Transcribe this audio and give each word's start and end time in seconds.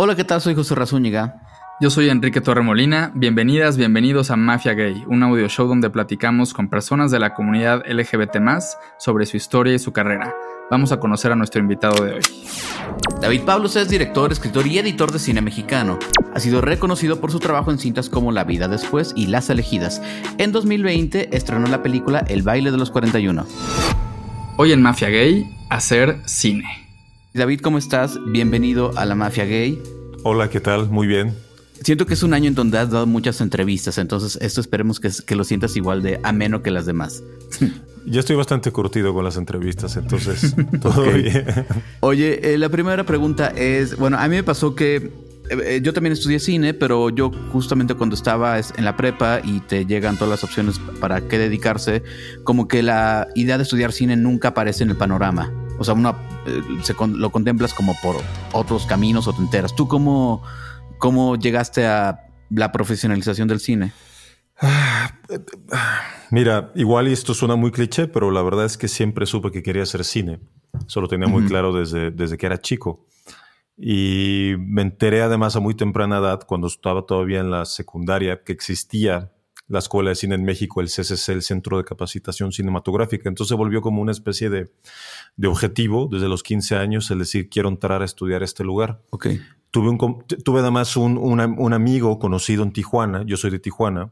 Hola, 0.00 0.14
¿qué 0.14 0.22
tal? 0.22 0.40
Soy 0.40 0.54
José 0.54 0.76
Razúñiga. 0.76 1.42
Yo 1.80 1.90
soy 1.90 2.08
Enrique 2.08 2.40
Torremolina. 2.40 3.10
Bienvenidas, 3.16 3.76
bienvenidos 3.76 4.30
a 4.30 4.36
Mafia 4.36 4.74
Gay, 4.74 5.02
un 5.08 5.24
audio 5.24 5.48
show 5.48 5.66
donde 5.66 5.90
platicamos 5.90 6.54
con 6.54 6.68
personas 6.68 7.10
de 7.10 7.18
la 7.18 7.34
comunidad 7.34 7.82
LGBT 7.84 8.36
sobre 8.96 9.26
su 9.26 9.36
historia 9.36 9.74
y 9.74 9.80
su 9.80 9.92
carrera. 9.92 10.36
Vamos 10.70 10.92
a 10.92 11.00
conocer 11.00 11.32
a 11.32 11.34
nuestro 11.34 11.60
invitado 11.60 12.04
de 12.04 12.12
hoy. 12.12 12.22
David 13.20 13.40
Pablos 13.40 13.74
es 13.74 13.88
director, 13.88 14.30
escritor 14.30 14.68
y 14.68 14.78
editor 14.78 15.10
de 15.10 15.18
cine 15.18 15.40
mexicano. 15.40 15.98
Ha 16.32 16.38
sido 16.38 16.60
reconocido 16.60 17.20
por 17.20 17.32
su 17.32 17.40
trabajo 17.40 17.72
en 17.72 17.80
cintas 17.80 18.08
como 18.08 18.30
La 18.30 18.44
vida 18.44 18.68
después 18.68 19.12
y 19.16 19.26
Las 19.26 19.50
elegidas. 19.50 20.00
En 20.38 20.52
2020 20.52 21.36
estrenó 21.36 21.66
la 21.66 21.82
película 21.82 22.20
El 22.20 22.42
baile 22.42 22.70
de 22.70 22.78
los 22.78 22.92
41. 22.92 23.44
Hoy 24.58 24.70
en 24.70 24.80
Mafia 24.80 25.08
Gay, 25.08 25.44
hacer 25.70 26.20
cine. 26.24 26.87
David, 27.34 27.60
¿cómo 27.60 27.76
estás? 27.76 28.18
Bienvenido 28.26 28.96
a 28.96 29.04
la 29.04 29.14
Mafia 29.14 29.44
Gay. 29.44 29.82
Hola, 30.22 30.48
¿qué 30.48 30.60
tal? 30.60 30.88
Muy 30.88 31.06
bien. 31.06 31.34
Siento 31.82 32.06
que 32.06 32.14
es 32.14 32.22
un 32.22 32.32
año 32.32 32.48
en 32.48 32.54
donde 32.54 32.78
has 32.78 32.90
dado 32.90 33.06
muchas 33.06 33.40
entrevistas, 33.42 33.98
entonces 33.98 34.38
esto 34.40 34.62
esperemos 34.62 34.98
que, 34.98 35.10
que 35.26 35.36
lo 35.36 35.44
sientas 35.44 35.76
igual 35.76 36.02
de 36.02 36.18
ameno 36.22 36.62
que 36.62 36.70
las 36.70 36.86
demás. 36.86 37.22
Yo 38.06 38.20
estoy 38.20 38.36
bastante 38.36 38.72
curtido 38.72 39.12
con 39.12 39.24
las 39.24 39.36
entrevistas, 39.36 39.96
entonces 39.96 40.56
todo 40.80 41.02
bien. 41.12 41.44
Oye, 42.00 42.54
eh, 42.54 42.58
la 42.58 42.70
primera 42.70 43.04
pregunta 43.04 43.48
es, 43.48 43.96
bueno, 43.98 44.18
a 44.18 44.26
mí 44.26 44.36
me 44.36 44.42
pasó 44.42 44.74
que 44.74 44.96
eh, 44.96 45.10
eh, 45.50 45.80
yo 45.82 45.92
también 45.92 46.14
estudié 46.14 46.38
cine, 46.38 46.72
pero 46.72 47.10
yo 47.10 47.30
justamente 47.52 47.94
cuando 47.94 48.16
estaba 48.16 48.58
en 48.58 48.84
la 48.84 48.96
prepa 48.96 49.40
y 49.44 49.60
te 49.60 49.84
llegan 49.84 50.16
todas 50.16 50.30
las 50.30 50.44
opciones 50.44 50.80
para 51.00 51.20
qué 51.28 51.38
dedicarse, 51.38 52.02
como 52.44 52.66
que 52.66 52.82
la 52.82 53.28
idea 53.34 53.58
de 53.58 53.64
estudiar 53.64 53.92
cine 53.92 54.16
nunca 54.16 54.48
aparece 54.48 54.84
en 54.84 54.90
el 54.90 54.96
panorama. 54.96 55.52
O 55.78 55.84
sea, 55.84 55.94
uno 55.94 56.16
eh, 56.46 56.60
se 56.82 56.94
lo 56.94 57.30
contemplas 57.30 57.72
como 57.72 57.94
por 58.02 58.16
otros 58.52 58.86
caminos 58.86 59.28
o 59.28 59.32
te 59.32 59.40
enteras. 59.40 59.74
¿Tú 59.74 59.86
cómo, 59.88 60.42
cómo 60.98 61.36
llegaste 61.36 61.86
a 61.86 62.26
la 62.50 62.72
profesionalización 62.72 63.48
del 63.48 63.60
cine? 63.60 63.92
Mira, 66.30 66.72
igual 66.74 67.08
y 67.08 67.12
esto 67.12 67.32
suena 67.34 67.56
muy 67.56 67.70
cliché, 67.70 68.08
pero 68.08 68.30
la 68.30 68.42
verdad 68.42 68.64
es 68.64 68.76
que 68.76 68.88
siempre 68.88 69.26
supe 69.26 69.50
que 69.50 69.62
quería 69.62 69.84
hacer 69.84 70.04
cine. 70.04 70.40
Eso 70.86 71.00
lo 71.00 71.08
tenía 71.08 71.28
muy 71.28 71.46
claro 71.46 71.72
desde, 71.72 72.10
desde 72.10 72.36
que 72.36 72.46
era 72.46 72.60
chico. 72.60 73.06
Y 73.76 74.54
me 74.58 74.82
enteré 74.82 75.22
además 75.22 75.54
a 75.54 75.60
muy 75.60 75.74
temprana 75.74 76.18
edad, 76.18 76.40
cuando 76.46 76.66
estaba 76.66 77.06
todavía 77.06 77.40
en 77.40 77.50
la 77.50 77.64
secundaria, 77.64 78.42
que 78.42 78.52
existía 78.52 79.32
la 79.68 79.78
Escuela 79.78 80.10
de 80.10 80.16
Cine 80.16 80.34
en 80.34 80.44
México, 80.44 80.80
el 80.80 80.88
CCC, 80.88 81.28
el 81.28 81.42
Centro 81.42 81.76
de 81.76 81.84
Capacitación 81.84 82.52
Cinematográfica. 82.52 83.28
Entonces 83.28 83.50
se 83.50 83.54
volvió 83.54 83.82
como 83.82 84.00
una 84.00 84.12
especie 84.12 84.50
de, 84.50 84.70
objetivo 85.46 86.08
desde 86.10 86.28
los 86.28 86.42
15 86.42 86.76
años, 86.76 87.10
el 87.10 87.20
decir, 87.20 87.48
quiero 87.48 87.68
entrar 87.68 88.02
a 88.02 88.04
estudiar 88.04 88.42
este 88.42 88.64
lugar. 88.64 89.02
Okay. 89.10 89.40
Tuve, 89.70 89.90
un, 89.90 90.24
tuve 90.44 90.60
además 90.60 90.96
un, 90.96 91.18
un, 91.18 91.72
amigo 91.72 92.18
conocido 92.18 92.62
en 92.62 92.72
Tijuana, 92.72 93.22
yo 93.26 93.36
soy 93.36 93.50
de 93.50 93.58
Tijuana, 93.58 94.10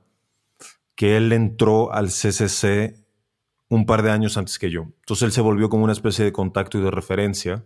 que 0.94 1.16
él 1.16 1.32
entró 1.32 1.92
al 1.92 2.08
CCC 2.08 3.02
un 3.68 3.86
par 3.86 4.02
de 4.02 4.10
años 4.10 4.36
antes 4.36 4.58
que 4.58 4.70
yo. 4.70 4.82
Entonces 4.82 5.22
él 5.22 5.32
se 5.32 5.40
volvió 5.40 5.70
como 5.70 5.84
una 5.84 5.92
especie 5.92 6.24
de 6.24 6.32
contacto 6.32 6.78
y 6.78 6.82
de 6.82 6.90
referencia 6.90 7.64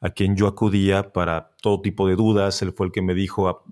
a 0.00 0.10
quien 0.10 0.36
yo 0.36 0.46
acudía 0.46 1.12
para 1.12 1.50
todo 1.62 1.80
tipo 1.80 2.06
de 2.06 2.16
dudas. 2.16 2.60
Él 2.62 2.72
fue 2.76 2.86
el 2.86 2.92
que 2.92 3.02
me 3.02 3.14
dijo, 3.14 3.48
ah, 3.48 3.62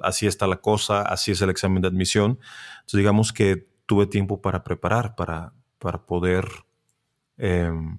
así 0.00 0.26
está 0.26 0.46
la 0.46 0.58
cosa, 0.58 1.02
así 1.02 1.32
es 1.32 1.42
el 1.42 1.50
examen 1.50 1.82
de 1.82 1.88
admisión. 1.88 2.38
Entonces 2.86 2.98
digamos 2.98 3.32
que 3.32 3.66
tuve 3.84 4.06
tiempo 4.06 4.40
para 4.40 4.62
preparar, 4.62 5.16
para, 5.16 5.52
para 5.80 6.06
poder 6.06 6.46
em, 7.36 7.98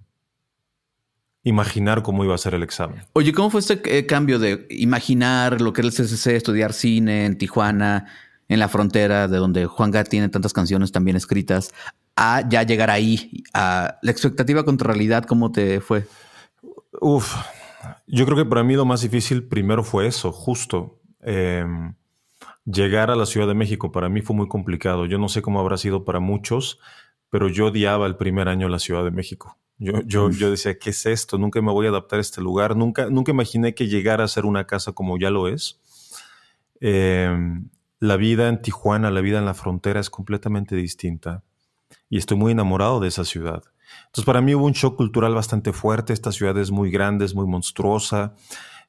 imaginar 1.44 2.04
cómo 2.04 2.24
iba 2.24 2.34
a 2.34 2.38
ser 2.38 2.54
el 2.54 2.64
examen. 2.64 3.02
Oye, 3.12 3.34
¿cómo 3.34 3.50
fue 3.50 3.60
este 3.60 3.82
eh, 3.98 4.06
cambio 4.06 4.40
de 4.40 4.66
imaginar 4.70 5.60
lo 5.60 5.74
que 5.74 5.82
era 5.82 5.90
el 5.90 5.94
CCC, 5.94 6.38
estudiar 6.38 6.72
cine 6.72 7.26
en 7.26 7.38
Tijuana, 7.38 8.06
en 8.48 8.60
la 8.60 8.70
frontera 8.70 9.28
de 9.28 9.38
donde 9.38 9.66
Juan 9.66 9.92
Gatt 9.92 10.08
tiene 10.08 10.30
tantas 10.30 10.54
canciones 10.54 10.94
también 10.94 11.18
escritas, 11.18 11.74
a 12.16 12.48
ya 12.48 12.64
llegar 12.64 12.90
ahí, 12.90 13.44
a 13.54 14.00
la 14.02 14.12
expectativa 14.12 14.64
contra 14.64 14.88
realidad, 14.88 15.26
¿cómo 15.26 15.52
te 15.52 15.82
fue? 15.82 16.08
Uf, 17.02 17.36
yo 18.08 18.24
creo 18.24 18.38
que 18.38 18.46
para 18.46 18.64
mí 18.64 18.76
lo 18.76 18.86
más 18.86 19.02
difícil 19.02 19.44
primero 19.44 19.84
fue 19.84 20.08
eso, 20.08 20.32
justo. 20.32 21.02
Em, 21.20 21.94
llegar 22.72 23.10
a 23.10 23.16
la 23.16 23.26
Ciudad 23.26 23.48
de 23.48 23.54
México 23.54 23.92
para 23.92 24.10
mí 24.10 24.22
fue 24.22 24.36
muy 24.36 24.48
complicado. 24.48 25.06
Yo 25.06 25.18
no 25.18 25.30
sé 25.30 25.42
cómo 25.42 25.60
habrá 25.60 25.78
sido 25.78 26.04
para 26.04 26.20
muchos, 26.20 26.80
pero 27.30 27.48
yo 27.48 27.68
odiaba 27.68 28.06
el 28.06 28.18
primer 28.18 28.50
año 28.50 28.70
la 28.70 28.80
Ciudad 28.80 29.04
de 29.04 29.12
México. 29.12 29.58
Yo, 29.80 30.02
yo, 30.06 30.30
yo 30.32 30.52
decía, 30.52 30.78
¿qué 30.78 30.90
es 30.90 31.06
esto? 31.06 31.38
Nunca 31.38 31.62
me 31.62 31.72
voy 31.72 31.86
a 31.86 31.90
adaptar 31.90 32.20
a 32.20 32.22
este 32.22 32.42
lugar. 32.42 32.76
Nunca, 32.76 33.10
nunca 33.10 33.32
imaginé 33.32 33.74
que 33.74 33.88
llegara 33.88 34.24
a 34.24 34.28
ser 34.28 34.46
una 34.46 34.66
casa 34.66 34.92
como 34.92 35.18
ya 35.18 35.30
lo 35.30 35.48
es. 35.48 35.80
Em, 36.80 37.70
la 38.00 38.18
vida 38.18 38.50
en 38.50 38.62
Tijuana, 38.62 39.12
la 39.12 39.22
vida 39.22 39.40
en 39.40 39.46
la 39.46 39.54
frontera 39.54 40.00
es 40.00 40.10
completamente 40.10 40.76
distinta. 40.76 41.44
Y 42.10 42.18
estoy 42.18 42.38
muy 42.38 42.52
enamorado 42.52 43.00
de 43.00 43.08
esa 43.08 43.24
ciudad. 43.24 43.64
Entonces, 44.08 44.26
para 44.26 44.42
mí 44.42 44.56
hubo 44.56 44.66
un 44.66 44.74
shock 44.74 44.98
cultural 44.98 45.34
bastante 45.34 45.72
fuerte. 45.74 46.12
Esta 46.12 46.32
ciudad 46.32 46.58
es 46.58 46.72
muy 46.72 46.90
grande, 46.90 47.26
es 47.26 47.36
muy 47.36 47.46
monstruosa. 47.46 48.34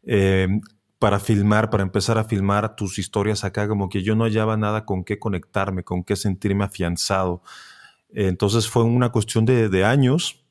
Em, 0.03 0.62
para 0.98 1.20
filmar, 1.20 1.70
para 1.70 1.82
empezar 1.82 2.19
a 2.19 2.25
filmar 2.25 2.75
tus 2.75 2.98
historias 2.98 3.44
acá, 3.44 3.69
como 3.69 3.88
que 3.88 4.03
yo 4.03 4.16
no 4.16 4.25
hallaba 4.25 4.56
nada 4.56 4.84
con 4.84 5.04
qué 5.04 5.19
conectarme, 5.19 5.84
con 5.84 6.03
qué 6.03 6.16
sentirme 6.16 6.64
afianzado. 6.64 7.42
Entonces 8.10 8.69
fue 8.69 8.82
una 8.84 9.10
cuestión 9.10 9.44
de, 9.44 9.84
años, 9.84 10.44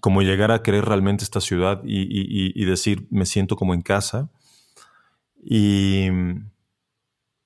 como 0.00 0.22
llegar 0.22 0.50
a 0.50 0.62
querer 0.62 0.84
realmente 0.84 1.24
esta 1.24 1.40
ciudad 1.40 1.82
y, 1.84 2.64
decir, 2.64 3.06
me 3.10 3.26
siento 3.26 3.56
como 3.56 3.74
en 3.74 3.82
casa. 3.82 4.30
Y, 5.44 6.08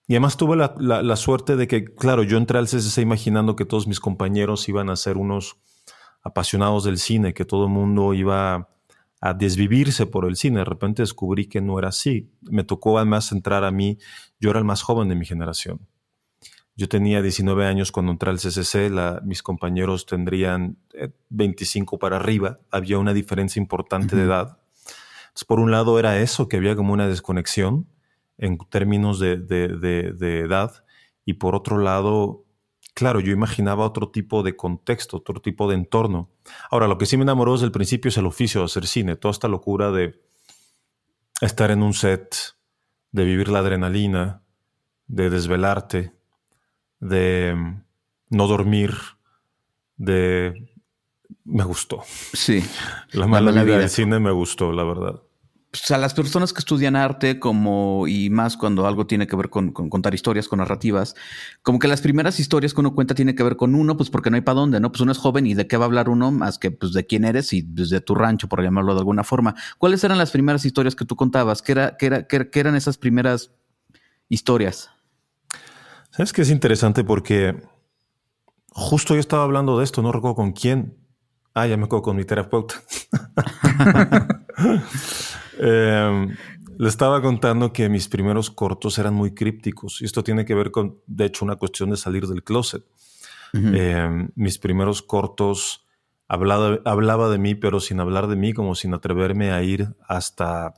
y 0.06 0.14
además 0.14 0.36
tuve 0.36 0.56
la, 0.56 1.16
suerte 1.16 1.56
de 1.56 1.66
que, 1.66 1.84
claro, 1.84 2.22
yo 2.22 2.36
entré 2.36 2.58
al 2.58 2.66
CCC 2.66 2.98
imaginando 2.98 3.56
que 3.56 3.64
todos 3.64 3.86
mis 3.86 3.98
compañeros 3.98 4.68
iban 4.68 4.90
a 4.90 4.96
ser 4.96 5.16
unos 5.16 5.56
apasionados 6.22 6.84
del 6.84 6.98
cine, 6.98 7.34
que 7.34 7.44
todo 7.44 7.64
el 7.64 7.70
mundo 7.70 8.14
iba 8.14 8.71
a 9.22 9.34
desvivirse 9.34 10.04
por 10.04 10.26
el 10.26 10.36
cine. 10.36 10.58
De 10.58 10.64
repente 10.64 11.00
descubrí 11.00 11.46
que 11.46 11.60
no 11.60 11.78
era 11.78 11.88
así. 11.88 12.30
Me 12.42 12.64
tocó 12.64 12.98
además 12.98 13.30
entrar 13.30 13.64
a 13.64 13.70
mí, 13.70 13.96
yo 14.40 14.50
era 14.50 14.58
el 14.58 14.64
más 14.64 14.82
joven 14.82 15.08
de 15.08 15.14
mi 15.14 15.24
generación. 15.24 15.86
Yo 16.74 16.88
tenía 16.88 17.22
19 17.22 17.64
años 17.64 17.92
cuando 17.92 18.10
entré 18.10 18.30
al 18.30 18.38
CCC, 18.38 18.90
mis 19.22 19.42
compañeros 19.42 20.06
tendrían 20.06 20.76
25 21.28 21.94
eh, 21.94 21.98
para 22.00 22.16
arriba, 22.16 22.58
había 22.70 22.98
una 22.98 23.14
diferencia 23.14 23.60
importante 23.60 24.16
de 24.16 24.24
edad. 24.24 24.58
Entonces, 25.28 25.44
por 25.46 25.60
un 25.60 25.70
lado 25.70 25.98
era 26.00 26.18
eso, 26.18 26.48
que 26.48 26.56
había 26.56 26.74
como 26.74 26.92
una 26.92 27.06
desconexión 27.06 27.86
en 28.38 28.58
términos 28.70 29.20
de, 29.20 29.36
de 29.36 30.40
edad, 30.40 30.84
y 31.24 31.34
por 31.34 31.54
otro 31.54 31.78
lado, 31.78 32.44
claro, 32.94 33.20
yo 33.20 33.32
imaginaba 33.32 33.84
otro 33.84 34.10
tipo 34.10 34.42
de 34.42 34.56
contexto, 34.56 35.18
otro 35.18 35.40
tipo 35.40 35.68
de 35.68 35.74
entorno. 35.74 36.30
Ahora, 36.70 36.88
lo 36.88 36.98
que 36.98 37.06
sí 37.06 37.16
me 37.16 37.22
enamoró 37.22 37.52
desde 37.52 37.66
el 37.66 37.72
principio 37.72 38.08
es 38.08 38.18
el 38.18 38.26
oficio 38.26 38.60
de 38.60 38.66
hacer 38.66 38.86
cine, 38.86 39.16
toda 39.16 39.32
esta 39.32 39.48
locura 39.48 39.90
de 39.90 40.20
estar 41.40 41.70
en 41.70 41.82
un 41.82 41.94
set, 41.94 42.36
de 43.10 43.24
vivir 43.24 43.48
la 43.48 43.60
adrenalina, 43.60 44.42
de 45.06 45.30
desvelarte, 45.30 46.12
de 47.00 47.54
mm, 47.56 47.84
no 48.30 48.46
dormir, 48.46 48.94
de... 49.96 50.68
Me 51.44 51.64
gustó. 51.64 52.02
Sí. 52.32 52.62
La 53.12 53.26
mala, 53.26 53.50
vida 53.64 53.78
del 53.78 53.88
cine 53.88 54.20
me 54.20 54.30
gustó, 54.30 54.70
la 54.70 54.84
verdad 54.84 55.22
pues, 55.72 55.90
a 55.90 55.96
las 55.96 56.12
personas 56.12 56.52
que 56.52 56.58
estudian 56.58 56.96
arte, 56.96 57.40
como 57.40 58.06
y 58.06 58.28
más 58.28 58.58
cuando 58.58 58.86
algo 58.86 59.06
tiene 59.06 59.26
que 59.26 59.34
ver 59.34 59.48
con, 59.48 59.72
contar 59.72 60.14
historias, 60.14 60.46
con 60.46 60.58
narrativas, 60.58 61.16
como 61.62 61.78
que 61.78 61.88
las 61.88 62.02
primeras 62.02 62.38
historias 62.38 62.74
que 62.74 62.80
uno 62.80 62.94
cuenta 62.94 63.14
tiene 63.14 63.34
que 63.34 63.42
ver 63.42 63.56
con 63.56 63.74
uno, 63.74 63.96
pues 63.96 64.10
porque 64.10 64.28
no 64.28 64.36
hay 64.36 64.42
para 64.42 64.60
dónde, 64.60 64.80
¿no? 64.80 64.92
Pues 64.92 65.00
uno 65.00 65.12
es 65.12 65.18
joven 65.18 65.46
y 65.46 65.54
de 65.54 65.66
qué 65.66 65.78
va 65.78 65.84
a 65.84 65.86
hablar 65.86 66.10
uno 66.10 66.30
más 66.30 66.58
que 66.58 66.70
pues 66.70 66.92
de 66.92 67.06
quién 67.06 67.24
eres 67.24 67.54
y 67.54 67.62
pues, 67.62 67.90
tu 68.04 68.14
rancho, 68.14 68.48
por 68.48 68.62
llamarlo 68.62 68.92
de 68.92 69.00
alguna 69.00 69.24
forma. 69.24 69.54
¿Cuáles 69.78 70.04
eran 70.04 70.18
las 70.18 70.30
primeras 70.30 70.66
historias 70.66 70.94
que 70.94 71.06
tú 71.06 71.16
contabas? 71.16 71.62
¿Qué, 71.62 71.72
era, 71.72 71.96
qué, 71.96 72.06
era, 72.06 72.26
qué, 72.26 72.60
eran 72.60 72.76
esas 72.76 72.98
primeras 72.98 73.50
historias? 74.28 74.90
Sabes 76.10 76.34
que 76.34 76.42
es 76.42 76.50
interesante 76.50 77.02
porque 77.02 77.56
justo 78.72 79.14
yo 79.14 79.20
estaba 79.20 79.44
hablando 79.44 79.78
de 79.78 79.84
esto, 79.84 80.02
no 80.02 80.12
recuerdo 80.12 80.34
con 80.34 80.52
quién. 80.52 80.98
Ah, 81.54 81.66
ya 81.66 81.78
me 81.78 81.84
acuerdo 81.84 82.02
con 82.02 82.16
mi 82.16 82.26
terapeuta. 82.26 82.74
Eh, 85.58 86.28
le 86.78 86.88
estaba 86.88 87.20
contando 87.20 87.72
que 87.72 87.88
mis 87.88 88.08
primeros 88.08 88.50
cortos 88.50 88.98
eran 88.98 89.14
muy 89.14 89.34
crípticos 89.34 90.00
y 90.00 90.04
esto 90.04 90.24
tiene 90.24 90.44
que 90.44 90.54
ver 90.54 90.70
con, 90.70 90.98
de 91.06 91.26
hecho, 91.26 91.44
una 91.44 91.56
cuestión 91.56 91.90
de 91.90 91.96
salir 91.96 92.26
del 92.26 92.42
closet. 92.42 92.84
Em, 93.54 94.30
mis 94.34 94.58
primeros 94.58 95.02
cortos 95.02 95.86
hablaba, 96.26 96.78
hablaba 96.86 97.28
de 97.28 97.38
mí, 97.38 97.54
pero 97.54 97.80
sin 97.80 98.00
hablar 98.00 98.26
de 98.26 98.36
mí, 98.36 98.54
como 98.54 98.74
sin 98.74 98.94
atreverme 98.94 99.52
a 99.52 99.62
ir 99.62 99.94
hasta, 100.08 100.74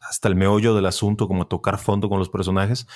hasta 0.00 0.28
el 0.28 0.36
meollo 0.36 0.74
del 0.74 0.86
asunto, 0.86 1.26
como 1.26 1.42
a 1.42 1.48
tocar 1.48 1.78
fondo 1.78 2.08
con 2.08 2.20
los 2.20 2.28
personajes. 2.28 2.86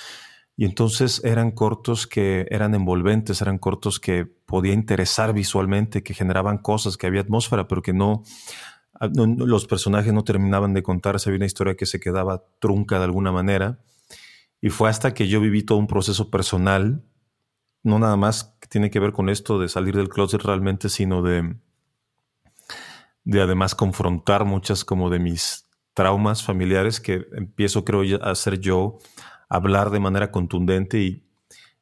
Y 0.57 0.63
entonces 0.63 1.21
eran 1.25 1.51
cortos 1.51 2.07
que 2.07 2.47
eran 2.49 2.73
envolventes, 2.73 3.41
eran 3.41 3.57
cortos 3.57 3.99
que 3.99 4.25
podía 4.25 4.73
interesar 4.73 5.33
visualmente, 5.33 6.01
que 6.01 6.13
generaban 6.13 6.59
cosas, 6.59 6.95
que 6.95 7.07
había 7.07 7.21
atmósfera, 7.21 7.67
pero 7.67 7.81
que 7.81 7.91
no, 7.91 8.23
los 8.99 9.65
personajes 9.65 10.13
no 10.13 10.23
terminaban 10.23 10.73
de 10.73 10.83
contarse, 10.83 11.29
había 11.29 11.37
una 11.37 11.45
historia 11.45 11.75
que 11.75 11.85
se 11.85 11.99
quedaba 11.99 12.43
trunca 12.59 12.97
de 12.97 13.05
alguna 13.05 13.31
manera. 13.31 13.79
Y 14.61 14.69
fue 14.69 14.89
hasta 14.89 15.13
que 15.13 15.27
yo 15.27 15.41
viví 15.41 15.63
todo 15.63 15.77
un 15.77 15.87
proceso 15.87 16.29
personal, 16.31 17.03
no 17.83 17.99
nada 17.99 18.15
más 18.15 18.55
que 18.59 18.67
tiene 18.67 18.89
que 18.89 18.99
ver 18.99 19.11
con 19.11 19.29
esto 19.29 19.59
de 19.59 19.69
salir 19.69 19.95
del 19.95 20.09
closet 20.09 20.41
realmente, 20.41 20.89
sino 20.89 21.21
de, 21.21 21.55
de 23.23 23.41
además 23.41 23.75
confrontar 23.75 24.45
muchas 24.45 24.85
como 24.85 25.09
de 25.09 25.19
mis 25.19 25.67
traumas 25.93 26.43
familiares 26.43 26.99
que 26.99 27.25
empiezo 27.33 27.85
creo 27.85 28.01
a 28.21 28.31
hacer 28.31 28.59
yo, 28.59 28.99
hablar 29.49 29.91
de 29.91 29.99
manera 29.99 30.31
contundente 30.31 30.99
y 30.99 31.25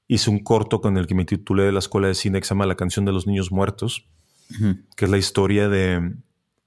hice 0.08 0.30
un 0.30 0.40
corto 0.40 0.82
con 0.82 0.98
el 0.98 1.08
que 1.08 1.16
me 1.16 1.26
titulé 1.26 1.64
de 1.64 1.72
la 1.72 1.80
escuela 1.80 2.08
de 2.08 2.16
cine 2.16 2.40
que 2.40 2.46
se 2.46 2.54
llama 2.54 2.66
La 2.66 2.76
canción 2.76 3.06
de 3.06 3.12
los 3.12 3.26
niños 3.26 3.52
muertos, 3.52 4.08
que 4.96 5.06
es 5.06 5.12
la 5.12 5.18
historia 5.18 5.70
de 5.70 6.16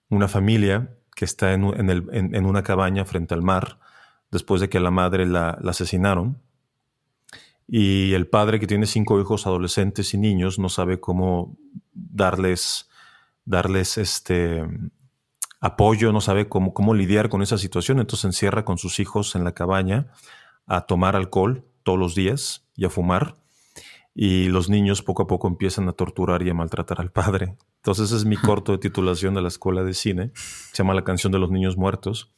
una 0.08 0.28
familia 0.28 0.96
que 1.14 1.24
está 1.24 1.52
en, 1.52 2.46
una 2.46 2.62
cabaña 2.62 3.04
frente 3.04 3.34
al 3.34 3.42
mar 3.42 3.78
después 4.30 4.60
de 4.60 4.68
que 4.68 4.80
la 4.80 4.90
madre 4.90 5.26
la, 5.26 5.50
asesinaron. 5.50 6.42
Y 7.66 8.12
el 8.12 8.28
padre 8.28 8.60
que 8.60 8.66
tiene 8.66 8.86
cinco 8.86 9.20
hijos 9.20 9.46
adolescentes 9.46 10.14
y 10.14 10.18
niños 10.18 10.58
no 10.58 10.68
sabe 10.68 11.00
cómo 11.00 11.56
darles, 11.92 12.88
darles 13.44 13.98
este 13.98 14.62
apoyo, 15.60 16.12
no 16.12 16.20
sabe 16.20 16.48
cómo, 16.48 16.74
cómo 16.74 16.94
lidiar 16.94 17.28
con 17.28 17.42
esa 17.42 17.58
situación. 17.58 17.98
Entonces 17.98 18.20
se 18.20 18.26
encierra 18.28 18.64
con 18.64 18.78
sus 18.78 19.00
hijos 19.00 19.34
en 19.34 19.42
la 19.42 19.52
cabaña 19.52 20.08
a 20.66 20.82
tomar 20.82 21.16
alcohol 21.16 21.64
todos 21.82 21.98
los 21.98 22.14
días 22.14 22.66
y 22.76 22.84
a 22.84 22.90
fumar. 22.90 23.36
Y 24.18 24.48
los 24.48 24.70
niños 24.70 25.02
poco 25.02 25.24
a 25.24 25.26
poco 25.26 25.46
empiezan 25.46 25.90
a 25.90 25.92
torturar 25.92 26.42
y 26.42 26.48
a 26.48 26.54
maltratar 26.54 27.02
al 27.02 27.12
padre. 27.12 27.54
Entonces 27.76 28.12
es 28.12 28.24
mi 28.24 28.36
corto 28.38 28.72
de 28.72 28.78
titulación 28.78 29.34
de 29.34 29.42
la 29.42 29.48
escuela 29.48 29.84
de 29.84 29.92
cine. 29.92 30.30
Se 30.34 30.78
llama 30.78 30.94
La 30.94 31.04
canción 31.04 31.32
de 31.32 31.38
los 31.38 31.50
niños 31.50 31.76
muertos. 31.76 32.32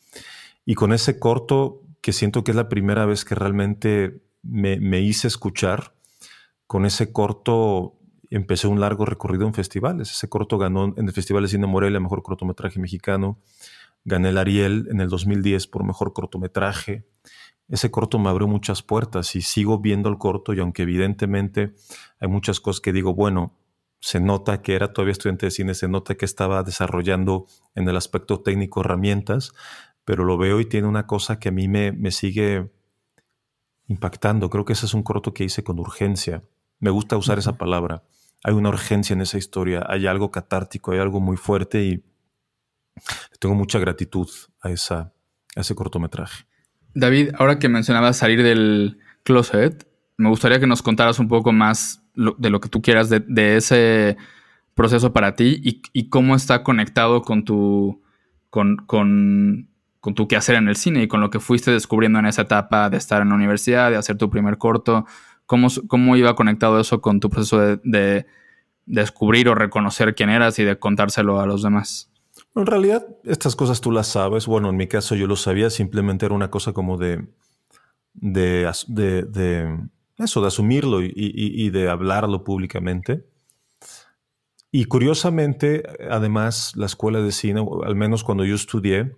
Y 0.67 0.75
con 0.75 0.93
ese 0.93 1.21
corto, 1.21 1.83
que 2.01 2.13
siento 2.13 2.43
que 2.43 2.51
es 2.51 2.57
la 2.57 2.69
primera 2.69 3.07
vez 3.07 3.25
que 3.25 3.37
realmente 3.37 4.21
me, 4.43 4.81
me 4.81 5.01
hice 5.01 5.29
escuchar, 5.29 5.95
con 6.67 6.85
ese 6.85 7.13
corto 7.13 7.95
empecé 8.29 8.67
un 8.67 8.81
largo 8.81 9.05
recorrido 9.05 9.47
en 9.47 9.55
festivales. 9.55 10.11
Ese 10.11 10.29
corto 10.29 10.59
ganó 10.59 10.93
en 10.97 11.07
el 11.07 11.13
Festival 11.13 11.45
de 11.45 11.49
Cine 11.49 11.69
Morelia, 11.69 12.01
mejor 12.01 12.25
cortometraje 12.25 12.81
mexicano. 12.81 13.39
Gané 14.05 14.31
el 14.31 14.39
Ariel 14.39 14.89
en 14.91 15.01
el 15.01 15.09
2010 15.09 15.69
por 15.69 15.85
mejor 15.85 16.13
cortometraje 16.13 17.07
ese 17.69 17.91
corto 17.91 18.19
me 18.19 18.31
abrió 18.31 18.49
muchas 18.49 18.83
puertas 18.83 19.37
y 19.37 19.43
sigo 19.43 19.79
viendo 19.79 20.09
el 20.09 20.19
corto 20.19 20.55
y 20.55 20.61
aunque 20.61 20.83
evidentemente 20.83 21.75
hay 22.19 22.29
muchas 22.29 22.61
cosas 22.61 22.81
que 22.81 22.93
digo, 22.93 23.15
bueno, 23.15 23.55
se 24.01 24.21
nota 24.21 24.63
que 24.63 24.75
era 24.75 24.93
todavía 24.93 25.13
estudiante 25.13 25.47
de 25.47 25.51
cine, 25.51 25.75
se 25.75 25.89
nota 25.89 26.15
que 26.15 26.25
estaba 26.25 26.63
desarrollando 26.63 27.47
en 27.75 27.89
el 27.89 27.97
aspecto 27.97 28.41
técnico 28.41 28.81
herramientas, 28.81 29.53
pero 30.05 30.25
lo 30.25 30.39
veo 30.39 30.61
y 30.61 30.67
tiene 30.67 30.87
una 30.87 31.07
cosa 31.07 31.39
que 31.39 31.51
a 31.51 31.53
mí 31.53 31.69
me, 31.69 31.93
me 31.93 32.11
sigue 32.11 32.71
impactando. 33.89 34.49
Creo 34.49 34.65
que 34.65 34.73
ese 34.73 34.87
es 34.87 34.95
un 34.95 35.03
corto 35.03 35.35
que 35.35 35.45
hice 35.45 35.65
con 35.65 35.79
urgencia. 35.79 36.45
Me 36.79 36.91
gusta 36.91 37.17
usar 37.17 37.39
esa 37.39 37.59
palabra. 37.59 38.05
Hay 38.45 38.55
una 38.55 38.69
urgencia 38.69 39.15
en 39.15 39.21
esa 39.21 39.37
historia, 39.37 39.85
hay 39.89 40.07
algo 40.07 40.31
catártico, 40.31 40.93
hay 40.93 41.01
algo 41.01 41.21
muy 41.21 41.37
fuerte 41.37 41.83
y 41.83 42.05
tengo 43.41 43.55
mucha 43.55 43.79
gratitud 43.79 44.29
a, 44.61 44.71
esa, 44.71 45.13
a 45.57 45.61
ese 45.61 45.75
cortometraje. 45.75 46.47
David, 46.95 47.31
ahora 47.39 47.59
que 47.59 47.69
mencionabas 47.69 48.17
salir 48.17 48.43
del 48.43 48.99
closet, 49.23 49.87
me 50.17 50.29
gustaría 50.29 50.61
que 50.61 50.67
nos 50.67 50.83
contaras 50.83 51.19
un 51.19 51.29
poco 51.29 51.53
más 51.53 52.03
de 52.15 52.51
lo 52.51 52.61
que 52.61 52.69
tú 52.69 52.83
quieras 52.83 53.09
de, 53.09 53.57
ese 53.57 54.17
proceso 54.75 55.13
para 55.13 55.37
ti 55.37 55.61
y, 55.93 56.09
cómo 56.09 56.35
está 56.35 56.65
conectado 56.65 57.23
con 57.23 57.45
tu, 57.45 58.03
con, 58.51 58.77
con, 58.77 59.69
tu 60.15 60.27
quehacer 60.27 60.57
en 60.57 60.69
el 60.69 60.77
cine 60.77 61.03
y 61.03 61.09
con 61.09 61.21
lo 61.21 61.31
que 61.31 61.39
fuiste 61.39 61.71
descubriendo 61.71 62.19
en 62.19 62.27
esa 62.27 62.43
etapa 62.43 62.91
de 62.91 62.97
estar 62.97 63.23
en 63.23 63.29
la 63.29 63.35
universidad, 63.37 63.91
de 63.91 63.97
hacer 63.97 64.17
tu 64.17 64.31
primer 64.31 64.59
corto. 64.59 65.07
¿Cómo, 65.47 65.69
cómo 65.87 66.17
iba 66.17 66.35
conectado 66.35 66.81
eso 66.81 67.01
con 67.01 67.21
tu 67.21 67.31
proceso 67.31 67.61
de, 67.61 67.81
de 67.85 68.27
descubrir 68.87 69.49
o 69.49 69.55
reconocer 69.55 70.15
quién 70.15 70.31
eras 70.31 70.59
y 70.59 70.65
de 70.65 70.79
contárselo 70.79 71.41
a 71.41 71.47
los 71.47 71.63
demás? 71.63 72.11
En 72.55 72.67
realidad, 72.67 73.07
estas 73.25 73.55
cosas 73.55 73.81
tú 73.81 73.91
las 73.93 74.09
sabes. 74.09 74.47
Bueno, 74.47 74.71
en 74.71 74.77
mi 74.77 74.89
caso 74.89 75.15
yo 75.15 75.27
lo 75.27 75.37
sabía, 75.37 75.71
simplemente 75.71 76.27
era 76.27 76.35
una 76.35 76.51
cosa 76.51 76.73
como 76.73 76.97
de, 76.97 77.29
de, 78.15 78.71
de, 78.89 79.79
eso, 80.19 80.41
de 80.41 80.47
asumirlo 80.47 81.03
y, 81.03 81.71
de 81.71 81.89
hablarlo 81.89 82.45
públicamente. 82.45 83.27
Y 84.71 84.85
curiosamente, 84.87 85.83
además, 86.11 86.73
la 86.77 86.87
escuela 86.87 87.21
de 87.21 87.33
cine, 87.33 87.65
al 87.85 87.95
menos 87.95 88.25
cuando 88.25 88.45
yo 88.45 88.55
estudié, 88.55 89.17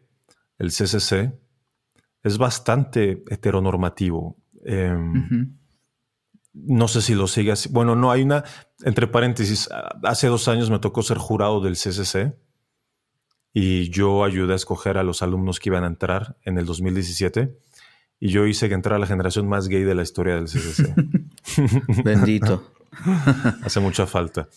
el 0.58 0.68
CCC, 0.68 1.32
es 2.22 2.38
bastante 2.38 3.24
heteronormativo. 3.30 4.36
Em, 4.64 5.56
no 6.52 6.88
sé 6.88 7.00
si 7.00 7.14
lo 7.14 7.26
sigue 7.26 7.52
así. 7.52 7.68
Bueno, 7.72 7.96
no, 7.96 8.10
hay 8.10 8.22
una, 8.22 8.44
entre 8.84 9.06
paréntesis, 9.06 9.68
hace 10.02 10.26
dos 10.26 10.46
años 10.48 10.70
me 10.70 10.78
tocó 10.78 11.02
ser 11.02 11.16
jurado 11.16 11.60
del 11.60 11.74
CCC 11.74 12.36
y 13.52 13.90
yo 13.90 14.24
ayudé 14.24 14.52
a 14.52 14.56
escoger 14.56 14.98
a 14.98 15.02
los 15.02 15.22
alumnos 15.22 15.58
que 15.58 15.68
iban 15.70 15.84
a 15.84 15.88
entrar 15.88 16.36
en 16.44 16.58
el 16.58 16.66
2017 16.66 17.56
y 18.20 18.28
yo 18.28 18.46
hice 18.46 18.68
que 18.68 18.74
entrara 18.74 18.98
la 18.98 19.06
generación 19.06 19.48
más 19.48 19.68
gay 19.68 19.82
de 19.82 19.94
la 19.94 20.02
historia 20.02 20.34
del 20.34 20.44
CCC. 20.44 20.94
Bendito. 22.04 22.72
Hace 23.64 23.80
mucha 23.80 24.06
falta. 24.06 24.48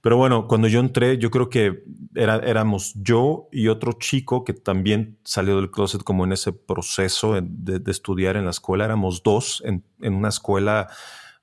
Pero 0.00 0.16
bueno, 0.16 0.48
cuando 0.48 0.66
yo 0.66 0.80
entré, 0.80 1.18
yo 1.18 1.30
creo 1.30 1.48
que 1.48 1.84
era, 2.14 2.36
éramos 2.36 2.94
yo 2.96 3.48
y 3.52 3.68
otro 3.68 3.92
chico 3.92 4.44
que 4.44 4.54
también 4.54 5.18
salió 5.24 5.56
del 5.56 5.70
closet 5.70 6.02
como 6.02 6.24
en 6.24 6.32
ese 6.32 6.52
proceso 6.52 7.38
de, 7.40 7.80
estudiar 7.90 8.36
en 8.36 8.44
la 8.44 8.50
escuela. 8.50 8.86
Éramos 8.86 9.22
dos 9.22 9.62
en, 9.64 9.84
en, 10.00 10.14
una 10.14 10.30
escuela 10.30 10.88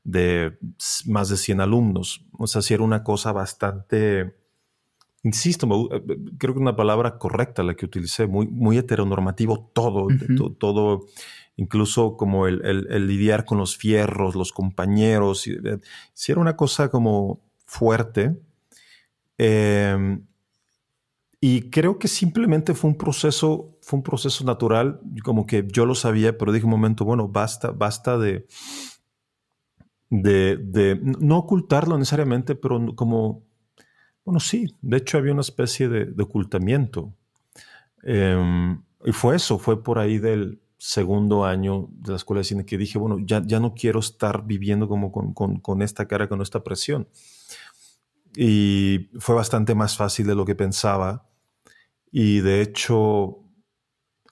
de 0.04 0.58
más 1.06 1.30
de 1.30 1.38
100 1.38 1.62
alumnos. 1.62 2.26
O 2.38 2.48
sea, 2.48 2.62
sí 2.62 2.74
era 2.74 2.84
una 2.84 3.04
cosa 3.04 3.32
bastante 3.32 4.39
insisto, 5.24 5.68
eh, 5.92 6.04
creo 6.38 6.54
que 6.54 6.60
una 6.60 6.76
palabra 6.76 7.18
correcta 7.18 7.64
la 7.64 7.76
que 7.76 7.86
utilicé, 7.86 8.28
muy, 8.28 8.48
muy 8.48 8.78
heteronormativo 8.78 9.72
todo, 9.74 10.08
todo, 10.58 11.06
incluso 11.56 12.16
como 12.18 12.48
el, 12.48 13.08
lidiar 13.08 13.46
con 13.46 13.58
los 13.58 13.78
fierros, 13.78 14.36
los 14.36 14.52
compañeros, 14.52 15.42
si, 15.42 15.52
eh, 15.52 15.80
era 16.28 16.42
una 16.42 16.56
cosa 16.56 16.90
como 16.90 17.42
fuerte. 17.66 18.40
Em, 19.38 20.26
y 21.42 21.70
creo 21.70 22.00
que 22.00 22.08
simplemente 22.10 22.74
fue 22.74 22.90
un 22.90 22.98
proceso, 22.98 23.78
fue 23.82 23.98
un 23.98 24.04
proceso 24.04 24.44
natural, 24.44 25.00
como 25.24 25.46
que 25.46 25.66
yo 25.72 25.86
lo 25.86 25.96
sabía, 25.96 26.38
pero 26.38 26.52
dije 26.52 26.66
un 26.66 26.72
momento, 26.72 27.06
bueno, 27.06 27.30
basta, 27.30 27.72
basta 27.72 28.18
de, 28.18 28.46
de, 30.10 30.58
de 30.58 31.00
no 31.02 31.38
ocultarlo 31.38 31.98
necesariamente, 31.98 32.56
pero 32.56 32.94
como 32.96 33.49
bueno, 34.26 34.40
sí, 34.40 34.76
de 34.82 34.98
hecho 34.98 35.18
había 35.18 35.34
una 35.34 35.42
especie 35.42 35.90
de, 35.90 36.24
ocultamiento. 36.24 37.14
Em, 38.04 38.82
y 39.06 39.12
fue 39.12 39.36
eso, 39.36 39.60
fue 39.60 39.84
por 39.84 40.00
ahí 40.00 40.18
del 40.20 40.62
segundo 40.78 41.46
año 41.46 41.90
de 41.92 42.12
la 42.12 42.18
escuela 42.18 42.40
de 42.40 42.46
cine 42.46 42.66
que 42.66 42.78
dije, 42.78 42.98
bueno, 42.98 43.18
ya, 43.20 43.42
ya 43.46 43.60
no 43.60 43.74
quiero 43.74 44.00
estar 44.00 44.46
viviendo 44.46 44.88
como 44.88 45.12
con, 45.12 45.82
esta 45.82 46.08
cara, 46.08 46.30
con 46.30 46.42
esta 46.42 46.64
presión. 46.64 47.10
Y 48.36 49.10
fue 49.20 49.36
bastante 49.36 49.76
más 49.76 49.98
fácil 49.98 50.28
de 50.28 50.36
lo 50.36 50.46
que 50.46 50.56
pensaba. 50.56 51.28
Y 52.12 52.40
de 52.42 52.62
hecho, 52.62 53.40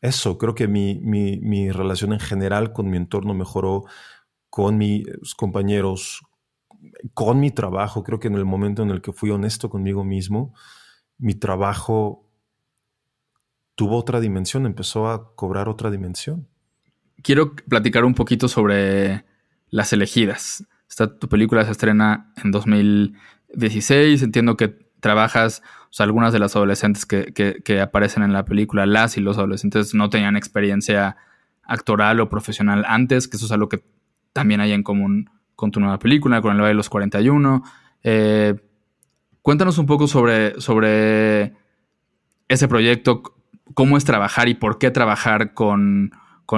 eso, 0.02 0.38
creo 0.38 0.56
que 0.56 0.68
mi, 0.68 1.00
mi 1.02 1.72
relación 1.72 2.14
en 2.14 2.20
general 2.20 2.72
con 2.72 2.90
mi 2.90 2.98
entorno 2.98 3.34
mejoró, 3.34 3.86
con 4.50 4.78
mis 4.78 5.36
compañeros, 5.36 6.22
con 7.14 7.40
mi 7.40 7.52
trabajo, 7.52 8.04
creo 8.04 8.20
que 8.20 8.28
en 8.28 8.36
el 8.36 8.46
momento 8.46 8.84
en 8.84 8.90
el 8.90 9.02
que 9.02 9.14
fui 9.14 9.30
honesto 9.30 9.70
conmigo 9.70 10.04
mismo, 10.04 10.54
mi 11.18 11.36
trabajo 11.36 12.28
tuvo 13.76 13.98
otra 13.98 14.20
dimensión, 14.20 14.66
empezó 14.66 15.08
a 15.10 15.36
cobrar 15.36 15.70
otra 15.70 15.92
dimensión. 15.92 16.48
Quiero 17.22 17.56
platicar 17.56 18.06
un 18.06 18.14
poquito 18.14 18.48
sobre 18.48 19.26
Las 19.70 19.94
elegidas. 19.94 20.66
Esta, 20.90 21.20
tu 21.20 21.28
película 21.28 21.66
se 21.66 21.72
estrena 21.72 22.32
en 22.42 22.52
2016. 22.52 24.24
Entiendo 24.24 24.56
que 24.56 24.70
trabajas, 25.00 25.62
o 25.90 25.94
sea, 25.94 26.06
algunas 26.06 26.34
de 26.34 26.40
las 26.40 26.56
adolescentes 26.56 27.06
que, 27.06 27.34
que, 27.34 27.82
aparecen 27.82 28.24
en 28.24 28.34
la 28.34 28.46
película, 28.46 28.86
las 28.86 29.18
y 29.18 29.22
los 29.22 29.38
adolescentes 29.38 29.94
no 29.94 30.10
tenían 30.10 30.36
experiencia 30.38 31.18
actoral 31.64 32.20
o 32.20 32.30
profesional 32.30 32.86
antes, 32.88 33.28
que 33.28 33.38
eso 33.38 33.46
es 33.46 33.52
algo 33.52 33.70
que 33.70 33.84
también 34.34 34.62
hay 34.62 34.72
en 34.72 34.84
común 34.84 35.30
con 35.58 35.72
tu 35.72 35.82
nueva 35.82 35.98
película, 36.00 36.40
con 36.40 36.52
el 36.52 36.62
baile 36.62 36.70
de 36.70 36.76
los 36.76 36.88
41. 36.88 37.64
Eh, 38.04 38.56
cuéntanos 39.42 39.80
un 39.80 39.88
poco 39.88 40.08
sobre, 40.08 40.62
sobre 40.62 41.56
ese 42.48 42.68
proyecto, 42.68 43.24
cómo 43.74 43.98
es 43.98 44.06
trabajar 44.06 44.48
y 44.48 44.54
por 44.54 44.78
qué 44.78 44.92
trabajar 44.92 45.56
con, 45.56 46.12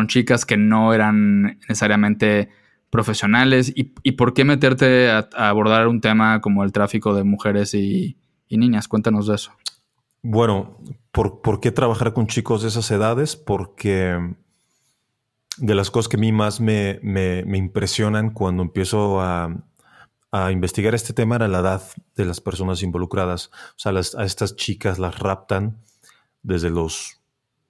chicas 0.07 0.45
que 0.45 0.57
no 0.57 0.93
eran 0.93 1.59
necesariamente 1.61 2.49
profesionales 2.89 3.71
y, 3.73 4.11
por 4.11 4.33
qué 4.33 4.43
meterte 4.43 5.09
a, 5.09 5.29
abordar 5.33 5.87
un 5.87 6.01
tema 6.01 6.41
como 6.41 6.65
el 6.65 6.73
tráfico 6.73 7.15
de 7.15 7.23
mujeres 7.23 7.73
y, 7.73 8.17
niñas. 8.49 8.89
Cuéntanos 8.89 9.27
de 9.27 9.35
eso. 9.35 9.53
Bueno, 10.21 10.77
¿por, 11.13 11.61
qué 11.61 11.71
trabajar 11.71 12.11
con 12.11 12.27
chicos 12.27 12.63
de 12.63 12.67
esas 12.67 12.91
edades? 12.91 13.37
Porque 13.37 14.35
de 15.59 15.75
las 15.75 15.91
cosas 15.91 16.09
que 16.09 16.17
a 16.17 16.19
mí 16.19 16.31
más 16.31 16.59
me, 16.59 16.99
impresionan 17.53 18.31
cuando 18.31 18.63
empiezo 18.63 19.21
a, 19.21 19.63
investigar 20.51 20.93
este 20.93 21.13
tema 21.13 21.37
era 21.37 21.47
la 21.47 21.59
edad 21.59 21.81
de 22.15 22.25
las 22.25 22.39
personas 22.39 22.83
involucradas. 22.83 23.49
O 23.71 23.79
sea, 23.79 23.91
a 23.91 24.25
estas 24.25 24.55
chicas 24.55 24.99
las 24.99 25.17
raptan 25.17 25.77
desde 26.43 26.69
los 26.69 27.19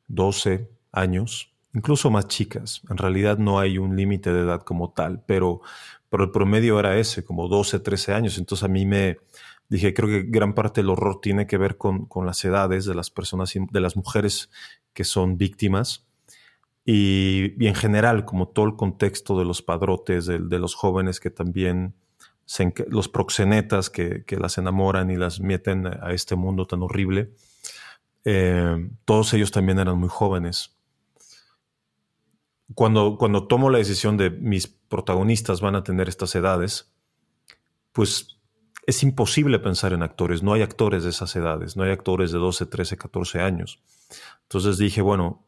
12 0.07 0.69
años, 0.91 1.53
incluso 1.73 2.11
más 2.11 2.27
chicas. 2.27 2.81
En 2.89 2.97
realidad 2.97 3.37
no 3.37 3.59
hay 3.59 3.77
un 3.77 3.95
límite 3.95 4.33
de 4.33 4.41
edad 4.41 4.61
como 4.63 4.91
tal, 4.91 5.23
pero, 5.25 5.61
pero 6.09 6.25
el 6.25 6.31
promedio 6.31 6.79
era 6.79 6.97
ese, 6.97 7.23
como 7.23 7.47
12, 7.47 7.79
13 7.79 8.13
años. 8.13 8.37
Entonces 8.37 8.65
a 8.65 8.67
mí 8.67 8.85
me, 8.85 9.19
dije, 9.69 9.93
creo 9.93 10.09
que 10.09 10.23
gran 10.23 10.53
parte 10.53 10.81
del 10.81 10.89
horror 10.89 11.21
tiene 11.21 11.47
que 11.47 11.57
ver 11.57 11.77
con, 11.77 12.07
las 12.25 12.43
edades 12.43 12.85
de 12.85 12.95
las 12.95 13.09
personas, 13.09 13.53
de 13.53 13.79
las 13.79 13.95
mujeres 13.95 14.49
que 14.93 15.03
son 15.03 15.37
víctimas. 15.37 16.08
Y, 16.91 17.67
en 17.67 17.75
general, 17.75 18.25
como 18.25 18.47
todo 18.47 18.65
el 18.65 18.75
contexto 18.75 19.37
de 19.37 19.45
los 19.45 19.61
padrotes, 19.61 20.25
de, 20.25 20.39
los 20.39 20.73
jóvenes 20.73 21.19
que 21.19 21.29
también, 21.29 21.93
los 22.87 23.07
proxenetas 23.07 23.91
que, 23.91 24.25
las 24.39 24.57
enamoran 24.57 25.11
y 25.11 25.15
las 25.15 25.39
meten 25.39 25.85
a 25.85 26.11
este 26.13 26.35
mundo 26.35 26.65
tan 26.65 26.81
horrible, 26.81 27.29
eh, 28.25 28.89
todos 29.05 29.35
ellos 29.35 29.51
también 29.51 29.77
eran 29.77 29.99
muy 29.99 30.09
jóvenes. 30.09 30.79
Cuando, 32.73 33.17
cuando 33.19 33.45
tomo 33.45 33.69
la 33.69 33.77
decisión 33.77 34.17
de 34.17 34.31
mis 34.31 34.65
protagonistas 34.65 35.61
van 35.61 35.75
a 35.75 35.83
tener 35.83 36.09
estas 36.09 36.33
edades, 36.33 36.91
pues 37.93 38.39
es 38.87 39.03
imposible 39.03 39.59
pensar 39.59 39.93
en 39.93 40.01
actores, 40.01 40.41
no 40.41 40.53
hay 40.53 40.63
actores 40.63 41.03
de 41.03 41.11
esas 41.11 41.35
edades, 41.35 41.77
no 41.77 41.83
hay 41.83 41.91
actores 41.91 42.31
de 42.31 42.39
12, 42.39 42.65
13, 42.65 42.97
14 42.97 43.41
años. 43.41 43.79
Entonces 44.41 44.79
dije, 44.79 45.03
bueno, 45.03 45.45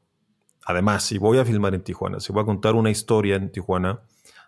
además, 0.66 1.04
si 1.04 1.18
voy 1.18 1.38
a 1.38 1.46
filmar 1.46 1.74
en 1.76 1.82
Tijuana, 1.82 2.20
si 2.20 2.32
voy 2.32 2.44
a 2.44 2.46
contar 2.46 2.76
una 2.76 2.90
historia 2.90 3.36
en 3.36 3.52
Tijuana, 3.52 4.02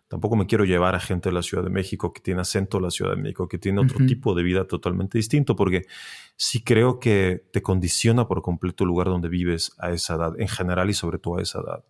tampoco 0.07 0.35
me 0.35 0.45
quiero 0.45 0.63
llevar 0.65 0.95
a 0.95 0.99
gente 0.99 1.29
de 1.29 1.33
la 1.33 1.41
Ciudad 1.41 1.63
de 1.63 1.69
México 1.69 2.13
que 2.13 2.21
tiene 2.21 2.41
acento 2.41 2.77
de 2.77 2.83
la 2.83 2.91
Ciudad 2.91 3.15
de 3.15 3.21
México, 3.21 3.47
que 3.47 3.57
tiene 3.57 3.81
otro 3.81 4.05
tipo 4.05 4.35
de 4.35 4.43
vida 4.43 4.67
totalmente 4.67 5.17
distinto, 5.17 5.55
porque 5.55 5.87
sí 6.35 6.63
creo 6.63 6.99
que 6.99 7.47
te 7.51 7.61
condiciona 7.61 8.27
por 8.27 8.41
completo 8.41 8.83
el 8.83 8.89
lugar 8.89 9.07
donde 9.07 9.29
vives 9.29 9.73
a 9.79 9.91
esa 9.91 10.15
edad, 10.15 10.39
en 10.39 10.47
general 10.47 10.89
y 10.89 10.93
sobre 10.93 11.17
todo 11.17 11.37
a 11.37 11.41
esa 11.41 11.59
edad. 11.59 11.83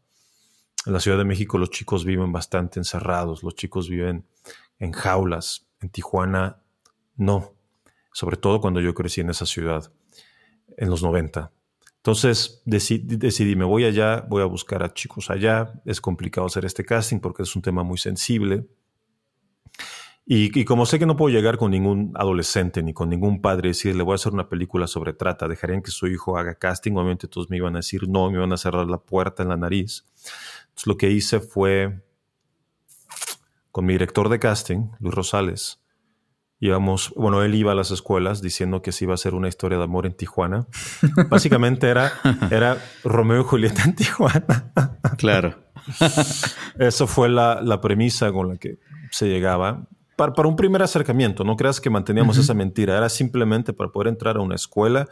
En 0.85 0.93
la 0.93 0.99
Ciudad 0.99 1.17
de 1.17 1.25
México 1.25 1.57
los 1.57 1.69
chicos 1.69 2.05
viven 2.05 2.31
bastante 2.31 2.79
encerrados, 2.79 3.43
los 3.43 3.55
chicos 3.55 3.89
viven 3.89 4.25
en 4.79 4.91
jaulas. 4.91 5.67
En 5.79 5.89
Tijuana 5.89 6.61
no, 7.15 7.53
sobre 8.11 8.37
todo 8.37 8.61
cuando 8.61 8.79
yo 8.79 8.93
crecí 8.93 9.21
en 9.21 9.29
esa 9.29 9.45
ciudad, 9.45 9.91
en 10.77 10.89
los 10.89 11.03
90. 11.03 11.51
Entonces 12.03 12.61
decidí, 12.65 13.55
me 13.55 13.63
voy 13.63 13.85
allá, 13.85 14.25
voy 14.27 14.41
a 14.41 14.45
buscar 14.45 14.83
a 14.83 14.93
chicos 14.93 15.29
allá. 15.29 15.71
Es 15.85 16.01
complicado 16.01 16.45
hacer 16.45 16.65
este 16.65 16.83
casting 16.83 17.21
porque 17.21 17.43
es 17.43 17.55
un 17.55 17.61
tema 17.61 17.81
muy 17.83 17.97
sensible. 17.97 18.67
Y, 20.25 20.65
como 20.65 20.85
sé 20.85 20.99
que 20.99 21.05
no 21.05 21.15
puedo 21.15 21.33
llegar 21.33 21.57
con 21.57 21.71
ningún 21.71 22.11
adolescente 22.15 22.83
ni 22.83 22.91
con 22.91 23.09
ningún 23.09 23.41
padre 23.41 23.69
y 23.69 23.71
decirle 23.71 24.03
voy 24.03 24.13
a 24.13 24.15
hacer 24.15 24.33
una 24.33 24.49
película 24.49 24.85
sobre 24.85 25.13
trata, 25.13 25.47
dejarían 25.47 25.81
que 25.81 25.91
su 25.91 26.07
hijo 26.07 26.37
haga 26.37 26.55
casting, 26.55 26.91
obviamente 26.93 27.29
todos 27.29 27.49
me 27.49 27.55
iban 27.55 27.75
a 27.75 27.79
decir 27.79 28.09
no, 28.09 28.29
me 28.29 28.37
iban 28.37 28.51
a 28.51 28.57
cerrar 28.57 28.87
la 28.87 28.97
puerta 28.97 29.43
en 29.43 29.49
la 29.49 29.57
nariz. 29.57 30.05
Entonces 30.63 30.87
lo 30.87 30.97
que 30.97 31.09
hice 31.09 31.39
fue 31.39 32.03
con 33.71 33.85
mi 33.85 33.93
director 33.93 34.27
de 34.27 34.39
casting, 34.39 34.89
Luis 34.99 35.15
Rosales, 35.15 35.82
íbamos, 36.63 37.13
bueno, 37.17 37.43
él 37.43 37.55
iba 37.55 37.73
a 37.73 37.75
las 37.75 37.91
escuelas 37.91 38.41
diciendo 38.41 38.81
que 38.81 38.93
se 38.93 39.03
iba 39.03 39.13
a 39.13 39.15
hacer 39.15 39.35
una 39.35 39.49
historia 39.49 39.77
de 39.77 39.83
amor 39.83 40.05
en 40.05 40.13
Tijuana. 40.13 40.65
Básicamente 41.29 41.89
era, 41.89 42.13
era 42.51 42.77
Romeo 43.03 43.41
y 43.41 43.43
Julieta 43.43 43.83
en 43.83 43.95
Tijuana. 43.95 44.71
claro. 45.17 45.61
Eso 46.79 47.05
fue 47.05 47.27
la, 47.27 47.81
premisa 47.81 48.31
con 48.31 48.47
la 48.47 48.55
que 48.55 48.79
se 49.11 49.27
llegaba. 49.27 49.87
Para, 50.15 50.47
un 50.47 50.55
primer 50.55 50.81
acercamiento, 50.81 51.43
no 51.43 51.57
creas 51.57 51.81
que 51.81 51.89
manteníamos 51.89 52.37
esa 52.37 52.53
mentira, 52.53 52.97
era 52.97 53.09
simplemente 53.09 53.73
para 53.73 53.91
poder 53.91 54.07
entrar 54.07 54.37
a 54.37 54.39
una 54.39 54.55
escuela 54.55 55.09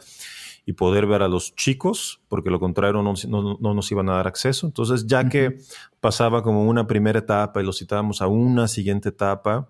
y 0.64 0.72
poder 0.72 1.06
ver 1.06 1.22
a 1.22 1.28
los 1.28 1.54
chicos, 1.54 2.22
porque 2.28 2.48
lo 2.48 2.60
contrario 2.60 3.02
no, 3.02 3.12
no, 3.60 3.74
nos 3.74 3.92
iban 3.92 4.08
a 4.08 4.14
dar 4.14 4.26
acceso. 4.26 4.64
Entonces, 4.66 5.06
ya 5.06 5.28
que 5.28 5.58
pasaba 6.00 6.42
como 6.42 6.64
una 6.64 6.86
primera 6.86 7.18
etapa 7.18 7.60
y 7.60 7.66
lo 7.66 7.74
citábamos 7.74 8.22
a 8.22 8.26
una 8.26 8.68
siguiente 8.68 9.10
etapa, 9.10 9.68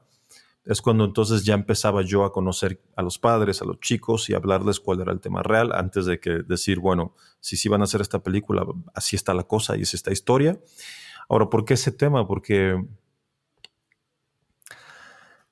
es 0.65 0.81
cuando 0.81 1.05
entonces 1.05 1.45
ya 1.45 1.55
empezaba 1.55 2.03
yo 2.03 2.25
a 2.25 2.33
conocer 2.33 2.81
a 2.95 3.03
los 3.03 3.19
padres, 3.19 3.63
a 3.63 3.65
los 3.65 3.81
chicos 3.81 4.31
y 4.31 4.35
hablarles 4.35 4.79
cuál 4.79 5.01
era 5.01 5.13
el 5.13 5.21
tema 5.21 5.43
real 5.43 5.73
antes 5.73 6.07
de 6.07 6.21
que 6.21 6.31
decir, 6.47 6.79
bueno, 6.79 7.15
si 7.41 7.57
sí 7.57 7.69
van 7.69 7.81
a 7.81 7.85
hacer 7.85 8.01
esta 8.01 8.23
película, 8.23 8.65
así 8.95 9.17
está 9.17 9.35
la 9.35 9.43
cosa 9.43 9.77
y 9.77 9.83
es 9.83 9.95
esta 9.95 10.13
historia. 10.13 10.61
Ahora, 11.29 11.51
¿por 11.51 11.65
qué 11.65 11.75
ese 11.75 11.91
tema? 11.93 12.27
Porque... 12.27 12.85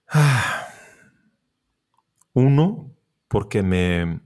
uno, 2.32 2.92
porque 3.28 3.62
me, 3.62 4.20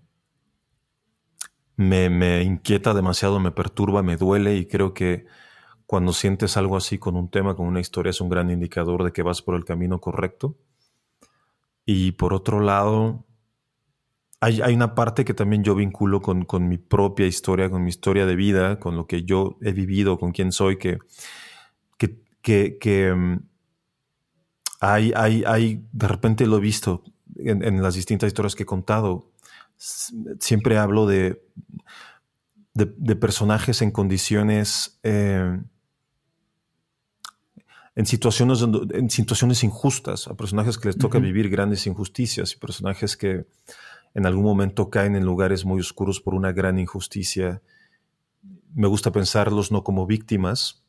me, 1.76 2.10
me 2.10 2.42
inquieta 2.42 2.92
demasiado, 2.94 3.40
me 3.40 3.50
perturba, 3.52 4.02
me 4.02 4.16
duele 4.16 4.56
y 4.56 4.66
creo 4.66 4.92
que 4.94 5.26
cuando 5.86 6.12
sientes 6.12 6.56
algo 6.56 6.76
así 6.76 6.98
con 6.98 7.16
un 7.16 7.30
tema, 7.30 7.56
con 7.56 7.66
una 7.66 7.80
historia, 7.80 8.10
es 8.10 8.20
un 8.20 8.28
gran 8.28 8.50
indicador 8.50 9.04
de 9.04 9.12
que 9.12 9.22
vas 9.22 9.42
por 9.42 9.54
el 9.54 9.64
camino 9.64 10.00
correcto. 10.00 10.56
Y 11.86 12.12
por 12.12 12.32
otro 12.32 12.60
lado, 12.60 13.24
hay, 14.40 14.74
una 14.74 14.94
parte 14.94 15.24
que 15.24 15.34
también 15.34 15.64
yo 15.64 15.74
vinculo 15.74 16.20
con, 16.20 16.68
mi 16.68 16.78
propia 16.78 17.26
historia, 17.26 17.70
con 17.70 17.82
mi 17.82 17.88
historia 17.88 18.26
de 18.26 18.36
vida, 18.36 18.78
con 18.78 18.96
lo 18.96 19.06
que 19.06 19.24
yo 19.24 19.56
he 19.62 19.72
vivido, 19.72 20.18
con 20.18 20.32
quién 20.32 20.52
soy, 20.52 20.76
que, 20.78 20.98
que, 22.42 23.14
mm, 23.14 23.38
hay, 24.80 25.12
hay, 25.16 25.44
hay, 25.46 25.86
de 25.92 26.08
repente 26.08 26.46
lo 26.46 26.58
he 26.58 26.60
visto 26.60 27.02
en, 27.36 27.82
las 27.82 27.94
distintas 27.94 28.26
historias 28.26 28.54
que 28.54 28.64
he 28.64 28.66
contado. 28.66 29.32
Siempre 29.76 30.76
hablo 30.76 31.06
de, 31.06 31.42
de, 32.74 33.16
personajes 33.16 33.80
en 33.80 33.90
condiciones 33.90 34.98
eh, 35.02 35.58
en 37.96 38.06
situaciones, 38.06 38.62
en 38.62 39.10
situaciones 39.10 39.62
injustas, 39.62 40.26
a 40.26 40.34
personajes 40.34 40.78
que 40.78 40.88
les 40.88 40.98
toca 40.98 41.18
vivir 41.18 41.48
grandes 41.48 41.86
injusticias 41.86 42.52
y 42.52 42.56
personajes 42.56 43.16
que 43.16 43.46
en 44.14 44.26
algún 44.26 44.44
momento 44.44 44.90
caen 44.90 45.16
en 45.16 45.24
lugares 45.24 45.64
muy 45.64 45.80
oscuros 45.80 46.20
por 46.20 46.34
una 46.34 46.52
gran 46.52 46.78
injusticia. 46.78 47.62
Me 48.74 48.88
gusta 48.88 49.12
pensarlos 49.12 49.70
no 49.70 49.84
como 49.84 50.06
víctimas, 50.06 50.84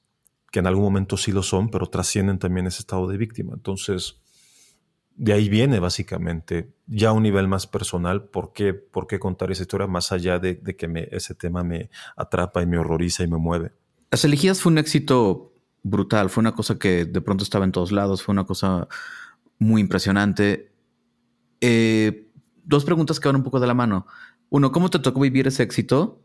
que 0.51 0.59
en 0.59 0.67
algún 0.67 0.83
momento 0.83 1.17
sí 1.17 1.31
lo 1.31 1.43
son, 1.43 1.69
pero 1.69 1.87
trascienden 1.87 2.39
también 2.39 2.67
ese 2.67 2.79
estado 2.79 3.07
de 3.07 3.17
víctima. 3.17 3.53
Entonces, 3.53 4.21
de 5.15 5.33
ahí 5.33 5.49
viene 5.49 5.79
básicamente, 5.79 6.73
ya 6.87 7.09
a 7.09 7.13
un 7.13 7.23
nivel 7.23 7.47
más 7.47 7.67
personal, 7.67 8.25
por 8.25 8.53
qué, 8.53 8.73
por 8.73 9.07
qué 9.07 9.19
contar 9.19 9.51
esa 9.51 9.63
historia 9.63 9.87
más 9.87 10.11
allá 10.11 10.39
de, 10.39 10.59
que 10.59 10.87
me, 10.87 11.07
ese 11.11 11.35
tema 11.35 11.63
me 11.63 11.89
atrapa 12.15 12.61
y 12.61 12.65
me 12.65 12.77
horroriza 12.77 13.23
y 13.23 13.27
me 13.27 13.37
mueve. 13.37 13.73
Las 14.11 14.25
elegidas 14.25 14.61
fue 14.61 14.71
un 14.71 14.77
éxito 14.77 15.54
brutal. 15.85 16.29
Fue 16.29 16.41
una 16.41 16.53
cosa 16.53 16.77
que 16.79 17.05
de 17.05 17.21
pronto 17.21 17.43
estaba 17.43 17.63
en 17.63 17.71
todos 17.71 17.91
lados. 17.91 18.23
Fue 18.23 18.33
una 18.33 18.45
cosa 18.45 18.87
muy 19.59 19.81
impresionante. 19.81 20.73
Eh, 21.61 22.27
dos 22.63 22.83
preguntas 22.83 23.19
que 23.19 23.27
van 23.27 23.37
un 23.37 23.43
poco 23.43 23.59
de 23.59 23.67
la 23.67 23.73
mano. 23.73 24.07
Uno, 24.49 24.71
¿cómo 24.71 24.89
te 24.89 24.99
tocó 24.99 25.21
vivir 25.21 25.47
ese 25.47 25.63
éxito? 25.63 26.21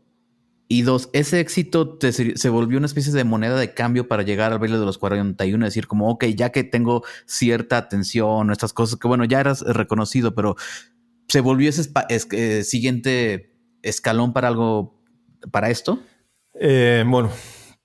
Y 0.67 0.83
dos, 0.83 1.09
ese 1.13 1.41
éxito 1.41 1.99
se 2.01 2.49
volvió 2.49 2.77
una 2.77 2.87
especie 2.87 3.11
de 3.11 3.23
moneda 3.25 3.57
de 3.57 3.73
cambio 3.73 4.07
para 4.07 4.23
llegar 4.23 4.53
al 4.53 4.59
baile 4.59 4.79
de 4.79 4.85
los 4.85 4.97
41 4.97 5.65
y 5.65 5.67
decir 5.67 5.85
como, 5.85 6.09
ok, 6.09 6.25
ya 6.27 6.51
que 6.51 6.63
tengo 6.63 7.03
cierta 7.25 7.77
atención, 7.77 8.51
estas 8.51 8.71
cosas 8.71 8.97
que 8.97 9.07
bueno, 9.07 9.25
ya 9.25 9.41
eras 9.41 9.61
reconocido, 9.61 10.33
pero 10.33 10.55
se 11.27 11.41
volvió 11.41 11.69
ese 11.69 11.91
eh, 12.31 12.63
siguiente 12.63 13.53
escalón 13.81 14.31
para 14.31 14.47
algo, 14.47 14.97
para 15.51 15.69
esto. 15.69 15.99
Eh, 16.53 17.03
bueno, 17.05 17.31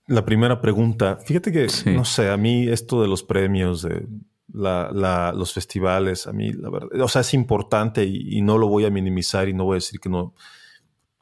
la 0.06 0.24
primera 0.24 0.60
pregunta. 0.60 1.18
Fíjate 1.24 1.52
que, 1.52 1.66
no 1.86 2.04
sé, 2.04 2.30
a 2.30 2.36
mí 2.36 2.68
esto 2.68 3.02
de 3.02 3.08
los 3.08 3.22
premios, 3.22 3.82
de 3.82 4.06
los 4.48 5.52
festivales, 5.52 6.26
a 6.26 6.32
mí, 6.32 6.52
la 6.52 6.70
verdad, 6.70 7.00
o 7.00 7.08
sea, 7.08 7.22
es 7.22 7.34
importante 7.34 8.04
y, 8.04 8.40
no 8.42 8.58
lo 8.58 8.68
voy 8.68 8.84
a 8.84 8.90
minimizar 8.90 9.48
y 9.48 9.54
no 9.54 9.64
voy 9.64 9.74
a 9.74 9.82
decir 9.82 10.00
que 10.00 10.08
no, 10.08 10.34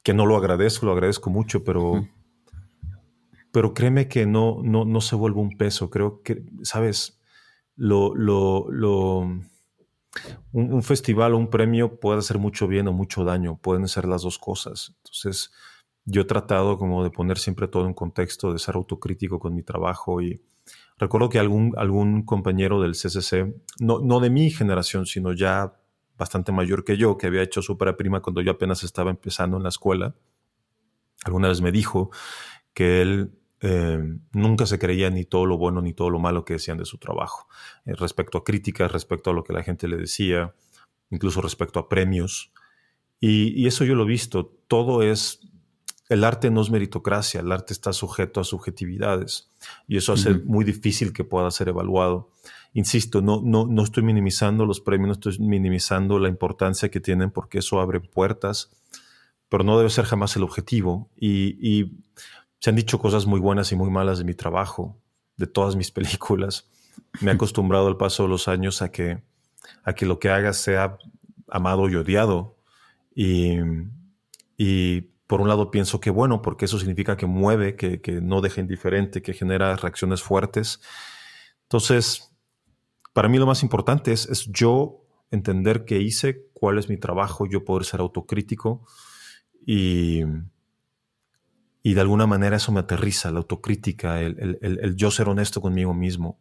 que 0.03 0.15
no 0.15 0.27
lo 0.27 0.37
agradezco, 0.37 0.87
lo 0.87 0.93
agradezco 0.93 1.31
mucho, 1.31 1.65
pero, 1.65 2.07
pero 3.53 3.73
créeme 3.73 4.09
que 4.09 4.27
no, 4.27 4.61
no, 4.63 4.85
no 4.85 5.01
se 5.01 5.17
vuelve 5.17 5.41
un 5.41 5.57
peso. 5.57 5.89
Creo 5.89 6.23
que, 6.23 6.45
sabes, 6.63 7.19
lo, 7.77 8.15
lo, 8.15 8.67
lo, 8.71 9.21
un, 9.21 9.53
un 10.53 10.83
festival 10.83 11.33
o 11.33 11.39
un 11.39 11.49
premio 11.49 11.99
puede 11.99 12.19
hacer 12.19 12.39
mucho 12.39 12.69
bien 12.69 12.87
o 12.89 12.93
mucho 12.93 13.25
daño, 13.25 13.57
pueden 13.57 13.89
ser 13.89 14.05
las 14.05 14.23
dos 14.23 14.39
cosas. 14.39 14.95
Entonces, 14.99 15.53
yo 16.05 16.23
he 16.23 16.25
tratado 16.25 16.79
como 16.79 17.03
de 17.03 17.11
poner 17.11 17.39
siempre 17.39 17.69
todo 17.69 17.87
en 17.87 17.95
contexto, 17.95 18.53
de 18.53 18.59
ser 18.59 18.75
autocrítico 18.77 19.39
con 19.39 19.55
mi 19.55 19.63
trabajo 19.63 20.21
y 20.21 20.43
recuerdo 20.99 21.29
que 21.29 21.39
algún, 21.39 21.73
algún 21.77 22.25
compañero 22.25 22.81
del 22.81 22.93
CCC, 22.93 23.55
no, 23.81 24.01
no 24.01 24.21
de 24.21 24.31
mi 24.31 24.51
generación, 24.51 25.07
sino 25.07 25.33
ya 25.33 25.75
bastante 26.17 26.53
mayor 26.53 26.85
que 26.85 26.97
yo, 26.97 27.17
que 27.17 27.27
había 27.27 27.43
hecho 27.43 27.63
su 27.63 27.77
prima 27.77 28.23
cuando 28.23 28.41
yo 28.41 28.53
apenas 28.53 28.85
estaba 28.85 29.11
empezando 29.11 29.57
en 29.57 29.63
la 29.63 29.69
escuela, 29.69 30.15
alguna 31.25 31.49
vez 31.49 31.61
me 31.61 31.73
dijo 31.73 32.11
que 32.73 33.03
él 33.03 33.33
eh, 33.61 33.99
nunca 34.33 34.67
se 34.67 34.79
creía 34.79 35.09
ni 35.11 35.25
todo 35.25 35.47
lo 35.47 35.57
bueno 35.57 35.81
ni 35.81 35.95
todo 35.95 36.11
lo 36.11 36.19
malo 36.19 36.45
que 36.45 36.55
decían 36.55 36.77
de 36.77 36.85
su 36.85 36.99
trabajo, 36.99 37.49
eh, 37.87 37.95
respecto 37.95 38.39
a 38.39 38.45
críticas, 38.45 38.93
respecto 38.93 39.31
a 39.31 39.33
lo 39.33 39.43
que 39.43 39.53
la 39.53 39.63
gente 39.63 39.89
le 39.89 39.97
decía, 39.97 40.55
incluso 41.11 41.41
respecto 41.41 41.79
a 41.79 41.89
premios. 41.89 42.53
Y, 43.21 43.67
eso 43.67 43.85
yo 43.85 43.95
lo 43.95 44.03
he 44.03 44.09
visto, 44.09 44.55
todo 44.69 45.03
es, 45.03 45.41
el 46.09 46.25
arte 46.25 46.51
no 46.51 46.61
es 46.61 46.71
meritocracia, 46.71 47.41
el 47.41 47.51
arte 47.51 47.73
está 47.73 47.93
sujeto 47.93 48.41
a 48.41 48.45
subjetividades 48.45 49.51
y 49.89 49.97
eso 49.97 50.13
hace 50.13 50.35
muy 50.35 50.65
difícil 50.65 51.13
que 51.13 51.25
pueda 51.25 51.51
ser 51.51 51.69
evaluado. 51.69 52.31
Insisto, 52.75 53.23
no, 53.23 53.41
no, 53.43 53.67
no 53.67 53.83
estoy 53.83 54.03
minimizando 54.03 54.67
los 54.67 54.81
premios, 54.81 55.07
no 55.09 55.13
estoy 55.13 55.39
minimizando 55.47 56.19
la 56.19 56.29
importancia 56.29 56.91
que 56.91 57.01
tienen 57.01 57.31
porque 57.31 57.59
eso 57.59 57.81
abre 57.81 58.01
puertas, 58.01 58.71
pero 59.49 59.65
no 59.65 59.79
debe 59.79 59.91
ser 59.91 60.05
jamás 60.05 60.37
el 60.37 60.43
objetivo. 60.43 61.09
y 61.17 61.93
se 62.65 62.71
han 62.71 62.77
dicho 62.77 62.99
cosas 62.99 63.27
muy 63.27 63.41
buenas 63.41 63.73
y 63.73 63.77
muy 63.77 63.91
malas 63.91 64.17
de 64.17 64.25
mi 64.25 64.33
trabajo, 64.33 64.97
de 65.37 65.47
todas 65.47 65.77
mis 65.77 65.91
películas. 65.93 66.67
Me 67.21 67.31
he 67.31 67.35
acostumbrado 67.35 67.89
al 67.89 67.99
paso 67.99 68.23
de 68.23 68.31
los 68.31 68.49
años 68.49 68.81
a 68.81 68.91
que, 68.91 69.23
a 69.83 69.93
que 69.93 70.07
lo 70.07 70.19
que 70.19 70.31
haga 70.31 70.55
sea 70.55 70.97
amado 71.47 71.91
y 71.91 71.97
odiado. 71.97 72.57
Y, 73.15 73.59
y 74.57 75.11
por 75.27 75.41
un 75.41 75.49
lado 75.49 75.71
pienso 75.71 76.01
que 76.01 76.11
bueno, 76.11 76.43
porque 76.43 76.67
eso 76.67 76.79
significa 76.79 77.17
que 77.17 77.27
mueve, 77.27 77.77
que, 77.77 78.01
que 78.01 78.21
no 78.21 78.41
deja 78.41 78.61
indiferente, 78.61 79.23
que 79.23 79.33
genera 79.33 79.75
reacciones 79.77 80.23
fuertes. 80.23 80.81
Entonces, 81.63 82.33
para 83.13 83.29
mí 83.29 83.39
lo 83.39 83.47
más 83.47 83.63
importante 83.63 84.13
es, 84.13 84.29
es 84.29 84.47
yo 84.47 85.07
entender 85.31 85.85
qué 85.85 85.99
hice, 85.99 86.47
cuál 86.53 86.79
es 86.79 86.89
mi 86.89 86.99
trabajo, 86.99 87.47
yo 87.47 87.65
poder 87.65 87.85
ser 87.85 88.01
autocrítico 88.01 88.87
y, 89.67 90.23
y 91.83 91.95
de 91.95 92.01
alguna 92.01 92.27
manera 92.27 92.57
eso 92.57 92.73
me 92.73 92.81
aterriza, 92.81 93.31
la 93.31 93.39
autocrítica, 93.39 94.21
el, 94.21 94.95
yo 94.97 95.11
ser 95.11 95.29
honesto 95.29 95.61
conmigo 95.61 95.95
mismo. 95.95 96.41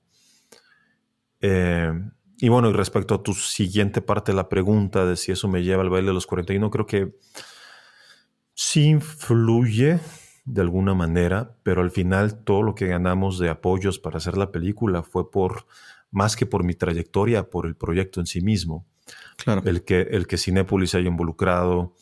Eh, 1.41 1.91
y 2.37 2.49
bueno, 2.49 2.69
y 2.69 2.73
respecto 2.73 3.15
a 3.15 3.23
tu 3.23 3.33
siguiente 3.33 4.01
parte 4.01 4.31
de 4.31 4.37
la 4.37 4.49
pregunta 4.49 5.05
de 5.05 5.15
si 5.15 5.31
eso 5.31 5.47
me 5.47 5.63
lleva 5.63 5.81
al 5.81 5.89
baile 5.89 6.07
de 6.07 6.13
los 6.13 6.27
41, 6.27 6.69
creo 6.69 6.85
que 6.85 7.15
sí 8.53 8.85
influye 8.85 9.99
de 10.45 10.61
alguna 10.61 10.93
manera, 10.93 11.55
pero 11.63 11.81
al 11.81 11.91
final 11.91 12.43
todo 12.43 12.63
lo 12.63 12.75
que 12.75 12.87
ganamos 12.87 13.39
de 13.39 13.49
apoyos 13.49 13.99
para 13.99 14.17
hacer 14.17 14.37
la 14.37 14.51
película 14.51 15.03
fue 15.03 15.31
por 15.31 15.65
más 16.11 16.35
que 16.35 16.45
por 16.45 16.63
mi 16.63 16.73
trayectoria, 16.73 17.49
por 17.49 17.65
el 17.65 17.75
proyecto 17.75 18.19
en 18.19 18.25
sí 18.25 18.41
mismo. 18.41 18.85
Claro. 19.37 19.61
El 19.65 19.83
que, 19.83 20.01
el 20.01 20.27
que 20.27 20.37
Cinépolis 20.37 20.91
se 20.91 20.97
haya 20.97 21.07
involucrado, 21.07 21.95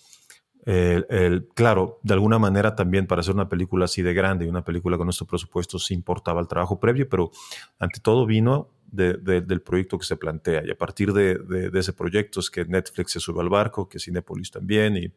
el, 0.65 1.47
claro, 1.55 1.99
de 2.03 2.13
alguna 2.13 2.37
manera 2.37 2.75
también 2.75 3.07
para 3.07 3.21
hacer 3.21 3.33
una 3.33 3.49
película 3.49 3.85
así 3.85 4.01
de 4.01 4.13
grande 4.13 4.45
y 4.45 4.47
una 4.47 4.63
película 4.63 4.97
con 4.97 5.07
nuestro 5.07 5.25
presupuesto 5.25 5.79
sí 5.79 5.93
importaba 5.93 6.39
el 6.39 6.47
trabajo 6.47 6.79
previo, 6.79 7.09
pero 7.09 7.31
ante 7.79 7.99
todo 7.99 8.25
vino 8.25 8.69
del 8.91 9.61
proyecto 9.61 9.97
que 9.97 10.05
se 10.05 10.17
plantea. 10.17 10.63
Y 10.65 10.69
a 10.69 10.77
partir 10.77 11.13
de, 11.13 11.71
ese 11.73 11.93
proyecto 11.93 12.41
es 12.41 12.49
que 12.49 12.65
Netflix 12.65 13.13
se 13.13 13.19
sube 13.19 13.41
al 13.41 13.49
barco, 13.49 13.87
que 13.87 13.99
Cinepolis 13.99 14.51
también 14.51 14.97
y 14.97 15.11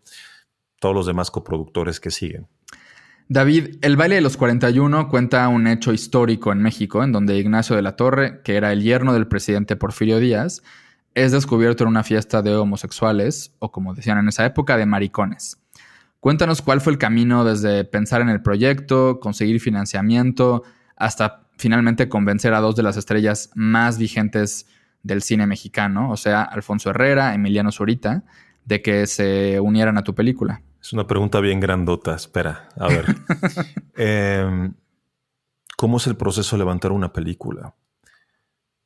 todos 0.80 0.94
los 0.94 1.06
demás 1.06 1.30
coproductores 1.30 2.00
que 2.00 2.10
siguen. 2.10 2.48
David, 3.28 3.76
el 3.80 3.96
baile 3.96 4.16
de 4.16 4.20
los 4.20 4.36
41 4.36 5.08
cuenta 5.08 5.48
un 5.48 5.66
hecho 5.66 5.92
histórico 5.92 6.52
en 6.52 6.58
México, 6.58 7.02
en 7.02 7.12
donde 7.12 7.38
Ignacio 7.38 7.74
de 7.74 7.82
la 7.82 7.96
Torre, 7.96 8.42
que 8.42 8.56
era 8.56 8.70
el 8.72 8.82
yerno 8.82 9.14
del 9.14 9.26
presidente 9.26 9.76
Porfirio 9.76 10.18
Díaz, 10.18 10.62
es 11.14 11.32
descubierto 11.32 11.84
en 11.84 11.88
una 11.88 12.02
fiesta 12.02 12.42
de 12.42 12.54
homosexuales, 12.54 13.54
o 13.60 13.72
como 13.72 13.94
decían 13.94 14.18
en 14.18 14.28
esa 14.28 14.44
época, 14.44 14.76
de 14.76 14.84
maricones. 14.84 15.58
Cuéntanos 16.20 16.60
cuál 16.60 16.80
fue 16.80 16.92
el 16.92 16.98
camino 16.98 17.44
desde 17.44 17.84
pensar 17.84 18.20
en 18.20 18.28
el 18.28 18.42
proyecto, 18.42 19.20
conseguir 19.20 19.60
financiamiento, 19.60 20.62
hasta 20.96 21.46
finalmente 21.56 22.08
convencer 22.08 22.52
a 22.52 22.60
dos 22.60 22.76
de 22.76 22.82
las 22.82 22.96
estrellas 22.96 23.50
más 23.54 23.96
vigentes 23.96 24.66
del 25.02 25.22
cine 25.22 25.46
mexicano, 25.46 26.10
o 26.10 26.16
sea, 26.16 26.42
Alfonso 26.42 26.90
Herrera, 26.90 27.34
Emiliano 27.34 27.70
Zurita, 27.72 28.24
de 28.64 28.82
que 28.82 29.06
se 29.06 29.60
unieran 29.60 29.98
a 29.98 30.02
tu 30.02 30.14
película. 30.14 30.62
Es 30.84 30.92
una 30.92 31.06
pregunta 31.06 31.40
bien 31.40 31.60
grandota, 31.60 32.14
espera, 32.14 32.68
a 32.76 32.88
ver. 32.88 33.06
Em, 33.96 34.74
¿Cómo 35.78 35.96
es 35.96 36.06
el 36.06 36.14
proceso 36.14 36.56
de 36.56 36.58
levantar 36.58 36.92
una 36.92 37.10
película? 37.10 37.74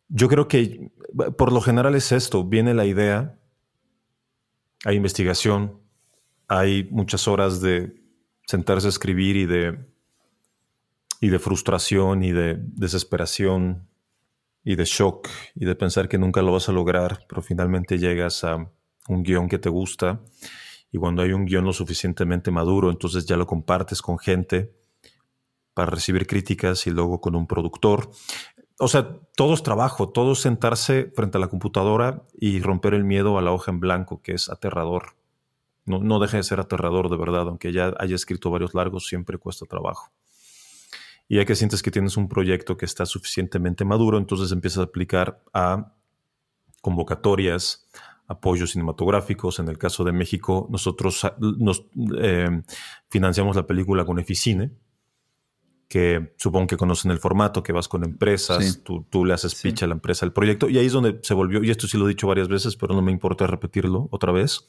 Yo 0.09 0.29
creo 0.29 0.47
que 0.47 0.93
por 1.37 1.51
lo 1.51 1.61
general 1.61 1.97
es 1.97 2.13
esto, 2.13 2.45
viene 2.45 2.73
la 2.73 2.85
idea, 2.87 3.37
hay 4.85 4.95
investigación, 4.95 5.81
hay 6.47 6.87
muchas 6.93 7.27
horas 7.27 7.61
de 7.61 8.01
sentarse 8.47 8.87
a 8.87 8.91
escribir 8.91 9.35
y 9.35 9.47
de, 9.47 9.85
y 11.21 11.31
de 11.31 11.39
frustración 11.41 12.23
y 12.23 12.31
de 12.31 12.59
desesperación 12.61 13.89
y 14.63 14.77
de 14.77 14.85
shock 14.85 15.29
y 15.57 15.65
de 15.65 15.75
pensar 15.75 16.09
que 16.09 16.17
nunca 16.17 16.43
lo 16.43 16.53
vas 16.53 16.69
a 16.69 16.73
lograr, 16.73 17.27
pero 17.29 17.43
finalmente 17.43 17.99
llegas 17.99 18.45
a 18.45 18.71
un 19.09 19.23
guion 19.25 19.49
que 19.49 19.59
te 19.59 19.69
gusta 19.69 20.21
y 20.90 20.98
cuando 20.98 21.22
hay 21.22 21.33
un 21.33 21.44
guion 21.44 21.64
lo 21.64 21.72
suficientemente 21.72 22.51
maduro, 22.51 22.90
entonces 22.90 23.27
ya 23.27 23.37
lo 23.37 23.46
compartes 23.46 24.03
con 24.03 24.18
gente 24.18 24.72
para 25.74 25.90
recibir 25.90 26.27
críticas 26.27 26.87
y 26.87 26.90
luego 26.90 27.20
con 27.20 27.37
un 27.37 27.46
productor 27.46 28.11
o 28.79 28.88
sea, 28.88 29.18
todo 29.37 29.55
es 29.55 29.62
trabajo, 29.62 30.09
todo 30.09 30.33
es 30.33 30.38
sentarse 30.38 31.12
frente 31.14 31.37
a 31.37 31.40
la 31.40 31.48
computadora 31.48 32.22
y 32.38 32.61
romper 32.61 32.94
el 32.94 33.05
miedo 33.05 33.37
a 33.37 33.42
la 33.42 33.53
hoja 33.53 33.72
en 33.72 33.81
blanco, 33.81 34.22
que 34.22 34.33
es 34.33 34.48
aterrador. 34.48 35.16
No, 35.85 35.98
no 35.98 36.20
deja 36.20 36.37
de 36.37 36.44
ser 36.44 36.61
aterrador 36.61 37.11
de 37.11 37.16
verdad, 37.16 37.48
aunque 37.48 37.72
ya 37.72 37.92
haya 37.98 38.14
escrito 38.14 38.51
varios 38.51 38.74
largos, 38.74 39.07
siempre 39.07 39.38
cuesta 39.38 39.66
trabajo. 39.66 40.12
Y 41.29 41.37
ya 41.37 41.44
que 41.44 41.57
sientes 41.57 41.83
que 41.83 41.90
tienes 41.90 42.16
un 42.16 42.29
proyecto 42.29 42.77
que 42.77 42.87
está 42.87 43.05
suficientemente 43.05 43.85
maduro, 43.85 44.16
entonces 44.16 44.53
empiezas 44.53 44.79
a 44.79 44.85
aplicar 44.85 45.42
a 45.53 45.92
convocatorias, 46.81 47.88
apoyos 48.29 48.71
cinematográficos. 48.71 49.59
En 49.59 49.69
el 49.69 49.79
caso 49.79 50.05
de 50.05 50.12
México, 50.12 50.69
nosotros 50.71 51.27
nos 51.41 51.87
eh, 52.21 52.62
financiamos 53.09 53.57
la 53.57 53.67
película 53.67 54.05
con 54.05 54.19
Eficine, 54.19 54.71
que 55.88 56.35
supongo 56.37 56.67
que 56.67 56.77
conocen 56.77 57.11
el 57.11 57.19
formato, 57.19 57.62
que 57.62 57.73
vas 57.73 57.88
con 57.88 58.05
empresas, 58.05 58.83
tú, 58.85 59.25
le 59.25 59.33
haces 59.33 59.55
pitch 59.55 59.83
a 59.83 59.87
la 59.87 59.95
empresa 59.95 60.27
el 60.27 60.33
proyecto, 60.33 60.69
y 60.69 60.77
ahí 60.77 60.87
es 60.87 60.93
donde 60.93 61.19
se 61.23 61.33
volvió, 61.33 61.64
y 61.64 61.71
esto 61.71 61.88
sí 61.88 61.97
lo 61.97 62.05
he 62.05 62.11
dicho 62.11 62.27
varias 62.27 62.49
veces, 62.49 62.77
pero 62.77 62.95
no 62.95 63.01
me 63.01 63.11
importa 63.11 63.47
repetirlo 63.47 64.07
otra 64.11 64.31
vez, 64.31 64.69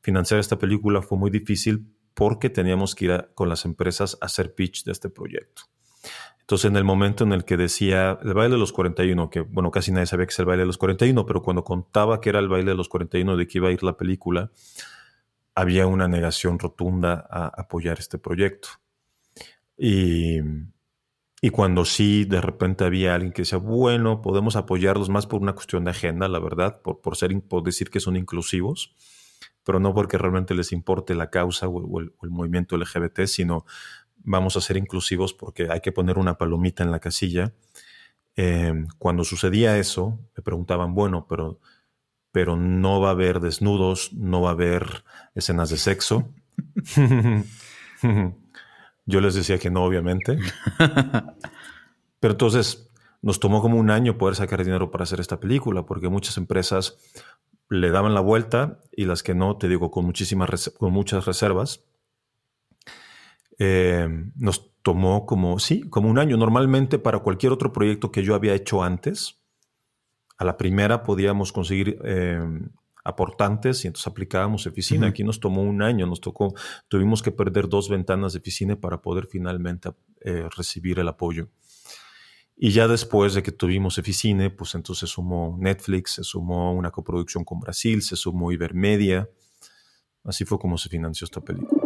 financiar 0.00 0.40
esta 0.40 0.58
película 0.58 1.02
fue 1.02 1.18
muy 1.18 1.30
difícil 1.30 1.94
porque 2.14 2.48
teníamos 2.48 2.94
que 2.94 3.04
ir 3.04 3.28
con 3.34 3.50
las 3.50 3.66
empresas 3.66 4.16
a 4.22 4.26
hacer 4.26 4.54
pitch 4.54 4.84
de 4.84 4.92
este 4.92 5.10
proyecto. 5.10 5.64
Entonces, 6.50 6.68
en 6.68 6.76
el 6.76 6.82
momento 6.82 7.22
en 7.22 7.32
el 7.32 7.44
que 7.44 7.56
decía 7.56 8.18
el 8.24 8.34
baile 8.34 8.54
de 8.54 8.58
los 8.58 8.72
41, 8.72 9.30
que 9.30 9.42
bueno, 9.42 9.70
casi 9.70 9.92
nadie 9.92 10.06
sabía 10.06 10.26
que 10.26 10.32
es 10.32 10.38
el 10.40 10.46
baile 10.46 10.62
de 10.62 10.66
los 10.66 10.78
41, 10.78 11.24
pero 11.24 11.42
cuando 11.42 11.62
contaba 11.62 12.20
que 12.20 12.28
era 12.28 12.40
el 12.40 12.48
baile 12.48 12.72
de 12.72 12.76
los 12.76 12.88
41 12.88 13.36
de 13.36 13.46
que 13.46 13.58
iba 13.58 13.68
a 13.68 13.70
ir 13.70 13.84
la 13.84 13.96
película, 13.96 14.50
había 15.54 15.86
una 15.86 16.08
negación 16.08 16.58
rotunda 16.58 17.24
a 17.30 17.46
apoyar 17.46 18.00
este 18.00 18.18
proyecto. 18.18 18.68
Y, 19.76 20.40
cuando 21.52 21.84
sí, 21.84 22.24
de 22.24 22.40
repente 22.40 22.82
había 22.82 23.14
alguien 23.14 23.32
que 23.32 23.42
decía, 23.42 23.58
bueno, 23.58 24.20
podemos 24.20 24.56
apoyarlos 24.56 25.08
más 25.08 25.28
por 25.28 25.42
una 25.42 25.52
cuestión 25.52 25.84
de 25.84 25.92
agenda, 25.92 26.26
la 26.26 26.40
verdad, 26.40 26.82
por, 26.82 27.00
por, 27.00 27.16
ser, 27.16 27.30
por 27.42 27.62
decir 27.62 27.90
que 27.90 28.00
son 28.00 28.16
inclusivos, 28.16 28.96
pero 29.64 29.78
no 29.78 29.94
porque 29.94 30.18
realmente 30.18 30.54
les 30.54 30.72
importe 30.72 31.14
la 31.14 31.30
causa 31.30 31.68
o, 31.68 32.00
el, 32.00 32.12
movimiento 32.22 32.76
LGBT, 32.76 33.26
sino 33.26 33.64
vamos 34.24 34.56
a 34.56 34.60
ser 34.60 34.76
inclusivos 34.76 35.34
porque 35.34 35.68
hay 35.70 35.80
que 35.80 35.92
poner 35.92 36.18
una 36.18 36.38
palomita 36.38 36.82
en 36.82 36.90
la 36.90 37.00
casilla. 37.00 37.52
Em, 38.36 38.86
cuando 38.98 39.24
sucedía 39.24 39.78
eso, 39.78 40.18
me 40.36 40.42
preguntaban, 40.42 40.94
bueno, 40.94 41.26
pero, 41.28 41.60
pero 42.32 42.56
no 42.56 43.00
va 43.00 43.08
a 43.08 43.12
haber 43.12 43.40
desnudos, 43.40 44.12
no 44.12 44.40
va 44.40 44.50
a 44.50 44.52
haber 44.52 45.04
escenas 45.34 45.70
de 45.70 45.76
sexo. 45.76 46.32
Yo 49.06 49.20
les 49.20 49.34
decía 49.34 49.58
que 49.58 49.70
no, 49.70 49.84
obviamente. 49.84 50.38
Pero 52.20 52.32
entonces 52.32 52.90
nos 53.22 53.40
tomó 53.40 53.60
como 53.60 53.78
un 53.78 53.90
año 53.90 54.16
poder 54.16 54.36
sacar 54.36 54.64
dinero 54.64 54.90
para 54.90 55.04
hacer 55.04 55.20
esta 55.20 55.40
película, 55.40 55.84
porque 55.84 56.08
muchas 56.08 56.36
empresas 56.36 56.96
le 57.68 57.90
daban 57.90 58.14
la 58.14 58.20
vuelta 58.20 58.80
y 58.92 59.04
las 59.04 59.22
que 59.22 59.34
no, 59.34 59.56
te 59.56 59.68
digo, 59.68 59.90
con, 59.90 60.04
muchísimas, 60.04 60.70
con 60.78 60.92
muchas 60.92 61.24
reservas. 61.26 61.84
Eh, 63.62 64.08
nos 64.36 64.72
tomó 64.80 65.26
como, 65.26 65.58
sí, 65.58 65.82
como 65.82 66.08
un 66.08 66.18
año. 66.18 66.36
Normalmente 66.38 66.98
para 66.98 67.18
cualquier 67.18 67.52
otro 67.52 67.72
proyecto 67.72 68.10
que 68.10 68.22
yo 68.22 68.34
había 68.34 68.54
hecho 68.54 68.82
antes, 68.82 69.38
a 70.38 70.44
la 70.44 70.56
primera 70.56 71.02
podíamos 71.02 71.52
conseguir 71.52 71.98
eh, 72.02 72.40
aportantes 73.04 73.84
y 73.84 73.88
entonces 73.88 74.06
aplicábamos 74.06 74.66
oficina. 74.66 75.08
Aquí 75.08 75.22
nos 75.22 75.40
tomó 75.40 75.62
un 75.62 75.82
año, 75.82 76.06
nos 76.06 76.22
tocó, 76.22 76.54
tuvimos 76.88 77.22
que 77.22 77.30
perder 77.30 77.68
dos 77.68 77.90
ventanas 77.90 78.32
de 78.32 78.38
oficina 78.38 78.80
para 78.80 79.02
poder 79.02 79.26
finalmente 79.26 79.90
eh, 80.22 80.48
recibir 80.56 80.98
el 80.98 81.08
apoyo. 81.08 81.50
Y 82.56 82.70
ya 82.70 82.88
después 82.88 83.34
de 83.34 83.42
que 83.42 83.52
tuvimos 83.52 83.96
Eficine, 83.96 84.50
pues 84.50 84.74
entonces 84.74 85.08
se 85.08 85.14
sumó 85.14 85.56
Netflix, 85.58 86.12
se 86.16 86.24
sumó 86.24 86.74
una 86.74 86.90
coproducción 86.90 87.42
con 87.42 87.58
Brasil, 87.58 88.02
se 88.02 88.16
sumó 88.16 88.52
Ibermedia. 88.52 89.30
Así 90.24 90.44
fue 90.44 90.58
como 90.58 90.76
se 90.76 90.90
financió 90.90 91.24
esta 91.24 91.40
película. 91.40 91.79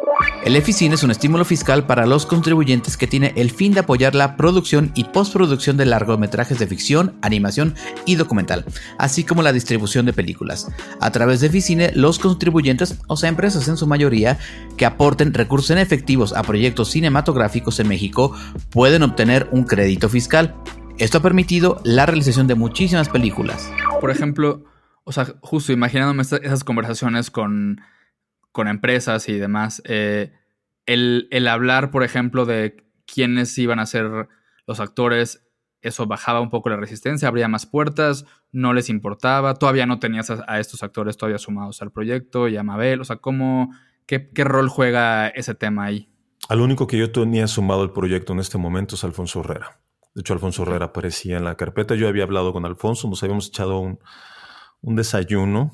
El 0.44 0.57
EFICIN 0.57 0.92
es 0.92 1.03
un 1.03 1.11
estímulo 1.11 1.44
fiscal 1.44 1.87
para 1.87 2.07
los 2.07 2.27
contribuyentes 2.27 2.96
que 2.96 3.07
tiene 3.07 3.33
el 3.37 3.50
fin 3.50 3.72
de 3.72 3.81
apoyar 3.81 4.14
la 4.14 4.37
producción 4.37 4.92
y 4.94 5.05
postproducción 5.05 5.77
de 5.77 5.87
largometrajes 5.87 6.59
de 6.59 6.66
ficción, 6.66 7.14
animación 7.22 7.74
y 8.05 8.16
documental, 8.16 8.64
así 8.98 9.24
como 9.24 9.42
la 9.42 9.53
distribución 9.53 10.05
de 10.05 10.12
películas. 10.12 10.70
A 11.00 11.11
través 11.11 11.40
de 11.40 11.46
EFICINE, 11.46 11.92
los 11.94 12.18
contribuyentes, 12.18 12.98
o 13.07 13.16
sea, 13.16 13.31
empresas 13.31 13.68
en 13.68 13.77
su 13.77 13.87
mayoría, 13.87 14.38
que 14.77 14.87
aporten 14.87 15.33
recursos 15.33 15.70
en 15.70 15.79
efectivos 15.79 16.35
a 16.35 16.42
proyectos 16.42 16.90
cinematográficos 16.90 17.81
en 17.81 17.88
México, 17.88 18.37
pueden 18.70 19.03
obtener 19.03 19.48
un 19.50 19.64
crédito 19.64 20.09
fiscal. 20.09 20.55
Esto 20.98 21.18
ha 21.18 21.22
permitido 21.22 21.81
la 21.85 22.07
realización 22.07 22.46
de 22.46 22.55
muchísimas 22.55 23.09
películas. 23.09 23.72
Por 24.00 24.11
ejemplo, 24.11 24.64
o 25.05 25.12
sea, 25.12 25.35
justo 25.40 25.72
imaginándome 25.72 26.22
esas 26.22 26.64
conversaciones 26.64 27.31
con 27.31 27.81
con 28.54 28.68
empresas 28.68 29.28
y 29.28 29.36
demás, 29.36 29.82
eh, 29.84 30.32
el, 30.86 31.48
hablar, 31.48 31.90
por 31.90 32.04
ejemplo, 32.04 32.46
de 32.46 32.76
quiénes 33.04 33.58
iban 33.58 33.80
a 33.80 33.86
ser 33.86 34.28
los 34.68 34.78
actores, 34.78 35.48
eso 35.82 36.06
bajaba 36.06 36.40
un 36.40 36.50
poco 36.50 36.68
la 36.68 36.76
resistencia, 36.76 37.26
abría 37.26 37.48
más 37.48 37.66
puertas, 37.66 38.26
no 38.52 38.72
les 38.72 38.90
importaba, 38.90 39.54
todavía 39.54 39.86
no 39.86 39.98
tenías 39.98 40.30
a, 40.30 40.60
estos 40.60 40.84
actores 40.84 41.16
todavía 41.16 41.38
sumados 41.38 41.82
al 41.82 41.90
proyecto 41.90 42.46
y 42.46 42.56
a 42.56 42.62
Mabel, 42.62 43.00
o 43.00 43.04
sea, 43.04 43.16
¿cómo, 43.16 43.74
qué, 44.06 44.30
rol 44.44 44.68
juega 44.68 45.26
ese 45.26 45.56
tema 45.56 45.86
ahí? 45.86 46.08
Al 46.48 46.60
único 46.60 46.86
que 46.86 46.96
yo 46.96 47.10
tenía 47.10 47.48
sumado 47.48 47.82
al 47.82 47.92
proyecto 47.92 48.34
en 48.34 48.38
este 48.38 48.56
momento 48.56 48.94
es 48.94 49.02
Alfonso 49.02 49.40
Herrera. 49.40 49.80
De 50.14 50.20
hecho, 50.20 50.32
Alfonso 50.32 50.62
Herrera 50.62 50.86
aparecía 50.86 51.38
en 51.38 51.44
la 51.44 51.56
carpeta. 51.56 51.96
Yo 51.96 52.06
había 52.06 52.22
hablado 52.22 52.52
con 52.52 52.64
Alfonso, 52.64 53.08
nos 53.08 53.20
habíamos 53.24 53.48
echado 53.48 53.80
un, 53.80 53.98
un 54.80 54.94
desayuno 54.94 55.72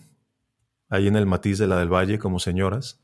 ahí 0.91 1.07
en 1.07 1.17
el 1.17 1.27
matiz 1.27 1.59
de 1.59 1.67
la 1.67 1.79
del 1.79 1.89
Valle 1.89 2.19
como 2.19 2.39
señoras. 2.39 3.01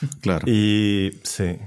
Claro. 0.20 0.48
Y 0.48 1.18
sí. 1.24 1.58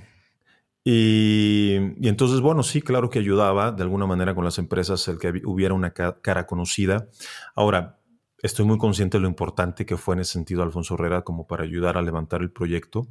Y, 0.83 1.75
entonces, 2.07 2.39
bueno, 2.39 2.63
sí, 2.63 2.81
claro 2.81 3.09
que 3.09 3.19
ayudaba 3.19 3.71
de 3.71 3.83
alguna 3.83 4.07
manera 4.07 4.33
con 4.33 4.43
las 4.43 4.57
empresas 4.57 5.07
el 5.07 5.19
que 5.19 5.41
hubiera 5.45 5.73
una 5.73 5.93
cara 5.93 6.47
conocida. 6.47 7.07
Ahora, 7.55 7.99
estoy 8.41 8.65
muy 8.65 8.77
consciente 8.77 9.17
de 9.17 9.21
lo 9.21 9.27
importante 9.27 9.85
que 9.85 9.97
fue 9.97 10.15
en 10.15 10.21
ese 10.21 10.33
sentido 10.33 10.63
Alfonso 10.63 10.95
Herrera 10.95 11.23
como 11.23 11.45
para 11.45 11.63
ayudar 11.63 11.97
a 11.97 12.01
levantar 12.01 12.41
el 12.41 12.51
proyecto, 12.51 13.07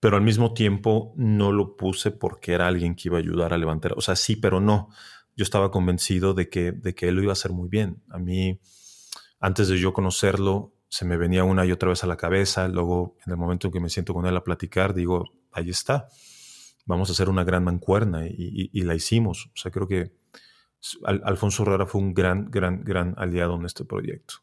pero 0.00 0.16
al 0.16 0.22
mismo 0.22 0.52
tiempo 0.52 1.14
no 1.16 1.52
lo 1.52 1.76
puse 1.76 2.10
porque 2.10 2.52
era 2.52 2.66
alguien 2.66 2.94
que 2.94 3.08
iba 3.08 3.16
a 3.16 3.20
ayudar 3.20 3.54
a 3.54 3.58
levantar. 3.58 3.94
O 3.96 4.00
sea, 4.02 4.14
sí, 4.14 4.36
pero 4.36 4.60
no. 4.60 4.90
Yo 5.36 5.44
estaba 5.44 5.70
convencido 5.70 6.34
de 6.34 6.50
que, 6.50 6.72
de 6.72 6.94
que 6.94 7.08
él 7.08 7.14
lo 7.14 7.22
iba 7.22 7.32
a 7.32 7.34
hacer 7.34 7.52
muy 7.52 7.68
bien. 7.68 8.02
A 8.10 8.18
mí, 8.18 8.60
antes 9.40 9.68
de 9.68 9.78
yo 9.78 9.92
conocerlo, 9.92 10.74
se 10.88 11.04
me 11.04 11.16
venía 11.16 11.44
una 11.44 11.66
y 11.66 11.72
otra 11.72 11.90
vez 11.90 12.02
a 12.04 12.06
la 12.06 12.16
cabeza. 12.16 12.68
Luego, 12.68 13.16
en 13.26 13.32
el 13.32 13.38
momento 13.38 13.68
en 13.68 13.72
que 13.72 13.80
me 13.80 13.90
siento 13.90 14.14
con 14.14 14.26
él 14.26 14.36
a 14.36 14.44
platicar, 14.44 14.94
digo, 14.94 15.24
ahí 15.52 15.70
está. 15.70 16.08
Vamos 16.86 17.10
a 17.10 17.12
hacer 17.12 17.28
una 17.28 17.44
gran 17.44 17.64
mancuerna 17.64 18.26
y, 18.26 18.80
la 18.82 18.94
hicimos. 18.94 19.50
O 19.54 19.56
sea, 19.56 19.70
creo 19.70 19.86
que 19.86 20.12
Alfonso 21.04 21.62
Herrera 21.62 21.86
fue 21.86 22.00
un 22.00 22.14
gran, 22.14 22.50
gran, 22.50 22.82
gran 22.82 23.14
aliado 23.18 23.56
en 23.56 23.66
este 23.66 23.84
proyecto. 23.84 24.36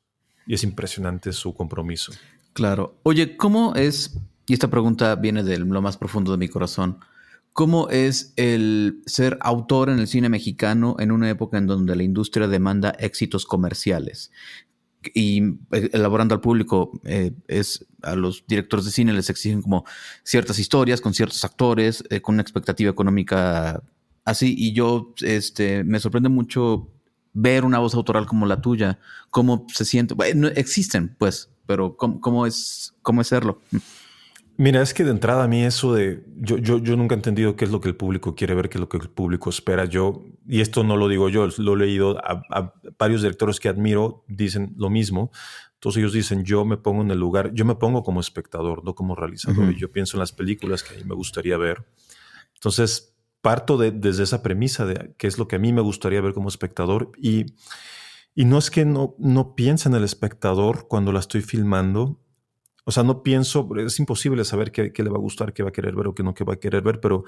Y 0.45 0.53
es 0.53 0.63
impresionante 0.63 1.33
su 1.33 1.55
compromiso. 1.55 2.11
Claro. 2.53 2.99
Oye, 3.01 3.35
¿cómo 3.35 3.73
es, 3.73 4.19
y 4.45 4.53
esta 4.53 4.69
pregunta 4.69 5.15
viene 5.15 5.43
de 5.43 5.57
lo 5.57 5.81
más 5.81 5.97
profundo 5.97 6.31
de 6.31 6.37
mi 6.37 6.47
corazón, 6.47 6.99
¿cómo 7.51 7.89
es 7.89 8.33
el 8.35 9.01
ser 9.07 9.39
autor 9.41 9.89
en 9.89 9.97
el 9.97 10.07
cine 10.07 10.29
mexicano 10.29 10.97
en 10.99 11.11
una 11.11 11.29
época 11.31 11.57
en 11.57 11.65
donde 11.65 11.95
la 11.95 12.03
industria 12.03 12.47
demanda 12.47 12.91
éxitos 12.91 13.45
comerciales? 13.47 14.31
Y 15.13 15.41
eh, 15.71 15.89
elaborando 15.93 16.33
al 16.35 16.41
público 16.41 16.91
eh, 17.03 17.31
es 17.47 17.85
a 18.01 18.15
los 18.15 18.45
directores 18.47 18.85
de 18.85 18.91
cine 18.91 19.13
les 19.13 19.29
exigen 19.29 19.61
como 19.61 19.85
ciertas 20.23 20.59
historias 20.59 21.01
con 21.01 21.13
ciertos 21.13 21.43
actores 21.43 22.03
eh, 22.09 22.21
con 22.21 22.35
una 22.35 22.41
expectativa 22.41 22.91
económica 22.91 23.81
así. 24.23 24.55
Y 24.57 24.73
yo 24.73 25.13
este 25.21 25.83
me 25.83 25.99
sorprende 25.99 26.29
mucho 26.29 26.89
ver 27.33 27.65
una 27.65 27.79
voz 27.79 27.95
autoral 27.95 28.25
como 28.25 28.45
la 28.45 28.61
tuya 28.61 28.99
cómo 29.29 29.65
se 29.73 29.85
siente. 29.85 30.13
Bueno, 30.13 30.47
existen 30.47 31.15
pues 31.17 31.49
pero 31.65 31.97
cómo, 31.97 32.21
cómo 32.21 32.45
es 32.45 32.93
cómo 33.01 33.21
es 33.21 33.27
serlo 33.27 33.59
Mira, 34.57 34.81
es 34.81 34.93
que 34.93 35.03
de 35.03 35.11
entrada 35.11 35.43
a 35.43 35.47
mí 35.47 35.63
eso 35.63 35.93
de, 35.93 36.23
yo, 36.37 36.57
yo, 36.57 36.77
yo 36.77 36.95
nunca 36.95 37.13
he 37.13 37.17
entendido 37.17 37.57
qué 37.57 37.65
es 37.65 37.71
lo 37.71 37.81
que 37.81 37.89
el 37.89 37.95
público 37.95 38.35
quiere 38.35 38.55
ver, 38.55 38.69
qué 38.69 38.77
es 38.77 38.79
lo 38.79 38.87
que 38.87 38.97
el 38.97 39.09
público 39.09 39.49
espera. 39.49 39.83
Yo, 39.83 40.23
y 40.47 40.61
esto 40.61 40.83
no 40.83 40.95
lo 40.95 41.09
digo 41.09 41.27
yo, 41.27 41.49
lo 41.57 41.73
he 41.73 41.77
leído 41.77 42.17
a, 42.19 42.73
varios 42.97 43.21
directores 43.21 43.59
que 43.59 43.67
admiro, 43.67 44.23
dicen 44.27 44.73
lo 44.77 44.89
mismo. 44.89 45.31
Todos 45.79 45.97
ellos 45.97 46.13
dicen, 46.13 46.45
yo 46.45 46.63
me 46.63 46.77
pongo 46.77 47.01
en 47.01 47.11
el 47.11 47.19
lugar, 47.19 47.53
yo 47.53 47.65
me 47.65 47.75
pongo 47.75 48.01
como 48.03 48.21
espectador, 48.21 48.83
no 48.85 48.95
como 48.95 49.13
realizador. 49.13 49.75
Yo 49.75 49.91
pienso 49.91 50.15
en 50.15 50.21
las 50.21 50.31
películas 50.31 50.83
que 50.83 50.95
a 50.95 50.97
mí 50.97 51.03
me 51.03 51.15
gustaría 51.15 51.57
ver. 51.57 51.85
Entonces, 52.53 53.13
parto 53.41 53.77
de, 53.77 53.91
desde 53.91 54.23
esa 54.23 54.41
premisa 54.41 54.85
de 54.85 55.13
qué 55.17 55.27
es 55.27 55.37
lo 55.37 55.47
que 55.47 55.57
a 55.57 55.59
mí 55.59 55.73
me 55.73 55.81
gustaría 55.81 56.21
ver 56.21 56.33
como 56.33 56.47
espectador 56.47 57.11
y, 57.21 57.45
y 58.33 58.45
no 58.45 58.57
es 58.57 58.71
que 58.71 58.85
no, 58.85 59.15
no 59.19 59.53
piense 59.53 59.89
en 59.89 59.95
el 59.95 60.03
espectador 60.03 60.87
cuando 60.87 61.11
la 61.11 61.19
estoy 61.19 61.41
filmando, 61.41 62.21
o 62.87 62.91
sea, 62.91 63.01
no 63.03 63.23
pienso, 63.23 63.67
es 63.77 63.99
imposible 63.99 64.45
saber 64.45 64.71
qué, 64.71 64.91
le 64.95 65.09
va 65.09 65.17
a 65.17 65.19
gustar, 65.19 65.53
qué 65.53 65.63
va 65.63 65.69
a 65.69 65.71
querer 65.71 65.95
ver 65.95 66.07
o 66.07 66.13
qué 66.13 66.21
no 66.21 66.35
qué 66.35 66.43
va 66.43 66.53
a 66.53 66.59
querer 66.59 66.83
ver, 66.83 66.99
pero 66.99 67.23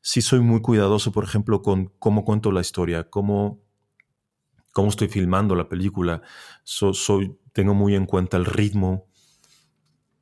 sí 0.00 0.22
soy 0.22 0.40
muy 0.40 0.62
cuidadoso, 0.62 1.12
por 1.12 1.22
ejemplo, 1.22 1.60
con 1.60 1.92
cómo 1.98 2.24
cuento 2.24 2.50
la 2.50 2.62
historia, 2.62 3.10
cómo, 3.10 3.60
cómo 4.72 4.88
estoy 4.88 5.08
filmando 5.08 5.54
la 5.54 5.68
película. 5.68 6.22
soy, 6.64 7.36
tengo 7.52 7.74
muy 7.74 7.94
en 7.94 8.06
cuenta 8.06 8.38
el 8.38 8.46
ritmo. 8.46 9.06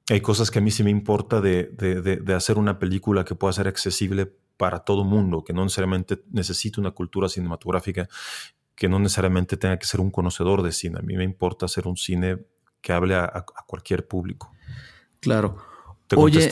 Hay 0.09 0.21
cosas 0.23 0.51
que 0.51 0.59
a 0.59 0.63
mí 0.63 0.73
sí 0.73 0.83
me 0.83 0.91
importa 0.91 1.41
de, 1.41 1.67
de, 1.67 2.35
hacer 2.35 2.59
una 2.59 2.81
película 2.81 3.25
que 3.25 3.37
pueda 3.37 3.53
ser 3.53 3.69
accesible 3.69 4.27
para 4.57 4.81
todo 4.81 5.05
mundo, 5.05 5.45
que 5.45 5.53
no 5.53 5.63
necesariamente 5.63 6.25
necesite 6.33 6.81
una 6.81 6.91
cultura 6.91 7.29
cinematográfica, 7.29 8.09
que 8.75 8.89
no 8.89 8.99
necesariamente 8.99 9.57
tenga 9.57 9.79
que 9.79 9.87
ser 9.87 10.01
un 10.01 10.11
conocedor 10.11 10.63
de 10.65 10.73
cine. 10.73 10.99
A 10.99 11.03
mí 11.03 11.17
me 11.17 11.23
importa 11.23 11.67
hacer 11.67 11.87
un 11.87 11.97
cine 11.97 12.39
que 12.81 12.93
hable 12.93 13.15
a 13.15 13.45
cualquier 13.67 14.07
público. 14.07 14.53
Claro. 15.21 15.59
¿Te 16.07 16.17
Oye, 16.17 16.51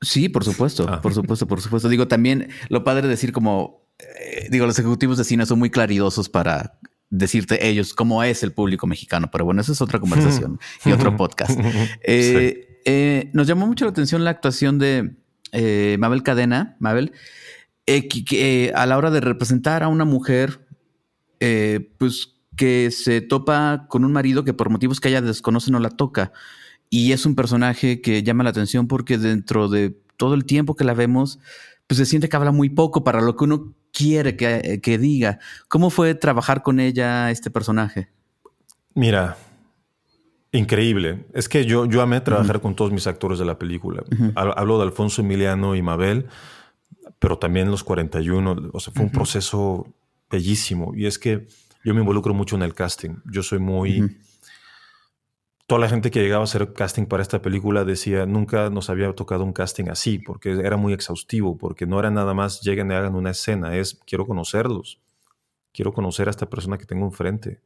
sí, 0.00 0.28
por 0.28 0.44
supuesto, 0.44 0.86
ah. 0.88 1.00
por 1.00 1.14
supuesto, 1.14 1.46
por 1.46 1.60
supuesto. 1.60 1.88
Digo, 1.88 2.08
también 2.08 2.48
lo 2.68 2.82
padre 2.82 3.02
de 3.02 3.08
decir 3.08 3.32
como, 3.32 3.86
eh, 3.98 4.48
digo, 4.50 4.66
los 4.66 4.78
ejecutivos 4.78 5.18
de 5.18 5.24
cine 5.24 5.46
son 5.46 5.58
muy 5.58 5.70
claridosos 5.70 6.28
para 6.28 6.78
decirte 7.10 7.68
ellos 7.68 7.94
cómo 7.94 8.24
es 8.24 8.42
el 8.42 8.52
público 8.52 8.86
mexicano, 8.86 9.30
pero 9.30 9.44
bueno, 9.44 9.60
esa 9.60 9.72
es 9.72 9.80
otra 9.80 10.00
conversación 10.00 10.58
y 10.84 10.90
otro 10.90 11.16
podcast. 11.16 11.56
Eh, 12.02 12.80
eh, 12.84 13.30
nos 13.32 13.46
llamó 13.46 13.66
mucho 13.66 13.84
la 13.84 13.92
atención 13.92 14.24
la 14.24 14.30
actuación 14.30 14.78
de 14.78 15.14
Mabel 15.98 16.24
Cadena, 16.24 16.76
Mabel, 16.80 17.12
que, 17.86 18.72
a 18.74 18.86
la 18.86 18.98
hora 18.98 19.12
de 19.12 19.20
representar 19.20 19.84
a 19.84 19.88
una 19.88 20.04
mujer, 20.04 20.66
pues 21.98 22.33
que 22.56 22.90
se 22.90 23.20
topa 23.20 23.86
con 23.88 24.04
un 24.04 24.12
marido 24.12 24.44
que 24.44 24.54
por 24.54 24.70
motivos 24.70 25.00
que 25.00 25.08
ella 25.08 25.20
desconoce 25.20 25.70
no 25.70 25.80
la 25.80 25.90
toca. 25.90 26.32
Y 26.90 27.12
es 27.12 27.26
un 27.26 27.34
personaje 27.34 28.00
que 28.00 28.22
llama 28.22 28.44
la 28.44 28.50
atención 28.50 28.86
porque 28.86 29.18
dentro 29.18 29.68
de 29.68 29.96
todo 30.16 30.34
el 30.34 30.44
tiempo 30.44 30.76
que 30.76 30.84
la 30.84 30.94
vemos, 30.94 31.40
pues 31.86 31.98
se 31.98 32.06
siente 32.06 32.28
que 32.28 32.36
habla 32.36 32.52
muy 32.52 32.70
poco 32.70 33.04
para 33.04 33.20
lo 33.20 33.36
que 33.36 33.44
uno 33.44 33.74
quiere 33.92 34.36
que, 34.36 34.98
diga. 34.98 35.38
¿Cómo 35.68 35.90
fue 35.90 36.14
trabajar 36.14 36.62
con 36.62 36.80
ella, 36.80 37.30
este 37.30 37.50
personaje? 37.50 38.08
Mira, 38.94 39.36
increíble. 40.52 41.26
Es 41.32 41.48
que 41.48 41.64
yo, 41.64 41.86
yo 41.86 42.02
amé 42.02 42.20
trabajar 42.20 42.60
con 42.60 42.74
todos 42.74 42.92
mis 42.92 43.06
actores 43.06 43.38
de 43.38 43.44
la 43.44 43.58
película. 43.58 44.02
Hablo 44.34 44.78
de 44.78 44.84
Alfonso 44.84 45.22
Emiliano 45.22 45.74
y 45.74 45.82
Mabel, 45.82 46.26
pero 47.18 47.38
también 47.38 47.70
los 47.70 47.84
41. 47.84 48.70
O 48.72 48.80
sea, 48.80 48.92
fue 48.92 49.04
un 49.04 49.12
proceso 49.12 49.86
bellísimo. 50.30 50.92
Y 50.94 51.06
es 51.06 51.18
que 51.18 51.46
yo 51.84 51.94
me 51.94 52.00
involucro 52.00 52.34
mucho 52.34 52.56
en 52.56 52.62
el 52.62 52.74
casting. 52.74 53.16
Yo 53.26 53.42
soy 53.42 53.58
muy 53.58 54.16
toda 55.66 55.80
la 55.80 55.88
gente 55.88 56.10
que 56.10 56.20
llegaba 56.20 56.42
a 56.42 56.44
hacer 56.44 56.72
casting 56.72 57.06
para 57.06 57.22
esta 57.22 57.40
película 57.40 57.84
decía, 57.84 58.26
nunca 58.26 58.70
nos 58.70 58.90
había 58.90 59.12
tocado 59.14 59.44
un 59.44 59.52
casting 59.52 59.88
así, 59.88 60.18
porque 60.18 60.52
era 60.52 60.76
muy 60.76 60.92
exhaustivo, 60.92 61.56
porque 61.56 61.86
no 61.86 61.98
era 61.98 62.10
nada 62.10 62.34
más 62.34 62.60
lleguen 62.60 62.90
y 62.90 62.94
hagan 62.94 63.14
una 63.14 63.30
escena, 63.30 63.76
es 63.76 64.00
quiero 64.06 64.26
conocerlos, 64.26 65.00
quiero 65.72 65.92
conocer 65.92 66.28
a 66.28 66.30
esta 66.30 66.50
persona 66.50 66.78
que 66.78 66.86
tengo 66.86 67.06
enfrente. 67.06 67.62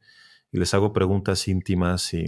Y 0.51 0.57
les 0.57 0.73
hago 0.73 0.93
preguntas 0.93 1.47
íntimas 1.47 2.13
y, 2.13 2.25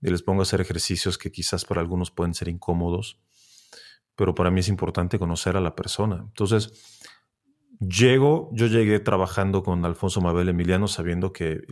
y 0.00 0.10
les 0.10 0.22
pongo 0.22 0.40
a 0.40 0.44
hacer 0.44 0.60
ejercicios 0.60 1.18
que 1.18 1.30
quizás 1.30 1.64
para 1.64 1.80
algunos 1.80 2.10
pueden 2.10 2.32
ser 2.32 2.48
incómodos, 2.48 3.18
pero 4.16 4.34
para 4.34 4.50
mí 4.50 4.60
es 4.60 4.68
importante 4.68 5.18
conocer 5.18 5.56
a 5.56 5.60
la 5.60 5.76
persona. 5.76 6.24
Entonces, 6.26 6.97
Llego, 7.80 8.50
yo 8.52 8.66
llegué 8.66 8.98
trabajando 8.98 9.62
con 9.62 9.84
Alfonso 9.84 10.20
Mabel 10.20 10.48
Emiliano 10.48 10.88
sabiendo 10.88 11.32
que, 11.32 11.62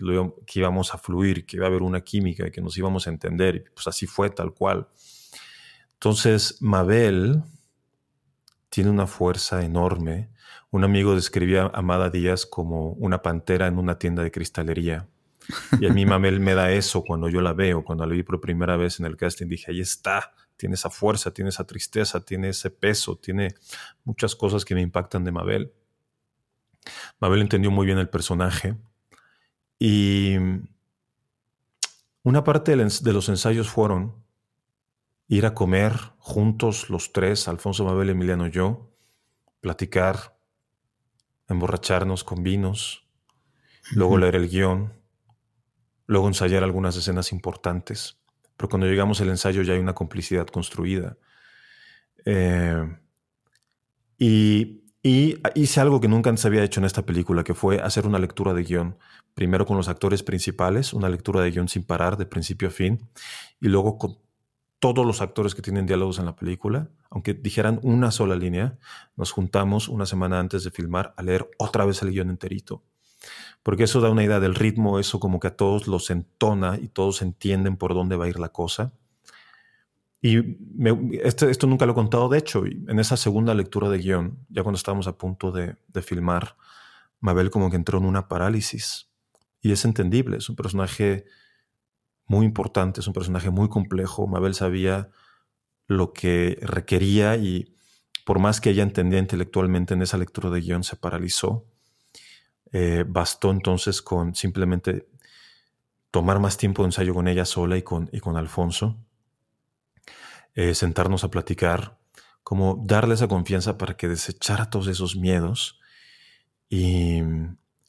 íbamos 0.55 0.95
a 0.95 0.99
fluir, 0.99 1.47
que 1.47 1.57
iba 1.57 1.67
a 1.67 1.69
haber 1.69 1.83
una 1.83 2.03
química, 2.03 2.51
que 2.51 2.61
nos 2.61 2.79
íbamos 2.79 3.07
a 3.07 3.11
entender. 3.11 3.65
Pues 3.75 3.89
así 3.89 4.07
fue, 4.07 4.31
tal 4.31 4.55
cual. 4.55 4.89
Entonces, 5.95 6.59
Mabel 6.61 7.43
tiene 8.69 8.91
una 8.91 9.07
fuerza 9.07 9.65
enorme, 9.65 10.31
Un 10.71 10.85
amigo 10.85 11.15
describía 11.15 11.63
a 11.63 11.79
Amada 11.79 12.11
Díaz 12.11 12.45
como 12.45 12.91
una 12.93 13.23
pantera 13.23 13.67
en 13.67 13.79
una 13.79 13.99
tienda 13.99 14.23
de 14.23 14.31
cristalería. 14.31 15.09
Y 15.81 15.87
a 15.87 15.93
mí 15.93 16.05
Mamel 16.05 16.41
me 16.41 16.55
da 16.55 16.71
eso 16.73 17.03
cuando 17.03 17.29
yo 17.29 17.41
la 17.41 17.53
veo, 17.53 17.85
cuando 17.85 18.05
la 18.05 18.13
vi 18.13 18.23
por 18.23 18.41
primera 18.41 18.77
vez 18.77 19.01
en 19.01 19.07
el 19.07 19.17
casting, 19.17 19.47
dije, 19.47 19.71
ahí 19.71 19.81
está, 19.81 20.35
tiene 20.57 20.75
esa 20.75 20.91
fuerza, 20.91 21.33
tiene 21.33 21.51
esa 21.51 21.65
tristeza, 21.65 22.21
tiene 22.21 22.51
ese 22.51 22.71
peso, 22.71 23.17
tiene 23.17 23.55
muchas 24.05 24.35
cosas 24.35 24.65
que 24.65 24.75
me 24.75 24.83
impactan 24.83 25.25
de 25.25 25.33
Mabel. 25.33 25.73
Mabel 27.21 27.41
entendió 27.41 27.71
muy 27.71 27.87
bien 27.87 27.99
el 27.99 28.09
personaje 28.09 28.77
y 29.79 30.37
una 32.23 32.45
parte 32.45 32.77
de 32.77 33.13
los 33.13 33.29
ensayos 33.29 33.69
fueron 33.69 34.15
ir 35.29 35.47
a 35.47 35.55
comer 35.55 35.93
juntos 36.19 36.91
los 36.91 37.13
tres, 37.13 37.49
Alfonso, 37.49 37.85
Mabel, 37.85 38.11
Emiliano 38.11 38.47
y 38.47 38.51
yo, 38.51 38.91
platicar, 39.61 40.37
emborracharnos 41.49 42.25
con 42.25 42.43
vinos, 42.43 43.07
luego 43.93 44.19
leer 44.19 44.37
el 44.37 44.49
guion, 44.49 44.93
luego 46.07 46.29
ensayar 46.29 46.63
algunas 46.63 46.97
escenas 46.97 47.33
importantes. 47.33 48.19
Pero 48.57 48.69
cuando 48.69 48.87
llegamos 48.87 49.21
al 49.21 49.29
ensayo 49.29 49.63
ya 49.63 49.75
hay 49.75 49.81
una 49.81 49.95
complicidad 49.95 50.47
construida. 50.47 51.17
Eh, 52.25 52.97
y, 54.19 54.86
hice 55.55 55.81
algo 55.81 56.01
que 56.01 56.09
nunca 56.09 56.37
se 56.37 56.49
había 56.49 56.65
hecho 56.65 56.81
en 56.81 56.87
esta 56.87 57.05
película, 57.05 57.45
que 57.45 57.55
fue 57.55 57.81
hacer 57.81 58.07
una 58.07 58.19
lectura 58.19 58.55
de 58.55 58.65
guion. 58.65 58.99
Primero 59.35 59.67
con 59.67 59.77
los 59.77 59.89
actores 59.89 60.23
principales, 60.23 60.93
una 60.93 61.09
lectura 61.09 61.41
de 61.41 61.51
guion 61.51 61.69
sin 61.69 61.85
parar, 61.85 62.17
de 62.17 62.27
principio 62.27 62.69
a 62.69 62.71
fin, 62.71 63.09
y 63.61 63.69
luego 63.69 63.99
con 63.99 64.19
todos 64.79 65.07
los 65.07 65.21
actores 65.21 65.55
que 65.55 65.63
tienen 65.63 65.87
diálogos 65.87 66.19
en 66.19 66.27
la 66.27 66.37
película, 66.37 66.89
aunque 67.11 67.35
dijeran 67.35 67.81
una 67.83 68.11
sola 68.11 68.37
línea, 68.37 68.79
nos 69.17 69.33
juntamos 69.33 69.89
una 69.89 70.07
semana 70.07 70.39
antes 70.39 70.65
de 70.65 70.71
filmar 70.71 71.15
a 71.17 71.23
leer 71.23 71.49
otra 71.59 71.85
vez 71.85 72.03
el 72.03 72.11
guion 72.11 72.31
enterito 72.31 72.83
porque 73.67 73.83
eso 73.83 74.01
da 74.01 74.11
una 74.11 74.23
idea 74.23 74.39
del 74.39 74.55
ritmo, 74.55 75.01
eso 75.01 75.19
como 75.19 75.41
que 75.41 75.49
a 75.49 75.57
todos 75.57 75.89
los 75.89 76.11
entona 76.11 76.79
y 76.81 76.87
todos 76.87 77.21
entienden 77.21 77.77
por 77.77 77.95
dónde 77.95 78.15
va 78.15 78.27
a 78.27 78.29
ir 78.29 78.39
la 78.39 78.51
cosa. 78.51 78.93
Y 80.23 80.57
esto, 81.23 81.67
nunca 81.67 81.87
lo 81.87 81.93
he 81.93 81.95
contado, 81.95 82.29
de 82.29 82.39
hecho, 82.39 82.65
en 82.67 82.99
esa 82.99 83.17
segunda 83.17 83.55
lectura 83.55 83.89
de 83.89 83.99
guion, 83.99 84.39
ya 84.49 84.63
cuando 84.63 84.77
estábamos 84.77 85.07
a 85.07 85.19
punto 85.19 85.53
de, 85.53 85.77
de 85.89 86.03
filmar, 86.03 86.57
Mabel 87.21 87.51
como 87.51 87.71
que 87.71 87.77
entró 87.77 87.99
en 87.99 88.07
una 88.07 88.29
parálisis. 88.29 89.09
Y 89.61 89.73
es 89.73 89.85
entendible, 89.85 90.39
es 90.39 90.49
un 90.49 90.57
personaje 90.57 91.27
muy 92.27 92.45
importante, 92.45 93.01
es 93.01 93.07
un 93.07 93.13
personaje 93.13 93.51
muy 93.51 93.69
complejo. 93.69 94.27
Mabel 94.27 94.55
sabía 94.55 95.11
lo 95.87 96.13
que 96.13 96.59
requería 96.63 97.37
y 97.37 97.75
por 98.25 98.39
más 98.41 98.61
que 98.61 98.71
ella 98.71 98.83
entendía 98.83 99.21
intelectualmente 99.21 99.95
en 99.95 100.03
esa 100.03 100.19
lectura 100.19 100.51
de 100.51 100.61
guion, 100.61 100.83
se 100.83 100.97
paralizó. 100.97 101.65
Eh, 102.73 103.05
bastó 103.07 103.53
entonces 103.53 104.03
con 104.03 104.35
simplemente 104.35 105.09
tomar 106.11 106.41
más 106.41 106.57
tiempo 106.57 106.83
de 106.83 106.89
ensayo 106.89 107.15
con 107.15 107.29
ella 107.29 107.45
sola 107.45 107.77
y 107.77 107.83
con, 107.83 108.09
y 108.13 108.19
con 108.19 108.37
Alfonso, 108.37 108.99
eh, 110.57 110.75
sentarnos 110.75 111.23
a 111.23 111.31
platicar, 111.31 111.99
como 112.43 112.83
darle 112.85 113.15
esa 113.15 113.29
confianza 113.29 113.79
para 113.79 113.97
que 113.97 114.09
desechara 114.09 114.71
todos 114.71 114.89
esos 114.89 115.15
miedos 115.15 115.79
y, 116.69 117.21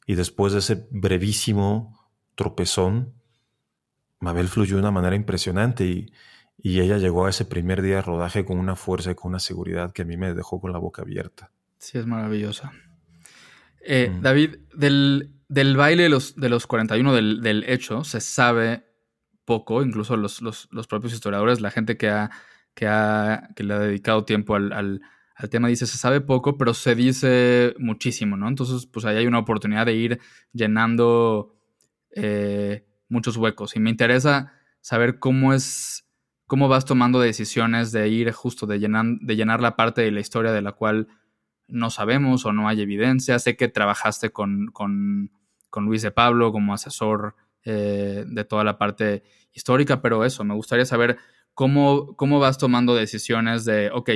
y 0.06 0.14
después 0.14 0.52
de 0.52 0.60
ese 0.60 0.86
brevísimo 0.90 1.98
tropezón, 2.36 3.14
Mabel 4.20 4.48
fluyó 4.48 4.76
de 4.76 4.82
una 4.82 4.90
manera 4.90 5.16
impresionante 5.16 5.84
y, 5.84 6.12
y 6.60 6.80
ella 6.80 6.98
llegó 6.98 7.26
a 7.26 7.30
ese 7.30 7.44
primer 7.44 7.82
día 7.82 7.96
de 7.96 8.02
rodaje 8.02 8.44
con 8.44 8.58
una 8.58 8.76
fuerza 8.76 9.12
y 9.12 9.14
con 9.14 9.30
una 9.30 9.38
seguridad 9.38 9.92
que 9.92 10.02
a 10.02 10.04
mí 10.04 10.16
me 10.16 10.34
dejó 10.34 10.60
con 10.60 10.72
la 10.72 10.78
boca 10.78 11.02
abierta. 11.02 11.50
Sí, 11.78 11.98
es 11.98 12.06
maravillosa. 12.06 12.72
Eh, 13.80 14.10
mm. 14.10 14.22
David, 14.22 14.56
del, 14.74 15.32
del, 15.48 15.76
baile 15.76 16.02
de 16.04 16.08
los, 16.08 16.34
de 16.34 16.48
los 16.48 16.66
41 16.66 17.14
del, 17.14 17.40
del 17.40 17.64
hecho 17.64 18.04
se 18.04 18.20
sabe 18.20 18.84
poco, 19.44 19.82
incluso 19.82 20.16
los, 20.16 20.42
los, 20.42 20.68
los, 20.72 20.86
propios 20.86 21.14
historiadores, 21.14 21.60
la 21.60 21.70
gente 21.70 21.96
que, 21.96 22.10
ha, 22.10 22.30
que, 22.78 22.86
ha, 22.86 23.48
que 23.56 23.64
le 23.64 23.74
ha 23.74 23.80
dedicado 23.80 24.24
tiempo 24.24 24.54
al, 24.54 24.72
al, 24.72 25.00
tema 25.50 25.66
dice, 25.66 25.84
se 25.84 25.98
sabe 25.98 26.20
poco, 26.20 26.56
pero 26.56 26.74
se 26.74 26.94
dice 26.94 27.74
muchísimo, 27.76 28.36
¿no? 28.36 28.46
Entonces, 28.46 28.86
pues 28.86 29.04
ahí 29.04 29.16
hay 29.16 29.26
una 29.26 29.40
oportunidad 29.40 29.84
de 29.84 29.94
ir 29.94 30.20
llenando 30.52 31.56
eh, 32.14 32.86
muchos 33.08 33.36
huecos. 33.36 33.74
Y 33.74 33.80
me 33.80 33.90
interesa 33.90 34.52
saber 34.80 35.18
cómo 35.18 35.54
es, 35.54 36.08
cómo 36.46 36.68
vas 36.68 36.84
tomando 36.84 37.18
decisiones 37.18 37.90
de 37.90 38.08
ir 38.10 38.30
justo, 38.30 38.64
de 38.64 38.78
llenar, 38.78 39.06
de 39.22 39.34
llenar 39.34 39.60
la 39.60 39.74
parte 39.74 40.02
de 40.02 40.12
la 40.12 40.20
historia 40.20 40.52
de 40.52 40.62
la 40.62 40.70
cual 40.70 41.08
no 41.66 41.90
sabemos 41.90 42.46
o 42.46 42.52
no 42.52 42.68
hay 42.68 42.80
evidencia. 42.80 43.40
Sé 43.40 43.56
que 43.56 43.66
trabajaste 43.66 44.30
con, 44.30 44.68
con, 44.68 45.30
Luis 45.84 46.02
de 46.02 46.12
Pablo 46.12 46.52
como 46.52 46.74
asesor 46.74 47.34
eh, 47.64 48.24
de 48.24 48.44
toda 48.44 48.62
la 48.62 48.78
parte 48.78 49.24
histórica, 49.52 50.00
pero 50.00 50.24
eso, 50.24 50.44
me 50.44 50.54
gustaría 50.54 50.84
saber 50.84 51.18
cómo, 51.58 52.14
cómo 52.14 52.38
vas 52.38 52.56
tomando 52.56 52.94
decisiones 52.94 53.64
de, 53.64 53.90
ok, 53.92 54.10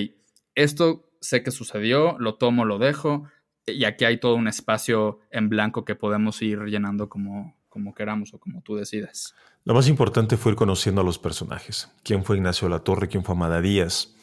esto 0.54 1.10
sé 1.20 1.42
que 1.42 1.50
sucedió, 1.50 2.16
lo 2.20 2.36
tomo, 2.36 2.64
lo 2.64 2.78
dejo, 2.78 3.24
y 3.66 3.84
aquí 3.84 4.04
hay 4.04 4.20
todo 4.20 4.36
un 4.36 4.46
espacio 4.46 5.18
en 5.28 5.48
blanco 5.48 5.84
que 5.84 5.96
podemos 5.96 6.40
ir 6.40 6.60
llenando 6.66 7.08
como, 7.08 7.56
como 7.68 7.96
queramos 7.96 8.32
o 8.32 8.38
como 8.38 8.62
tú 8.62 8.76
decidas. 8.76 9.34
Lo 9.64 9.74
más 9.74 9.88
importante 9.88 10.36
fue 10.36 10.52
ir 10.52 10.56
conociendo 10.56 11.00
a 11.00 11.04
los 11.04 11.18
personajes. 11.18 11.90
¿Quién 12.04 12.24
fue 12.24 12.36
Ignacio 12.36 12.68
La 12.68 12.78
Torre? 12.78 13.08
¿Quién 13.08 13.24
fue 13.24 13.34
Amada 13.34 13.60
Díaz? 13.60 14.14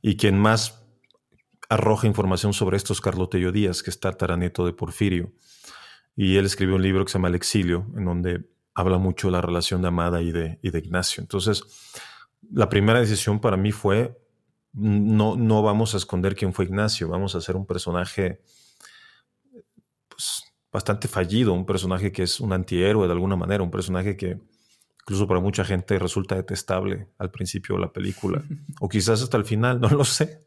Y 0.00 0.16
quien 0.16 0.38
más 0.38 0.80
arroja 1.68 2.06
información 2.06 2.52
sobre 2.52 2.76
estos 2.76 3.00
Carlotello 3.00 3.50
Díaz, 3.50 3.82
que 3.82 3.90
es 3.90 3.98
tataranieto 3.98 4.64
de 4.64 4.72
Porfirio. 4.72 5.32
Y 6.14 6.36
él 6.36 6.46
escribió 6.46 6.76
un 6.76 6.82
libro 6.82 7.04
que 7.04 7.10
se 7.10 7.18
llama 7.18 7.26
El 7.26 7.34
Exilio, 7.34 7.88
en 7.96 8.04
donde 8.04 8.48
habla 8.72 8.98
mucho 8.98 9.26
de 9.26 9.32
la 9.32 9.40
relación 9.40 9.82
de 9.82 9.88
Amada 9.88 10.22
y 10.22 10.30
de, 10.30 10.60
de 10.62 10.78
Ignacio. 10.78 11.20
Entonces, 11.20 11.64
la 12.50 12.68
primera 12.68 13.00
decisión 13.00 13.40
para 13.40 13.56
mí 13.56 13.72
fue, 13.72 14.18
no, 14.72 15.36
no 15.36 15.62
vamos 15.62 15.94
a 15.94 15.96
esconder 15.96 16.36
quién 16.36 16.52
fue 16.52 16.66
Ignacio, 16.66 17.08
vamos 17.08 17.34
a 17.34 17.38
hacer 17.38 17.56
un 17.56 17.66
personaje 17.66 18.40
pues, 20.08 20.42
bastante 20.72 21.08
fallido, 21.08 21.52
un 21.52 21.66
personaje 21.66 22.12
que 22.12 22.22
es 22.22 22.40
un 22.40 22.52
antihéroe 22.52 23.06
de 23.06 23.12
alguna 23.12 23.36
manera, 23.36 23.62
un 23.62 23.70
personaje 23.70 24.16
que 24.16 24.38
incluso 25.02 25.26
para 25.26 25.40
mucha 25.40 25.64
gente 25.64 25.98
resulta 25.98 26.34
detestable 26.34 27.08
al 27.18 27.30
principio 27.30 27.76
de 27.76 27.80
la 27.82 27.92
película, 27.92 28.42
o 28.80 28.88
quizás 28.88 29.22
hasta 29.22 29.36
el 29.36 29.44
final, 29.44 29.80
no 29.80 29.88
lo 29.88 30.04
sé 30.04 30.46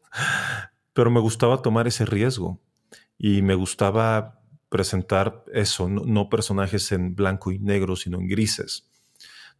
pero 0.92 1.10
me 1.10 1.20
gustaba 1.20 1.62
tomar 1.62 1.86
ese 1.86 2.04
riesgo 2.04 2.60
y 3.18 3.42
me 3.42 3.54
gustaba 3.54 4.40
presentar 4.68 5.44
eso, 5.52 5.88
no, 5.88 6.28
personajes 6.28 6.92
en 6.92 7.14
blanco 7.14 7.52
y 7.52 7.58
negro, 7.58 7.94
sino 7.94 8.18
en 8.18 8.26
grises. 8.26 8.90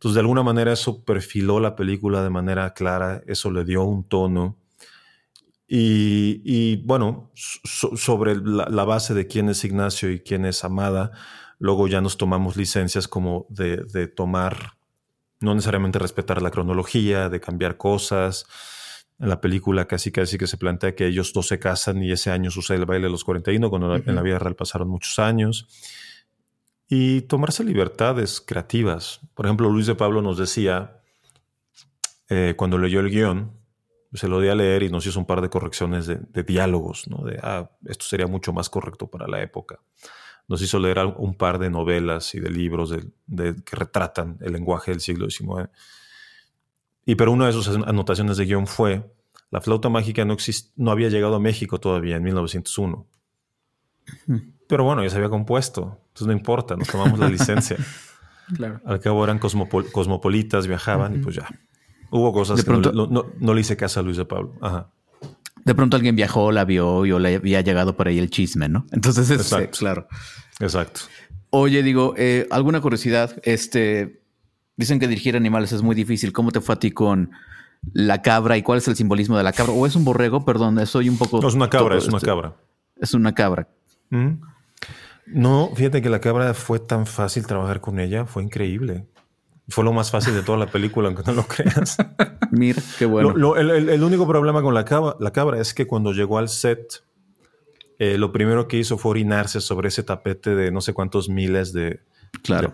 Entonces, 0.02 0.14
de 0.14 0.20
alguna 0.22 0.42
manera 0.42 0.72
eso 0.72 1.04
perfiló 1.04 1.60
la 1.60 1.76
película 1.76 2.24
de 2.24 2.28
manera 2.28 2.74
clara, 2.74 3.22
eso 3.28 3.52
le 3.52 3.64
dio 3.64 3.84
un 3.84 4.02
tono. 4.02 4.58
Y, 5.68 6.82
bueno, 6.84 7.30
sobre 7.34 8.34
la, 8.34 8.84
base 8.84 9.14
de 9.14 9.28
quién 9.28 9.48
es 9.48 9.64
Ignacio 9.64 10.10
y 10.10 10.18
quién 10.18 10.44
es 10.44 10.64
Amada, 10.64 11.12
luego 11.60 11.86
ya 11.86 12.00
nos 12.00 12.18
tomamos 12.18 12.56
licencias 12.56 13.06
como 13.06 13.46
de, 13.48 13.76
de 13.92 14.08
tomar, 14.08 14.72
no 15.38 15.54
necesariamente 15.54 16.00
respetar 16.00 16.42
la 16.42 16.50
cronología, 16.50 17.28
de 17.28 17.38
cambiar 17.38 17.76
cosas, 17.76 18.46
en 19.20 19.28
la 19.28 19.40
película 19.40 19.86
casi 19.86 20.10
casi 20.10 20.36
que 20.36 20.48
se 20.48 20.56
plantea 20.56 20.96
que 20.96 21.06
ellos 21.06 21.32
dos 21.32 21.46
se 21.46 21.60
casan 21.60 22.02
y 22.02 22.10
ese 22.10 22.32
año 22.32 22.50
sucede 22.50 22.78
el 22.78 22.86
baile 22.86 23.06
de 23.06 23.12
los 23.12 23.22
41, 23.22 23.70
cuando 23.70 23.94
en 23.94 24.14
la 24.16 24.22
vida 24.22 24.40
real 24.40 24.56
pasaron 24.56 24.88
muchos 24.88 25.20
años. 25.20 25.68
Y 26.94 27.22
tomarse 27.22 27.64
libertades 27.64 28.42
creativas. 28.42 29.20
Por 29.32 29.46
ejemplo, 29.46 29.70
Luis 29.70 29.86
de 29.86 29.94
Pablo 29.94 30.20
nos 30.20 30.36
decía, 30.36 31.00
eh, 32.28 32.52
cuando 32.54 32.76
leyó 32.76 33.00
el 33.00 33.08
guion, 33.08 33.50
se 34.12 34.28
lo 34.28 34.42
di 34.42 34.48
a 34.48 34.54
leer 34.54 34.82
y 34.82 34.90
nos 34.90 35.06
hizo 35.06 35.18
un 35.18 35.24
par 35.24 35.40
de 35.40 35.48
correcciones 35.48 36.06
de, 36.06 36.42
diálogos, 36.42 37.08
¿no? 37.08 37.24
De, 37.24 37.40
ah, 37.42 37.70
esto 37.86 38.04
sería 38.04 38.26
mucho 38.26 38.52
más 38.52 38.68
correcto 38.68 39.06
para 39.06 39.26
la 39.26 39.40
época. 39.40 39.80
Nos 40.48 40.60
hizo 40.60 40.78
leer 40.78 40.98
un 41.16 41.34
par 41.34 41.58
de 41.58 41.70
novelas 41.70 42.34
y 42.34 42.40
de 42.40 42.50
libros 42.50 42.90
de, 42.90 43.54
que 43.64 43.74
retratan 43.74 44.36
el 44.42 44.52
lenguaje 44.52 44.90
del 44.90 45.00
siglo 45.00 45.30
XIX 45.30 45.70
y 47.06 47.14
pero 47.14 47.32
una 47.32 47.46
de 47.46 47.52
sus 47.52 47.68
anotaciones 47.68 48.36
de 48.36 48.44
guion 48.44 48.66
fue, 48.66 49.10
la 49.50 49.62
flauta 49.62 49.88
mágica 49.88 50.26
no, 50.26 50.36
no 50.76 50.90
había 50.90 51.08
llegado 51.08 51.36
a 51.36 51.40
México 51.40 51.80
todavía 51.80 52.16
en 52.16 52.22
1901. 52.22 53.06
Pero 54.68 54.84
bueno, 54.84 55.02
ya 55.02 55.08
se 55.08 55.16
había 55.16 55.30
compuesto, 55.30 56.01
entonces 56.12 56.26
no 56.26 56.32
importa, 56.32 56.76
nos 56.76 56.88
tomamos 56.88 57.18
la 57.18 57.28
licencia. 57.28 57.76
claro. 58.56 58.80
Al 58.84 59.00
cabo 59.00 59.24
eran 59.24 59.38
cosmopolitas, 59.38 60.66
viajaban 60.66 61.16
y 61.16 61.18
pues 61.18 61.36
ya. 61.36 61.48
Hubo 62.10 62.32
cosas 62.32 62.62
que 62.64 62.70
no, 62.70 63.54
le 63.54 63.60
hice 63.60 63.76
caso 63.76 64.00
a 64.00 64.02
Luis 64.02 64.18
de 64.18 64.24
Pablo. 64.24 64.54
De 65.64 65.74
pronto 65.74 65.96
alguien 65.96 66.16
viajó, 66.16 66.52
la 66.52 66.64
vio 66.64 67.06
y 67.06 67.12
o 67.12 67.18
le 67.18 67.36
había 67.36 67.60
llegado 67.60 67.96
por 67.96 68.08
ahí 68.08 68.18
el 68.18 68.30
chisme, 68.30 68.68
¿no? 68.68 68.84
Entonces, 68.90 69.30
es, 69.30 69.78
claro. 69.78 70.06
Exacto. 70.60 71.02
Oye, 71.50 71.82
digo, 71.82 72.14
eh, 72.16 72.46
alguna 72.50 72.80
curiosidad, 72.80 73.36
este, 73.44 74.22
Dicen 74.76 74.98
que 74.98 75.06
dirigir 75.06 75.36
animales 75.36 75.72
es 75.72 75.82
muy 75.82 75.94
difícil. 75.94 76.32
¿Cómo 76.32 76.50
te 76.50 76.60
fue 76.60 76.74
a 76.74 76.78
ti 76.78 76.90
con 76.90 77.30
la 77.92 78.22
cabra 78.22 78.56
y 78.56 78.62
cuál 78.62 78.78
es 78.78 78.88
el 78.88 78.96
simbolismo 78.96 79.36
de 79.36 79.44
la 79.44 79.52
cabra? 79.52 79.72
¿O 79.72 79.86
es 79.86 79.94
un 79.96 80.04
borrego? 80.04 80.44
Perdón, 80.44 80.84
soy 80.86 81.08
un 81.08 81.18
poco... 81.18 81.40
No, 81.40 81.48
es 81.48 81.54
una 81.54 81.68
cabra, 81.68 81.98
es 81.98 82.08
una 82.08 82.16
este, 82.16 82.26
cabra. 82.26 82.56
Es 82.96 83.14
una 83.14 83.34
cabra. 83.34 83.68
¿Mm? 84.10 84.42
No, 85.26 85.70
fíjate 85.74 86.02
que 86.02 86.10
la 86.10 86.20
cabra 86.20 86.52
fue 86.54 86.78
tan 86.78 87.06
fácil 87.06 87.46
trabajar 87.46 87.80
con 87.80 88.00
ella, 88.00 88.26
fue 88.26 88.42
increíble. 88.42 89.06
Fue 89.68 89.84
lo 89.84 89.92
más 89.92 90.10
fácil 90.10 90.34
de 90.34 90.42
toda 90.42 90.58
la 90.58 90.66
película, 90.66 91.08
aunque 91.08 91.22
no 91.24 91.32
lo 91.32 91.44
creas. 91.44 91.96
Mira, 92.50 92.82
qué 92.98 93.06
bueno. 93.06 93.56
el, 93.56 94.02
único 94.02 94.26
problema 94.26 94.60
con 94.60 94.74
la 94.74 94.84
cabra, 94.84 95.16
la 95.20 95.32
cabra 95.32 95.60
es 95.60 95.72
que 95.72 95.86
cuando 95.86 96.12
llegó 96.12 96.38
al 96.38 96.48
set, 96.48 97.04
eh, 97.98 98.18
lo 98.18 98.32
primero 98.32 98.66
que 98.66 98.78
hizo 98.78 98.98
fue 98.98 99.12
orinarse 99.12 99.60
sobre 99.60 99.88
ese 99.88 100.02
tapete 100.02 100.54
de 100.56 100.72
no 100.72 100.80
sé 100.80 100.92
cuántos 100.92 101.28
miles 101.28 101.72
de, 101.72 102.00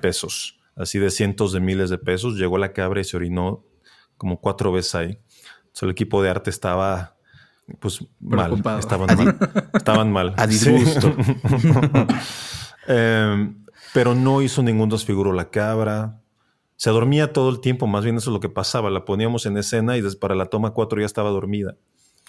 pesos, 0.01 0.59
así 0.75 0.99
de 0.99 1.11
cientos 1.11 1.53
de 1.53 1.61
miles 1.61 1.91
de 1.91 1.99
pesos. 1.99 2.37
Llegó 2.37 2.57
la 2.57 2.73
cabra 2.73 3.01
y 3.01 3.05
se 3.05 3.17
orinó 3.17 3.65
como 4.17 4.41
cuatro 4.41 4.73
veces 4.73 4.95
ahí. 4.95 5.19
el 5.83 5.91
equipo 5.91 6.23
de 6.23 6.31
arte 6.31 6.49
estaba 6.49 7.18
pues 7.79 8.05
mal, 8.21 8.63
estaban 8.79 9.17
mal, 9.17 9.39
estaban 9.75 10.13
mal. 10.13 10.35
A 10.37 10.47
disgusto. 10.47 11.15
Em, 12.91 13.67
pero 13.93 14.15
no 14.15 14.41
hizo 14.41 14.63
ningún 14.63 14.89
desfiguro 14.89 15.35
la 15.35 15.51
cabra. 15.51 16.23
Se 16.77 16.89
dormía 16.89 17.35
todo 17.35 17.51
el 17.51 17.61
tiempo, 17.61 17.87
más 17.87 18.03
bien 18.03 18.17
eso 18.17 18.31
es 18.31 18.33
lo 18.33 18.41
que 18.41 18.49
pasaba. 18.49 18.89
La 18.89 19.05
poníamos 19.05 19.45
en 19.45 19.59
escena 19.59 19.99
y 19.99 20.03
para 20.17 20.35
la 20.35 20.47
toma 20.47 20.71
4 20.71 21.01
ya 21.01 21.05
estaba 21.05 21.29
dormida. 21.29 21.77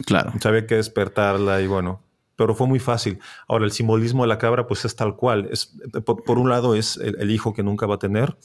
Claro. 0.05 0.33
Sabía 0.41 0.67
que 0.67 0.75
despertarla 0.75 1.61
y 1.61 1.67
bueno, 1.67 2.03
pero 2.35 2.55
fue 2.55 2.67
muy 2.67 2.79
fácil. 2.79 3.19
Ahora, 3.47 3.65
el 3.65 3.71
simbolismo 3.71 4.23
de 4.23 4.29
la 4.29 4.37
cabra, 4.37 4.65
pues 4.65 4.85
es 4.85 4.95
tal 4.95 5.15
cual. 5.17 5.49
Es, 5.51 5.75
por, 6.05 6.39
un 6.39 6.49
lado, 6.49 6.73
es 6.73 6.95
el, 6.97 7.29
hijo 7.31 7.53
que 7.53 7.63
nunca 7.63 7.85
va 7.85 7.95
a 7.95 7.99
tener. 7.99 8.37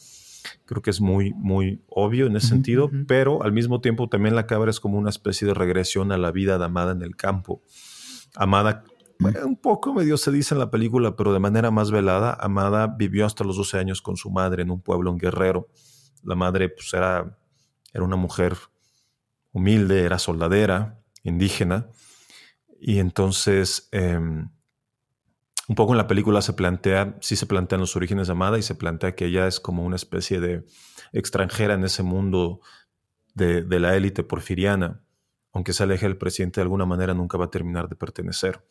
Creo 0.64 0.82
que 0.82 0.90
es 0.90 1.00
muy, 1.00 1.32
muy 1.34 1.82
obvio 1.88 2.26
en 2.26 2.36
ese 2.36 2.48
sentido, 2.48 2.90
pero 3.06 3.42
al 3.42 3.52
mismo 3.52 3.80
tiempo 3.80 4.08
también 4.08 4.34
la 4.34 4.46
cabra 4.46 4.70
es 4.70 4.80
como 4.80 4.98
una 4.98 5.10
especie 5.10 5.46
de 5.46 5.54
regresión 5.54 6.12
a 6.12 6.18
la 6.18 6.30
vida 6.30 6.58
de 6.58 6.64
Amada 6.64 6.92
en 6.92 7.02
el 7.02 7.16
campo. 7.16 7.62
Amada, 8.36 8.84
un 9.44 9.56
poco 9.56 9.94
medio 9.94 10.16
se 10.16 10.30
dice 10.30 10.54
en 10.54 10.58
la 10.58 10.70
película, 10.70 11.16
pero 11.16 11.32
de 11.32 11.38
manera 11.38 11.70
más 11.70 11.90
velada, 11.90 12.36
Amada 12.40 12.86
vivió 12.86 13.26
hasta 13.26 13.44
los 13.44 13.56
12 13.56 13.78
años 13.78 14.02
con 14.02 14.16
su 14.16 14.30
madre 14.30 14.62
en 14.62 14.70
un 14.70 14.80
pueblo 14.80 15.10
en 15.10 15.18
Guerrero. 15.18 15.68
La 16.22 16.34
madre 16.34 16.68
pues 16.68 16.92
era, 16.94 17.38
era 17.92 18.04
una 18.04 18.16
mujer 18.16 18.56
humilde, 19.52 20.04
era 20.04 20.18
soldadera, 20.18 21.00
indígena, 21.22 21.88
y 22.80 22.98
entonces... 22.98 23.88
Em, 23.92 24.48
un 25.68 25.74
poco 25.74 25.92
en 25.92 25.98
la 25.98 26.06
película 26.06 26.42
se 26.42 26.52
plantea, 26.52 27.16
sí 27.20 27.36
se 27.36 27.46
plantean 27.46 27.80
los 27.80 27.96
orígenes 27.96 28.26
de 28.26 28.32
Amada 28.32 28.58
y 28.58 28.62
se 28.62 28.74
plantea 28.74 29.14
que 29.14 29.26
ella 29.26 29.46
es 29.46 29.60
como 29.60 29.84
una 29.84 29.96
especie 29.96 30.40
de 30.40 30.64
extranjera 31.12 31.74
en 31.74 31.84
ese 31.84 32.02
mundo 32.02 32.60
de, 33.34 33.64
la 33.80 33.96
élite 33.96 34.22
porfiriana. 34.22 35.00
Aunque 35.52 35.72
se 35.72 35.84
aleje 35.84 36.06
del 36.06 36.18
presidente 36.18 36.60
de 36.60 36.62
alguna 36.62 36.84
manera, 36.84 37.14
nunca 37.14 37.38
va 37.38 37.46
a 37.46 37.50
terminar 37.50 37.88
de 37.88 37.96
pertenecer. 37.96 38.66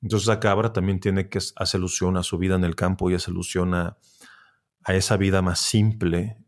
Entonces 0.00 0.28
la 0.28 0.40
cabra 0.40 0.72
también 0.72 1.00
tiene 1.00 1.28
que 1.28 1.38
hacer 1.38 1.78
alusión 1.78 2.16
a 2.16 2.22
su 2.22 2.38
vida 2.38 2.54
en 2.54 2.64
el 2.64 2.76
campo 2.76 3.10
y 3.10 3.14
hace 3.14 3.30
alusión 3.30 3.74
a, 3.74 3.98
a 4.84 4.94
esa 4.94 5.16
vida 5.16 5.42
más 5.42 5.60
simple, 5.60 6.38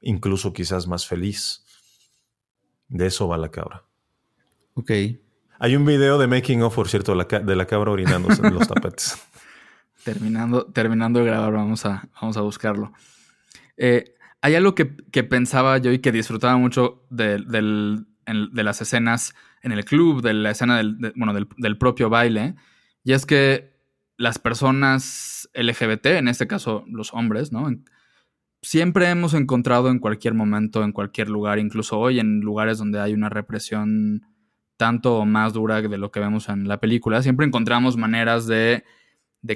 incluso 0.00 0.52
quizás 0.52 0.86
más 0.86 1.06
feliz. 1.06 1.64
De 2.88 3.06
eso 3.06 3.28
va 3.28 3.38
la 3.38 3.50
cabra. 3.50 3.84
Ok. 4.74 4.90
Hay 5.58 5.74
un 5.74 5.84
video 5.84 6.18
de 6.18 6.26
making 6.26 6.62
of, 6.62 6.74
por 6.74 6.88
cierto, 6.88 7.12
de 7.12 7.56
la, 7.56 7.66
cabra 7.66 7.90
orinándose 7.90 8.46
en 8.46 8.54
los 8.54 8.68
tapetes. 8.68 9.16
Terminando, 10.04 10.66
terminando 10.66 11.18
de 11.18 11.26
grabar, 11.26 11.52
vamos 11.52 11.84
a, 11.84 12.08
vamos 12.20 12.36
a 12.36 12.42
buscarlo. 12.42 12.92
Eh, 13.76 14.14
hay 14.40 14.54
algo 14.54 14.76
que, 14.76 14.84
pensaba 15.24 15.78
yo 15.78 15.90
y 15.90 15.98
que 15.98 16.12
disfrutaba 16.12 16.56
mucho 16.56 17.04
de, 17.10 17.42
las 18.26 18.80
escenas 18.80 19.34
en 19.62 19.72
el 19.72 19.84
club, 19.84 20.22
de 20.22 20.34
la 20.34 20.52
escena 20.52 20.76
del, 20.76 21.12
bueno, 21.16 21.34
del, 21.34 21.78
propio 21.78 22.08
baile, 22.08 22.54
y 23.02 23.14
es 23.14 23.26
que 23.26 23.74
las 24.16 24.38
personas 24.38 25.48
LGBT, 25.54 26.06
en 26.06 26.28
este 26.28 26.46
caso 26.46 26.84
los 26.86 27.12
hombres, 27.12 27.50
¿no? 27.50 27.68
Siempre 28.62 29.10
hemos 29.10 29.34
encontrado 29.34 29.90
en 29.90 29.98
cualquier 29.98 30.34
momento, 30.34 30.84
en 30.84 30.92
cualquier 30.92 31.28
lugar, 31.28 31.58
incluso 31.58 31.98
hoy 31.98 32.20
en 32.20 32.40
lugares 32.40 32.78
donde 32.78 33.00
hay 33.00 33.12
una 33.12 33.28
represión 33.28 34.22
tanto 34.76 35.18
o 35.18 35.24
más 35.24 35.52
dura 35.52 35.80
de 35.80 35.98
lo 35.98 36.10
que 36.10 36.20
vemos 36.20 36.48
en 36.48 36.68
la 36.68 36.78
película, 36.78 37.22
siempre 37.22 37.46
encontramos 37.46 37.96
maneras 37.96 38.46
de, 38.46 38.84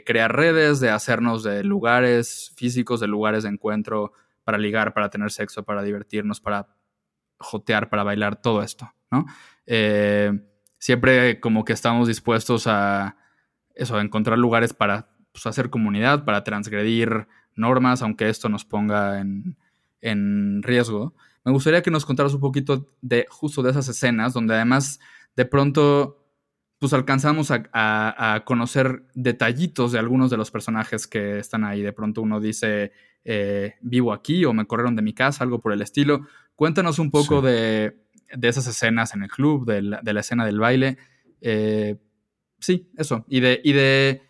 crear 0.05 0.35
redes, 0.35 0.81
de 0.81 0.91
hacernos 0.91 1.43
de 1.43 1.65
lugares 1.65 2.53
físicos, 2.57 3.01
de 3.01 3.07
lugares 3.07 3.43
de 3.43 3.51
encuentro 3.51 4.13
para 4.45 4.59
ligar, 4.59 4.95
para 4.95 5.11
tener 5.11 5.31
sexo, 5.31 5.65
para 5.65 5.83
divertirnos, 5.83 6.41
para 6.41 6.69
jotear, 7.39 7.89
para 7.91 8.03
bailar, 8.03 8.41
todo 8.41 8.63
esto, 8.63 8.93
¿no? 9.11 9.27
Eh, 9.67 10.33
siempre 10.79 11.41
como 11.41 11.65
que 11.65 11.73
estamos 11.73 12.09
dispuestos 12.09 12.67
a 12.67 13.17
eso, 13.75 13.97
a 13.97 14.03
encontrar 14.03 14.39
lugares 14.39 14.73
para 14.75 15.11
pues, 15.33 15.47
hacer 15.47 15.71
comunidad, 15.71 16.25
para 16.25 16.45
transgredir 16.45 17.29
normas, 17.55 18.03
aunque 18.03 18.29
esto 18.29 18.49
nos 18.49 18.65
ponga 18.65 19.21
en, 19.21 19.57
en 20.01 20.63
riesgo. 20.63 21.15
Me 21.45 21.53
gustaría 21.53 21.83
que 21.83 21.91
nos 21.91 22.05
contaras 22.05 22.35
un 22.35 22.41
poquito 22.41 22.89
de 23.01 23.27
justo 23.29 23.63
de 23.63 23.71
esas 23.71 23.89
escenas 23.89 24.33
donde 24.33 24.55
además 24.55 25.01
de 25.37 25.45
pronto 25.47 26.21
pues 26.79 26.95
alcanzamos 26.95 27.51
a, 27.51 28.43
conocer 28.47 29.03
detallitos 29.15 29.93
de 29.93 29.99
algunos 29.99 30.31
de 30.31 30.39
los 30.39 30.51
personajes 30.51 31.07
que 31.07 31.39
están 31.39 31.63
ahí. 31.63 31.83
De 31.83 31.93
pronto 31.93 32.23
uno 32.23 32.41
dice, 32.41 32.93
eh, 33.23 33.75
vivo 33.83 34.15
aquí 34.15 34.47
o 34.47 34.55
me 34.55 34.67
corrieron 34.67 34.97
de 34.97 35.03
mi 35.03 35.13
casa, 35.13 35.45
algo 35.45 35.61
por 35.61 35.75
el 35.75 35.83
estilo. 35.83 36.27
Cuéntanos 36.57 36.99
un 36.99 37.11
poco 37.11 37.43
de, 37.43 37.99
esas 38.41 38.67
escenas 38.67 39.15
en 39.15 39.23
el 39.25 39.29
club, 39.29 39.67
de 39.67 39.83
la, 39.83 40.21
escena 40.21 40.47
del 40.47 40.59
baile. 40.59 40.97
Eh, 41.43 41.97
sí, 42.59 42.91
eso. 42.97 43.27
Y 43.29 43.41
de, 43.41 43.61
y 43.63 43.73
de 43.75 44.23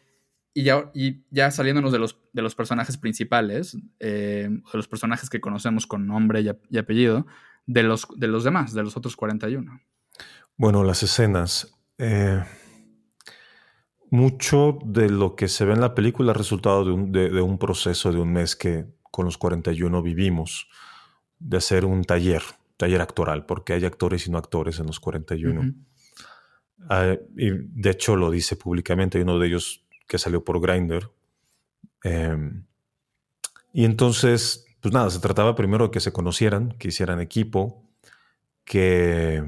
y 0.53 0.65
ya, 0.65 0.91
y 0.93 1.23
ya 1.31 1.51
saliéndonos 1.51 1.93
de 1.93 2.01
los, 2.01 2.19
de 2.33 2.43
los 2.43 2.55
personajes 2.55 2.97
principales, 2.97 3.77
eh, 3.99 4.49
de 4.49 4.77
los 4.77 4.89
personajes 4.89 5.29
que 5.29 5.41
conocemos 5.41 5.87
con 5.87 6.07
nombre 6.07 6.41
y, 6.41 6.79
apellido, 6.79 7.27
de 7.67 7.83
los, 7.83 8.07
de 8.17 8.29
los 8.29 8.45
demás, 8.45 8.73
de 8.75 8.83
los 8.83 8.97
otros 8.97 9.17
41. 9.17 9.81
Bueno, 10.57 10.85
las 10.85 11.03
escenas. 11.03 11.75
Eh, 11.99 12.43
mucho 14.11 14.79
de 14.85 15.09
lo 15.09 15.37
que 15.37 15.49
se 15.49 15.65
ve 15.65 15.75
en 15.75 15.81
la 15.81 15.95
película 15.95 16.33
es 16.33 16.39
resultado 16.39 16.85
de 16.85 16.93
un, 16.93 17.13
de, 17.13 17.41
un, 17.41 17.59
proceso 17.59 18.13
de 18.13 18.19
un 18.19 18.33
mes 18.33 18.57
que 18.57 18.87
con 19.11 19.25
los 19.25 19.39
41 19.39 20.03
vivimos, 20.03 20.69
de 21.39 21.57
hacer 21.57 21.85
un 21.85 22.05
taller, 22.05 22.43
taller 22.77 23.01
actoral, 23.01 23.47
porque 23.47 23.73
hay 23.73 23.85
actores 23.85 24.27
y 24.27 24.31
no 24.31 24.39
actores 24.39 24.79
en 24.79 24.87
los 24.87 25.01
41. 25.01 25.75
Ah, 26.89 27.17
y 27.37 27.51
de 27.51 27.91
hecho 27.91 28.17
lo 28.17 28.31
dice 28.31 28.57
públicamente, 28.57 29.23
uno 29.23 29.39
de 29.39 29.49
ellos 29.49 29.85
que 30.07 30.19
salió 30.19 30.45
por 30.45 30.61
Grindr. 30.61 31.11
Em, 32.05 32.65
y 33.73 33.85
entonces, 33.85 34.67
pues 34.81 34.93
nada, 34.93 35.11
se 35.11 35.21
trataba 35.21 35.55
primero 35.55 35.87
de 35.87 35.91
que 35.91 36.01
se 36.01 36.13
conocieran, 36.13 36.73
que 36.79 36.89
hicieran 36.89 37.21
equipo, 37.21 37.83
que, 38.65 39.43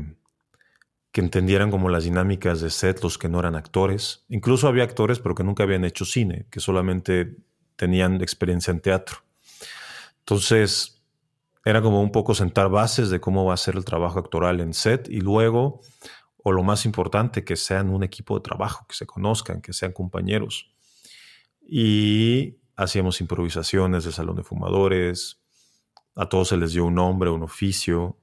que 1.11 1.21
entendieran 1.21 1.71
como 1.71 1.89
las 1.89 2.05
dinámicas 2.05 2.61
de 2.61 2.71
set 2.71 3.03
los 3.03 3.19
que 3.19 3.29
no 3.29 3.41
eran 3.41 3.55
actores. 3.55 4.25
Incluso 4.29 4.69
había 4.69 4.85
actores, 4.85 5.19
pero 5.19 5.35
que 5.35 5.45
nunca 5.45 5.63
habían 5.63 5.85
hecho 5.85 6.05
cine, 6.05 6.47
que 6.51 6.61
solamente 6.61 7.37
tenían 7.77 8.21
experiencia 8.23 8.71
en 8.71 8.81
teatro. 8.81 9.19
Entonces, 10.21 11.03
era 11.65 11.83
como 11.83 12.01
un 12.01 12.13
poco 12.13 12.35
sentar 12.35 12.69
bases 12.69 13.11
de 13.11 13.21
cómo 13.21 13.45
va 13.45 13.55
a 13.55 13.57
ser 13.57 13.77
el 13.77 13.85
trabajo 13.85 14.19
actoral 14.19 14.61
en 14.61 14.75
set 14.75 15.09
y 15.09 15.21
luego 15.21 15.81
o 16.43 16.53
lo 16.53 16.63
más 16.63 16.85
importante, 16.85 17.45
que 17.45 17.57
sean 17.57 17.89
un 17.89 18.03
equipo 18.03 18.37
de 18.37 18.43
trabajo, 18.43 18.85
que 18.89 18.95
se 18.95 19.07
conozcan, 19.07 19.63
que 19.63 19.73
sean 19.73 19.93
compañeros. 19.93 20.73
Y 21.67 22.59
hacíamos 22.77 23.21
improvisaciones 23.21 24.05
de 24.05 24.13
salón 24.13 24.37
de 24.37 24.43
fumadores, 24.43 25.41
a 26.15 26.29
todos 26.29 26.49
se 26.49 26.57
les 26.57 26.73
dio 26.73 26.85
un 26.87 26.95
nombre, 26.97 27.31
un 27.31 27.43
oficio. 27.43 28.19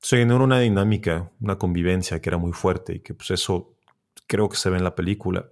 Se 0.00 0.18
generó 0.18 0.44
una 0.44 0.60
dinámica, 0.60 1.30
una 1.40 1.58
convivencia 1.58 2.20
que 2.20 2.30
era 2.30 2.38
muy 2.38 2.52
fuerte 2.52 2.96
y 2.96 3.00
que 3.00 3.14
pues 3.14 3.30
eso 3.30 3.74
creo 4.26 4.48
que 4.48 4.56
se 4.56 4.70
ve 4.70 4.78
en 4.78 4.84
la 4.84 4.94
película. 4.94 5.50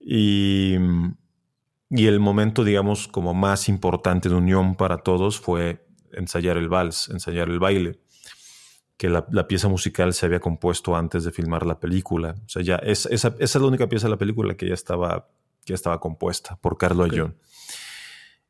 Y, 0.00 0.76
y 1.90 2.06
el 2.06 2.20
momento, 2.20 2.64
digamos, 2.64 3.08
como 3.08 3.34
más 3.34 3.68
importante 3.68 4.28
de 4.28 4.34
unión 4.34 4.76
para 4.76 4.98
todos 4.98 5.38
fue 5.38 5.86
ensayar 6.12 6.56
el 6.56 6.68
vals, 6.68 7.08
ensayar 7.10 7.48
el 7.48 7.58
baile 7.58 8.00
que 8.96 9.10
la, 9.10 9.46
pieza 9.46 9.68
musical 9.68 10.14
se 10.14 10.24
había 10.24 10.40
compuesto 10.40 10.96
antes 10.96 11.24
de 11.24 11.32
filmar 11.32 11.66
la 11.66 11.78
película. 11.78 12.34
O 12.46 12.48
sea, 12.48 12.62
ya 12.62 12.76
esa, 12.76 13.34
es 13.38 13.54
la 13.54 13.66
única 13.66 13.88
pieza 13.88 14.06
de 14.06 14.12
la 14.12 14.16
película 14.16 14.56
que 14.56 14.68
ya 14.68 14.74
estaba, 14.74 15.28
ya 15.66 15.74
estaba 15.74 16.00
compuesta 16.00 16.56
por 16.56 16.78
Carlos 16.78 17.08
okay. 17.08 17.24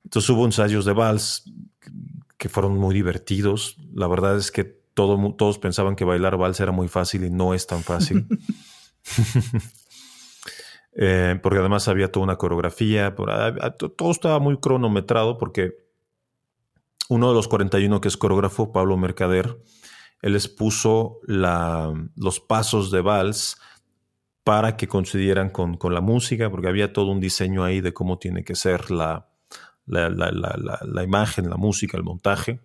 Entonces 0.04 0.30
hubo 0.30 0.44
ensayos 0.44 0.84
de 0.84 0.92
vals 0.92 1.44
que 2.38 2.48
fueron 2.48 2.76
muy 2.78 2.94
divertidos. 2.94 3.76
La 3.92 4.06
verdad 4.06 4.36
es 4.36 4.52
que 4.52 4.64
todo, 4.64 5.34
todos 5.34 5.58
pensaban 5.58 5.96
que 5.96 6.04
bailar 6.04 6.36
vals 6.36 6.60
era 6.60 6.70
muy 6.70 6.86
fácil 6.86 7.24
y 7.24 7.30
no 7.30 7.54
es 7.54 7.66
tan 7.66 7.82
fácil. 7.82 8.26
Eh, 10.98 11.38
porque 11.42 11.58
además 11.58 11.88
había 11.88 12.10
toda 12.10 12.24
una 12.24 12.38
coreografía, 12.38 13.14
todo 13.14 14.10
estaba 14.10 14.38
muy 14.38 14.56
cronometrado 14.56 15.36
porque 15.36 15.76
uno 17.10 17.28
de 17.28 17.34
los 17.34 17.48
41 17.48 18.00
que 18.00 18.08
es 18.08 18.16
coreógrafo, 18.16 18.72
Pablo 18.72 18.96
Mercader, 18.96 19.58
él 20.22 20.32
les 20.32 20.48
puso 20.48 21.20
los 21.26 22.40
pasos 22.40 22.90
de 22.90 23.02
vals 23.02 23.58
para 24.46 24.76
que 24.76 24.86
coincidieran 24.86 25.50
con, 25.50 25.76
la 25.92 26.00
música, 26.00 26.48
porque 26.48 26.68
había 26.68 26.92
todo 26.92 27.10
un 27.10 27.18
diseño 27.18 27.64
ahí 27.64 27.80
de 27.80 27.92
cómo 27.92 28.20
tiene 28.20 28.44
que 28.44 28.54
ser 28.54 28.92
la, 28.92 29.26
la, 29.86 31.02
imagen, 31.02 31.50
la 31.50 31.56
música, 31.56 31.96
el 31.96 32.04
montaje. 32.04 32.60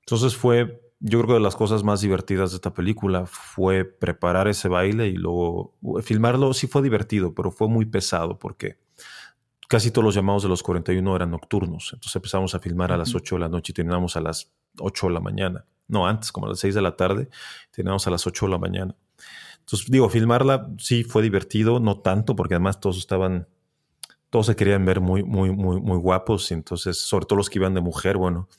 Entonces 0.00 0.34
fue, 0.34 0.82
yo 0.98 1.20
creo 1.20 1.28
que 1.28 1.34
de 1.34 1.40
las 1.40 1.54
cosas 1.54 1.84
más 1.84 2.00
divertidas 2.00 2.50
de 2.50 2.56
esta 2.56 2.74
película 2.74 3.26
fue 3.26 3.84
preparar 3.84 4.48
ese 4.48 4.66
baile 4.66 5.06
y 5.06 5.12
luego 5.12 5.78
filmarlo. 6.02 6.52
Sí 6.52 6.66
fue 6.66 6.82
divertido, 6.82 7.32
pero 7.32 7.52
fue 7.52 7.68
muy 7.68 7.84
pesado 7.86 8.40
porque 8.40 8.80
casi 9.68 9.92
todos 9.92 10.04
los 10.04 10.16
llamados 10.16 10.42
de 10.42 10.48
los 10.48 10.64
41 10.64 11.14
eran 11.14 11.30
nocturnos. 11.30 11.90
Entonces 11.92 12.16
empezamos 12.16 12.56
a 12.56 12.58
filmar 12.58 12.90
a 12.90 12.96
las 12.96 13.14
8 13.14 13.36
de 13.36 13.40
la 13.40 13.48
noche 13.48 13.70
y 13.70 13.74
terminamos 13.74 14.16
a 14.16 14.20
las 14.20 14.50
8 14.80 15.06
de 15.06 15.12
la 15.12 15.20
mañana. 15.20 15.64
No, 15.86 16.08
antes, 16.08 16.32
como 16.32 16.46
a 16.46 16.48
las 16.48 16.58
6 16.58 16.74
de 16.74 16.82
la 16.82 16.96
tarde, 16.96 17.28
terminamos 17.70 18.04
a 18.08 18.10
las 18.10 18.26
8 18.26 18.46
de 18.46 18.50
la 18.50 18.58
mañana. 18.58 18.96
Entonces, 19.72 19.90
digo, 19.90 20.10
filmarla 20.10 20.68
sí 20.76 21.02
fue 21.02 21.22
divertido, 21.22 21.80
no 21.80 21.98
tanto, 22.00 22.36
porque 22.36 22.52
además 22.52 22.78
todos 22.78 22.98
estaban, 22.98 23.48
todos 24.28 24.44
se 24.44 24.54
querían 24.54 24.84
ver 24.84 25.00
muy, 25.00 25.22
muy, 25.22 25.50
muy, 25.50 25.80
muy 25.80 25.96
guapos. 25.96 26.50
Y 26.50 26.54
entonces, 26.54 26.98
sobre 26.98 27.24
todo 27.24 27.38
los 27.38 27.48
que 27.48 27.58
iban 27.58 27.72
de 27.72 27.80
mujer, 27.80 28.18
bueno, 28.18 28.50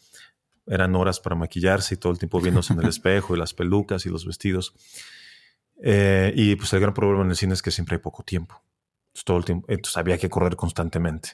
eran 0.66 0.96
horas 0.96 1.20
para 1.20 1.36
maquillarse 1.36 1.94
y 1.94 1.98
todo 1.98 2.12
el 2.12 2.18
tiempo 2.18 2.42
viéndose 2.42 2.74
en 2.74 2.80
el 2.80 2.88
espejo 2.90 3.36
y 3.36 3.38
las 3.38 3.54
pelucas 3.54 4.08
y 4.08 4.10
los 4.10 4.26
vestidos. 4.26 4.74
Eh, 5.84 6.34
y 6.36 6.56
pues 6.56 6.74
el 6.74 6.80
gran 6.80 6.96
problema 6.96 7.24
en 7.24 7.30
el 7.30 7.36
cine 7.36 7.54
es 7.54 7.62
que 7.62 7.70
siempre 7.70 7.98
hay 7.98 8.02
poco 8.02 8.24
tiempo. 8.24 8.64
Entonces, 9.10 9.24
todo 9.24 9.38
el 9.38 9.46
tiempo, 9.46 9.68
entonces 9.70 9.96
había 9.98 10.18
que 10.18 10.32
correr 10.32 10.56
constantemente. 10.56 11.34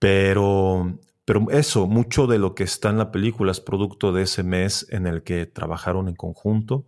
Pero, 0.00 0.98
pero 1.24 1.48
eso, 1.52 1.86
mucho 1.86 2.26
de 2.26 2.40
lo 2.40 2.56
que 2.56 2.64
está 2.64 2.90
en 2.90 2.98
la 2.98 3.12
película 3.12 3.52
es 3.52 3.60
producto 3.60 4.12
de 4.12 4.22
ese 4.22 4.42
mes 4.42 4.88
en 4.90 5.06
el 5.06 5.22
que 5.22 5.46
trabajaron 5.46 6.08
en 6.08 6.16
conjunto 6.16 6.84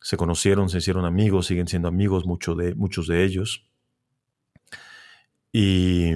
se 0.00 0.16
conocieron, 0.16 0.68
se 0.68 0.78
hicieron 0.78 1.04
amigos, 1.04 1.46
siguen 1.46 1.68
siendo 1.68 1.88
amigos 1.88 2.26
muchos 2.26 2.56
de, 2.56 2.74
muchos 2.74 3.06
de 3.06 3.24
ellos. 3.24 3.66
Y 5.52 6.12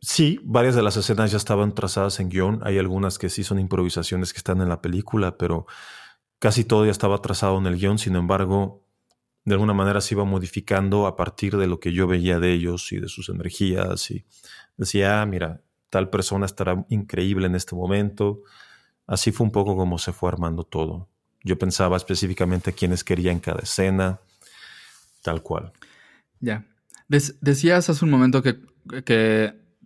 sí, 0.00 0.40
varias 0.42 0.74
de 0.74 0.82
las 0.82 0.96
escenas 0.96 1.30
ya 1.30 1.36
estaban 1.36 1.74
trazadas 1.74 2.18
en 2.20 2.28
guion. 2.28 2.60
Hay 2.64 2.78
algunas 2.78 3.18
que 3.18 3.28
sí 3.28 3.44
son 3.44 3.58
improvisaciones 3.58 4.32
que 4.32 4.38
están 4.38 4.60
en 4.60 4.68
la 4.68 4.82
película, 4.82 5.36
pero 5.36 5.66
casi 6.38 6.64
todo 6.64 6.84
ya 6.84 6.90
estaba 6.90 7.22
trazado 7.22 7.58
en 7.58 7.66
el 7.66 7.76
guion. 7.76 7.98
Sin 7.98 8.16
embargo, 8.16 8.84
de 9.44 9.54
alguna 9.54 9.74
manera 9.74 10.00
se 10.00 10.14
iba 10.14 10.24
modificando 10.24 11.06
a 11.06 11.16
partir 11.16 11.56
de 11.56 11.68
lo 11.68 11.78
que 11.78 11.92
yo 11.92 12.08
veía 12.08 12.40
de 12.40 12.52
ellos 12.52 12.90
y 12.92 12.98
de 12.98 13.08
sus 13.08 13.28
energías. 13.28 14.10
Y 14.10 14.24
decía, 14.76 15.22
ah, 15.22 15.26
mira, 15.26 15.62
tal 15.88 16.10
persona 16.10 16.46
estará 16.46 16.84
increíble 16.88 17.46
en 17.46 17.54
este 17.54 17.76
momento. 17.76 18.42
Así 19.06 19.30
fue 19.30 19.44
un 19.44 19.52
poco 19.52 19.76
como 19.76 19.98
se 19.98 20.12
fue 20.12 20.28
armando 20.30 20.64
todo. 20.64 21.08
Yo 21.46 21.56
pensaba 21.56 21.96
específicamente 21.96 22.72
quiénes 22.72 23.04
querían 23.04 23.38
cada 23.38 23.60
escena, 23.60 24.18
tal 25.22 25.42
cual. 25.42 25.72
Ya. 26.40 26.66
decías 27.06 27.88
hace 27.88 28.04
un 28.04 28.10
momento 28.10 28.42
que, 28.42 28.58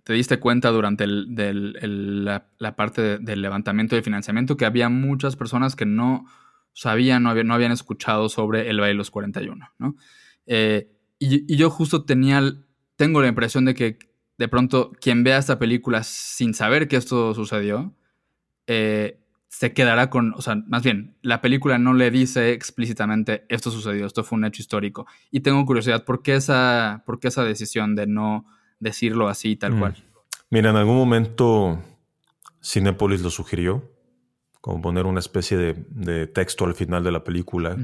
te 0.03 0.13
diste 0.15 0.41
cuenta 0.41 0.71
durante 0.71 1.07
la, 1.07 2.47
parte 2.75 3.19
del 3.19 3.43
levantamiento 3.43 3.95
de 3.95 4.03
financiamiento 4.03 4.57
que 4.57 4.65
había 4.65 4.89
muchas 4.89 5.37
personas 5.37 5.77
que 5.77 5.85
no 5.85 6.25
sabían, 6.73 7.23
no, 7.23 7.35
no 7.45 7.55
habían 7.55 7.73
escuchado 7.73 8.31
sobre 8.31 8.71
el 8.71 8.81
baile 8.81 8.95
los 8.95 9.11
41, 9.11 9.69
¿no? 9.79 9.97
Eh, 10.47 10.91
y, 11.19 11.53
y, 11.53 11.57
yo 11.59 11.69
justo 11.69 12.07
tenía, 12.07 12.41
tengo 12.97 13.21
la 13.21 13.29
impresión 13.29 13.67
de 13.67 13.75
que 13.75 13.99
de 14.39 14.49
pronto 14.49 14.93
quien 14.99 15.25
vea 15.25 15.37
esta 15.37 15.59
película 15.59 16.03
sin 16.05 16.55
saber 16.55 16.89
que 16.89 16.97
esto 16.97 17.35
sucedió, 17.35 17.95
eh, 18.67 19.21
se 19.51 19.73
quedará 19.73 20.11
con, 20.11 20.33
o 20.35 20.43
sea, 20.43 20.55
más 20.69 20.85
bien, 20.85 21.17
la 21.23 21.41
película 21.41 21.77
no 21.77 21.93
le 21.93 22.13
dice 22.13 22.53
explícitamente 22.53 23.47
esto 23.49 23.73
sucedió, 23.73 24.07
esto 24.07 24.23
fue 24.23 24.39
un 24.39 24.45
hecho 24.45 24.63
histórico. 24.63 25.07
Y 25.33 25.41
tengo 25.41 25.67
curiosidad, 25.67 26.05
¿por 26.05 26.23
qué 26.23 26.37
esa, 26.37 27.03
por 27.05 27.19
qué 27.19 27.29
esa 27.29 27.43
decisión 27.43 27.97
de 27.97 28.07
no 28.07 28.47
decirlo 28.79 29.29
así 29.29 29.57
tal 29.57 29.77
cual? 29.77 29.93
Mm. 29.93 30.11
Mira, 30.51 30.71
en 30.71 30.77
algún 30.77 30.97
momento 30.97 31.83
Cinepolis 32.63 33.23
lo 33.23 33.31
sugirió, 33.31 33.91
como 34.61 34.81
poner 34.81 35.05
una 35.05 35.19
especie 35.19 35.57
de, 35.57 36.27
texto 36.29 36.65
al 36.65 36.75
final 36.75 37.03
de 37.03 37.11
la 37.11 37.25
película. 37.25 37.77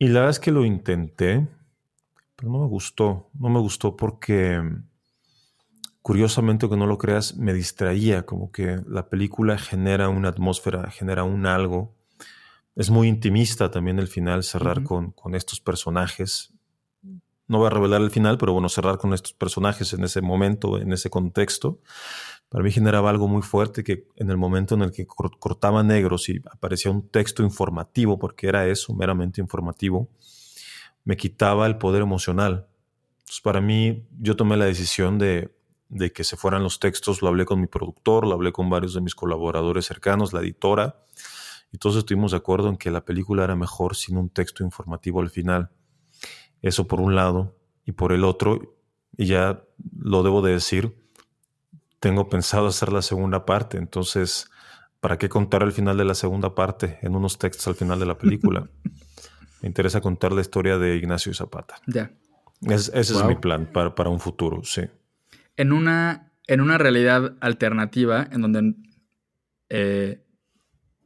Y 0.00 0.08
la 0.08 0.14
verdad 0.14 0.30
es 0.30 0.40
que 0.40 0.50
lo 0.50 0.64
intenté, 0.64 1.46
pero 2.34 2.50
no 2.50 2.58
me 2.58 2.66
gustó. 2.66 3.30
No 3.34 3.50
me 3.50 3.60
gustó 3.60 3.96
porque 3.96 4.60
curiosamente 6.04 6.68
que 6.68 6.76
no 6.76 6.86
lo 6.86 6.98
creas, 6.98 7.34
me 7.38 7.54
distraía, 7.54 8.26
como 8.26 8.52
que 8.52 8.78
la 8.86 9.08
película 9.08 9.56
genera 9.56 10.10
una 10.10 10.28
atmósfera, 10.28 10.90
genera 10.90 11.24
un 11.24 11.46
algo. 11.46 11.94
Es 12.76 12.90
muy 12.90 13.08
intimista 13.08 13.70
también 13.70 13.98
el 13.98 14.06
final, 14.06 14.42
cerrar 14.42 14.82
con, 14.82 15.12
con, 15.12 15.34
estos 15.34 15.62
personajes. 15.62 16.52
No 17.48 17.56
voy 17.56 17.68
a 17.68 17.70
revelar 17.70 18.02
el 18.02 18.10
final, 18.10 18.36
pero 18.36 18.52
bueno, 18.52 18.68
cerrar 18.68 18.98
con 18.98 19.14
estos 19.14 19.32
personajes 19.32 19.94
en 19.94 20.04
ese 20.04 20.20
momento, 20.20 20.76
en 20.78 20.92
ese 20.92 21.08
contexto, 21.08 21.80
para 22.50 22.62
mí 22.62 22.70
generaba 22.70 23.08
algo 23.08 23.26
muy 23.26 23.40
fuerte 23.40 23.82
que 23.82 24.06
en 24.16 24.28
el 24.28 24.36
momento 24.36 24.74
en 24.74 24.82
el 24.82 24.92
que 24.92 25.06
cortaba 25.06 25.82
negros 25.82 26.28
y 26.28 26.42
aparecía 26.52 26.90
un 26.90 27.08
texto 27.08 27.42
informativo, 27.42 28.18
porque 28.18 28.46
era 28.46 28.66
eso, 28.66 28.92
meramente 28.92 29.40
informativo, 29.40 30.10
me 31.02 31.16
quitaba 31.16 31.66
el 31.66 31.78
poder 31.78 32.02
emocional. 32.02 32.66
Entonces, 33.20 33.40
para 33.40 33.62
mí, 33.62 34.06
yo 34.20 34.36
tomé 34.36 34.58
la 34.58 34.66
decisión 34.66 35.18
de 35.18 35.53
de 35.94 36.12
que 36.12 36.24
se 36.24 36.36
fueran 36.36 36.64
los 36.64 36.80
textos, 36.80 37.22
lo 37.22 37.28
hablé 37.28 37.44
con 37.44 37.60
mi 37.60 37.68
productor, 37.68 38.26
lo 38.26 38.34
hablé 38.34 38.50
con 38.50 38.68
varios 38.68 38.94
de 38.94 39.00
mis 39.00 39.14
colaboradores 39.14 39.86
cercanos, 39.86 40.32
la 40.32 40.40
editora, 40.40 40.98
y 41.70 41.78
todos 41.78 41.96
estuvimos 41.96 42.32
de 42.32 42.38
acuerdo 42.38 42.68
en 42.68 42.76
que 42.76 42.90
la 42.90 43.04
película 43.04 43.44
era 43.44 43.54
mejor 43.54 43.94
sin 43.94 44.16
un 44.16 44.28
texto 44.28 44.64
informativo 44.64 45.20
al 45.20 45.30
final. 45.30 45.70
Eso 46.62 46.88
por 46.88 47.00
un 47.00 47.14
lado, 47.14 47.56
y 47.84 47.92
por 47.92 48.12
el 48.12 48.24
otro, 48.24 48.76
y 49.16 49.26
ya 49.26 49.62
lo 49.96 50.24
debo 50.24 50.42
de 50.42 50.54
decir, 50.54 50.96
tengo 52.00 52.28
pensado 52.28 52.66
hacer 52.66 52.92
la 52.92 53.00
segunda 53.00 53.46
parte, 53.46 53.78
entonces, 53.78 54.50
¿para 54.98 55.16
qué 55.16 55.28
contar 55.28 55.62
el 55.62 55.70
final 55.70 55.96
de 55.96 56.04
la 56.04 56.14
segunda 56.16 56.56
parte 56.56 56.98
en 57.02 57.14
unos 57.14 57.38
textos 57.38 57.68
al 57.68 57.76
final 57.76 58.00
de 58.00 58.06
la 58.06 58.18
película? 58.18 58.68
Me 59.62 59.68
interesa 59.68 60.00
contar 60.00 60.32
la 60.32 60.40
historia 60.40 60.76
de 60.76 60.96
Ignacio 60.96 61.32
Zapata. 61.32 61.76
Ya. 61.86 62.10
ese 62.62 63.00
es 63.00 63.24
mi 63.24 63.36
plan 63.36 63.70
para, 63.72 63.94
para 63.94 64.10
un 64.10 64.18
futuro, 64.18 64.64
sí 64.64 64.82
en 65.56 65.72
una, 65.72 66.32
en 66.46 66.60
una 66.60 66.78
realidad 66.78 67.36
alternativa 67.40 68.28
en 68.30 68.42
donde, 68.42 68.74
eh, 69.68 70.24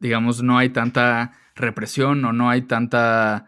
digamos, 0.00 0.42
no 0.42 0.58
hay 0.58 0.70
tanta 0.70 1.32
represión 1.54 2.24
o 2.24 2.32
no 2.32 2.50
hay 2.50 2.62
tanta 2.62 3.46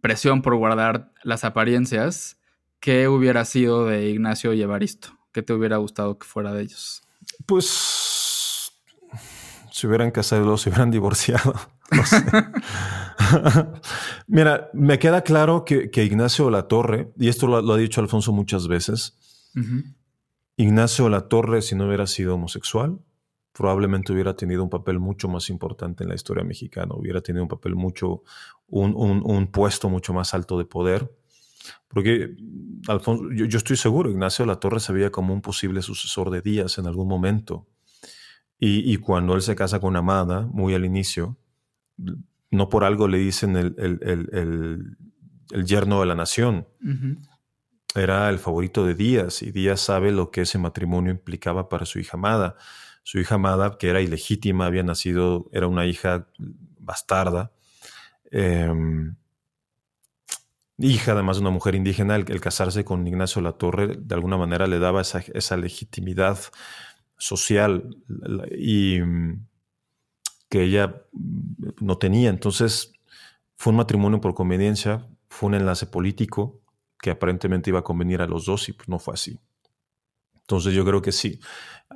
presión 0.00 0.42
por 0.42 0.56
guardar 0.56 1.12
las 1.22 1.44
apariencias, 1.44 2.38
¿qué 2.80 3.08
hubiera 3.08 3.44
sido 3.44 3.86
de 3.86 4.10
Ignacio 4.10 4.52
y 4.52 4.60
Evaristo? 4.60 5.18
¿Qué 5.32 5.42
te 5.42 5.54
hubiera 5.54 5.78
gustado 5.78 6.18
que 6.18 6.26
fuera 6.26 6.52
de 6.52 6.62
ellos? 6.62 7.02
Pues 7.46 8.72
se 9.70 9.86
hubieran 9.86 10.10
casado, 10.10 10.58
se 10.58 10.68
hubieran 10.68 10.90
divorciado. 10.90 11.54
No 11.92 12.06
sé. 12.06 12.24
Mira, 14.26 14.70
me 14.72 14.98
queda 14.98 15.20
claro 15.20 15.66
que, 15.66 15.90
Ignacio 15.94 16.48
La 16.48 16.66
Torre, 16.66 17.12
y 17.18 17.28
esto 17.28 17.46
lo, 17.46 17.70
ha 17.70 17.76
dicho 17.76 18.00
Alfonso 18.00 18.32
muchas 18.32 18.66
veces, 18.66 19.18
Ignacio 20.56 21.08
Latorre, 21.08 21.62
si 21.62 21.74
no 21.74 21.86
hubiera 21.86 22.06
sido 22.06 22.34
homosexual, 22.34 22.98
probablemente 23.52 24.12
hubiera 24.12 24.34
tenido 24.34 24.62
un 24.62 24.70
papel 24.70 24.98
mucho 24.98 25.28
más 25.28 25.50
importante 25.50 26.04
en 26.04 26.08
la 26.08 26.14
historia 26.14 26.44
mexicana, 26.44 26.94
hubiera 26.94 27.20
tenido 27.20 27.42
un 27.42 27.48
papel 27.48 27.74
mucho, 27.74 28.22
un, 28.68 29.46
puesto 29.52 29.88
mucho 29.88 30.12
más 30.12 30.34
alto 30.34 30.58
de 30.58 30.64
poder. 30.64 31.10
Porque 31.88 32.34
Alfonso, 32.88 33.24
yo, 33.32 33.58
estoy 33.58 33.76
seguro, 33.76 34.10
Ignacio 34.10 34.46
Latorre 34.46 34.80
se 34.80 34.92
veía 34.92 35.10
como 35.10 35.32
un 35.32 35.42
posible 35.42 35.82
sucesor 35.82 36.30
de 36.30 36.40
Díaz 36.40 36.78
en 36.78 36.86
algún 36.86 37.08
momento. 37.08 37.66
Y, 38.64 38.96
cuando 38.98 39.34
él 39.34 39.42
se 39.42 39.56
casa 39.56 39.80
con 39.80 39.96
Amada, 39.96 40.48
muy 40.52 40.72
al 40.74 40.84
inicio, 40.84 41.36
no 42.52 42.68
por 42.68 42.84
algo 42.84 43.08
le 43.08 43.18
dicen 43.18 43.56
el, 43.56 43.74
el, 43.76 45.66
yerno 45.66 45.98
de 45.98 46.06
la 46.06 46.14
nación 46.14 46.68
era 47.94 48.28
el 48.30 48.38
favorito 48.38 48.86
de 48.86 48.94
Díaz 48.94 49.42
y 49.42 49.50
Díaz 49.50 49.80
sabe 49.80 50.12
lo 50.12 50.30
que 50.30 50.42
ese 50.42 50.58
matrimonio 50.58 51.12
implicaba 51.12 51.68
para 51.68 51.86
su 51.86 51.98
hija 51.98 52.16
amada. 52.16 52.56
Su 53.02 53.18
hija 53.18 53.34
amada, 53.34 53.76
que 53.78 53.90
era 53.90 54.00
ilegítima, 54.00 54.66
había 54.66 54.82
nacido, 54.82 55.48
era 55.52 55.66
una 55.66 55.86
hija 55.86 56.28
bastarda, 56.78 57.52
em, 58.30 59.16
hija 60.78 61.12
además 61.12 61.36
de 61.36 61.42
una 61.42 61.50
mujer 61.50 61.74
indígena, 61.74 62.16
el, 62.16 62.40
casarse 62.40 62.84
con 62.84 63.06
Ignacio 63.06 63.42
Latorre 63.42 63.96
de 63.98 64.14
alguna 64.14 64.36
manera 64.36 64.66
le 64.66 64.78
daba 64.78 65.00
esa, 65.02 65.22
esa 65.34 65.56
legitimidad 65.56 66.38
social 67.18 67.96
y 68.50 69.00
que 70.48 70.62
ella 70.62 71.02
no 71.80 71.98
tenía. 71.98 72.30
Entonces 72.30 72.92
fue 73.56 73.72
un 73.72 73.78
matrimonio 73.78 74.20
por 74.20 74.34
conveniencia, 74.34 75.06
fue 75.28 75.48
un 75.48 75.54
enlace 75.54 75.86
político 75.86 76.61
que 77.02 77.10
aparentemente 77.10 77.68
iba 77.68 77.80
a 77.80 77.82
convenir 77.82 78.22
a 78.22 78.28
los 78.28 78.46
dos 78.46 78.68
y 78.68 78.72
pues 78.72 78.88
no 78.88 79.00
fue 79.00 79.14
así. 79.14 79.38
Entonces 80.34 80.72
yo 80.72 80.84
creo 80.84 81.02
que 81.02 81.10
sí. 81.10 81.40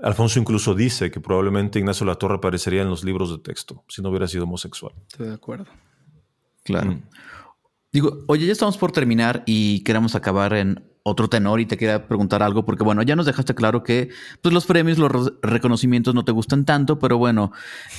Alfonso 0.02 0.40
incluso 0.40 0.74
dice 0.74 1.12
que 1.12 1.20
probablemente 1.20 1.78
Ignacio 1.78 2.04
La 2.04 2.16
Torre 2.16 2.34
aparecería 2.34 2.82
en 2.82 2.90
los 2.90 3.04
libros 3.04 3.30
de 3.30 3.38
texto 3.38 3.84
si 3.88 4.02
no 4.02 4.11
hubiera 4.11 4.26
sido 4.26 4.44
homosexual. 4.44 4.92
Estoy 5.09 5.28
de 5.28 5.34
acuerdo. 5.34 5.66
Claro. 6.64 6.90
Mm. 6.90 7.02
Digo, 7.92 8.24
oye, 8.26 8.46
ya 8.46 8.52
estamos 8.52 8.76
por 8.76 8.90
terminar 8.90 9.44
y 9.46 9.84
queremos 9.84 10.16
acabar 10.16 10.52
en 10.54 10.84
otro 11.04 11.28
tenor 11.28 11.61
y 11.61 11.66
te 11.66 11.76
quería 11.76 12.09
preguntar 12.09 12.42
algo 12.42 12.64
porque 12.64 12.82
bueno, 12.82 13.00
ya 13.02 13.14
nos 13.14 13.26
dejaste 13.26 13.54
claro 13.54 13.84
que 13.84 14.09
pues 14.42 14.52
los 14.52 14.66
premios, 14.66 14.98
los 14.98 15.34
reconocimientos 15.40 16.16
no 16.16 16.24
te 16.24 16.32
gustan 16.32 16.64
tanto, 16.64 16.98
pero 16.98 17.16
bueno, 17.16 17.52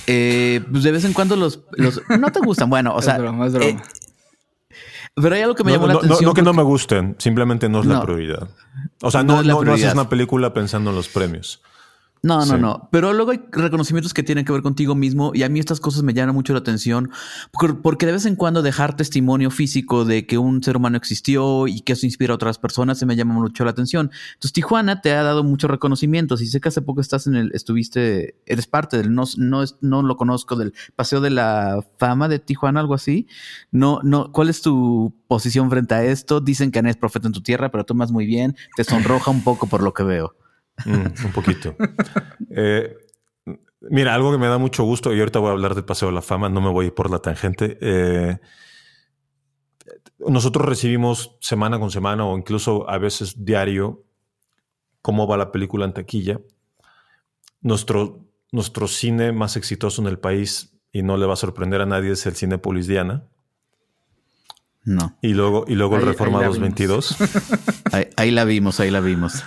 eh, 0.06 0.60
pues 0.70 0.82
de 0.82 0.92
vez 0.92 1.06
en 1.06 1.14
cuando 1.14 1.36
los, 1.36 1.64
los 1.72 2.02
no 2.10 2.30
te 2.30 2.40
gustan. 2.40 2.68
Bueno, 2.68 2.94
o 2.94 3.00
sea, 3.02 3.16
eh, 3.16 3.76
pero 5.20 5.34
hay 5.34 5.42
algo 5.42 5.54
que 5.54 5.64
me 5.64 5.72
llamó 5.72 5.86
la 5.86 5.94
atención. 5.94 6.24
No, 6.24 6.34
que 6.34 6.42
no 6.42 6.52
me 6.52 6.62
gusten, 6.62 7.16
simplemente 7.18 7.68
no 7.68 7.80
es 7.80 7.86
la 7.86 8.02
prioridad. 8.02 8.48
O 9.02 9.10
sea, 9.10 9.22
no, 9.22 9.42
no, 9.42 9.62
no 9.62 9.72
haces 9.72 9.92
una 9.92 10.08
película 10.08 10.52
pensando 10.52 10.90
en 10.90 10.96
los 10.96 11.08
premios. 11.08 11.62
No, 12.22 12.44
no, 12.44 12.58
no. 12.58 12.88
Pero 12.90 13.12
luego 13.12 13.30
hay 13.30 13.40
reconocimientos 13.52 14.12
que 14.12 14.22
tienen 14.22 14.44
que 14.44 14.52
ver 14.52 14.62
contigo 14.62 14.94
mismo 14.94 15.32
y 15.34 15.42
a 15.42 15.48
mí 15.48 15.60
estas 15.60 15.80
cosas 15.80 16.02
me 16.02 16.14
llaman 16.14 16.34
mucho 16.34 16.52
la 16.52 16.58
atención 16.58 17.10
porque 17.82 18.06
de 18.06 18.12
vez 18.12 18.26
en 18.26 18.36
cuando 18.36 18.62
dejar 18.62 18.96
testimonio 18.96 19.50
físico 19.50 20.04
de 20.04 20.26
que 20.26 20.38
un 20.38 20.62
ser 20.62 20.76
humano 20.76 20.96
existió 20.96 21.66
y 21.66 21.80
que 21.80 21.92
eso 21.92 22.06
inspira 22.06 22.32
a 22.32 22.36
otras 22.36 22.58
personas 22.58 22.98
se 22.98 23.06
me 23.06 23.16
llama 23.16 23.34
mucho 23.34 23.64
la 23.64 23.70
atención. 23.70 24.10
Entonces 24.34 24.52
Tijuana 24.52 25.00
te 25.00 25.12
ha 25.12 25.22
dado 25.22 25.44
muchos 25.44 25.70
reconocimientos 25.70 26.42
y 26.42 26.46
sé 26.46 26.60
que 26.60 26.68
hace 26.68 26.82
poco 26.82 27.00
estás 27.00 27.26
en 27.26 27.36
el, 27.36 27.52
estuviste, 27.54 28.36
eres 28.46 28.66
parte 28.66 28.96
del, 28.96 29.14
no, 29.14 29.24
no, 29.36 29.64
no 29.80 30.02
lo 30.02 30.16
conozco, 30.16 30.56
del 30.56 30.74
Paseo 30.96 31.20
de 31.20 31.30
la 31.30 31.84
Fama 31.98 32.28
de 32.28 32.38
Tijuana, 32.38 32.80
algo 32.80 32.94
así. 32.94 33.26
No, 33.70 34.00
no, 34.02 34.32
¿cuál 34.32 34.48
es 34.48 34.62
tu 34.62 35.14
posición 35.28 35.70
frente 35.70 35.94
a 35.94 36.04
esto? 36.04 36.40
Dicen 36.40 36.70
que 36.70 36.82
no 36.82 36.88
es 36.88 36.96
profeta 36.96 37.28
en 37.28 37.32
tu 37.32 37.42
tierra, 37.42 37.70
pero 37.70 37.84
tomas 37.84 38.10
muy 38.10 38.26
bien, 38.26 38.56
te 38.76 38.84
sonroja 38.84 39.30
un 39.30 39.42
poco 39.42 39.66
por 39.66 39.82
lo 39.82 39.94
que 39.94 40.02
veo. 40.02 40.34
Mm, 40.84 41.26
un 41.26 41.32
poquito. 41.32 41.76
Eh, 42.50 42.96
mira, 43.80 44.14
algo 44.14 44.32
que 44.32 44.38
me 44.38 44.48
da 44.48 44.58
mucho 44.58 44.84
gusto, 44.84 45.14
y 45.14 45.18
ahorita 45.18 45.38
voy 45.38 45.50
a 45.50 45.52
hablar 45.52 45.74
del 45.74 45.84
Paseo 45.84 46.08
de 46.08 46.14
la 46.14 46.22
Fama, 46.22 46.48
no 46.48 46.60
me 46.60 46.70
voy 46.70 46.90
por 46.90 47.10
la 47.10 47.20
tangente. 47.20 47.78
Eh, 47.80 48.38
nosotros 50.18 50.66
recibimos 50.66 51.36
semana 51.40 51.78
con 51.78 51.90
semana 51.90 52.24
o 52.24 52.36
incluso 52.36 52.88
a 52.88 52.98
veces 52.98 53.44
diario 53.44 54.04
cómo 55.02 55.26
va 55.26 55.36
la 55.36 55.52
película 55.52 55.84
en 55.84 55.92
taquilla. 55.92 56.40
Nuestro, 57.60 58.24
nuestro 58.50 58.88
cine 58.88 59.32
más 59.32 59.56
exitoso 59.56 60.02
en 60.02 60.08
el 60.08 60.18
país, 60.18 60.74
y 60.92 61.02
no 61.02 61.16
le 61.16 61.26
va 61.26 61.34
a 61.34 61.36
sorprender 61.36 61.80
a 61.80 61.86
nadie, 61.86 62.12
es 62.12 62.26
el 62.26 62.34
cine 62.34 62.58
Diana. 62.58 63.24
No. 64.84 65.16
Y 65.20 65.34
luego, 65.34 65.64
y 65.68 65.74
luego 65.74 65.96
el 65.96 66.06
Reforma 66.06 66.42
222. 66.44 67.16
ahí 68.16 68.30
la 68.30 68.44
vimos, 68.44 68.80
ahí 68.80 68.90
la 68.90 69.00
vimos. 69.00 69.44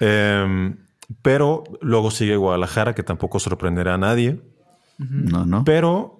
Em, 0.00 0.76
pero 1.22 1.64
luego 1.80 2.10
sigue 2.10 2.36
Guadalajara, 2.36 2.94
que 2.94 3.02
tampoco 3.02 3.38
sorprenderá 3.38 3.94
a 3.94 3.98
nadie. 3.98 4.40
No, 4.98 5.44
no. 5.44 5.64
Pero 5.64 6.16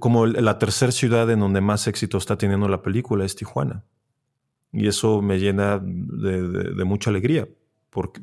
como 0.00 0.26
la 0.26 0.58
tercera 0.58 0.90
ciudad 0.90 1.30
en 1.30 1.40
donde 1.40 1.60
más 1.60 1.86
éxito 1.86 2.18
está 2.18 2.36
teniendo 2.36 2.68
la 2.68 2.82
película 2.82 3.24
es 3.24 3.36
Tijuana. 3.36 3.84
Y 4.72 4.88
eso 4.88 5.22
me 5.22 5.38
llena 5.38 5.80
de, 5.80 6.84
mucha 6.84 7.10
alegría, 7.10 7.48
porque, 7.90 8.20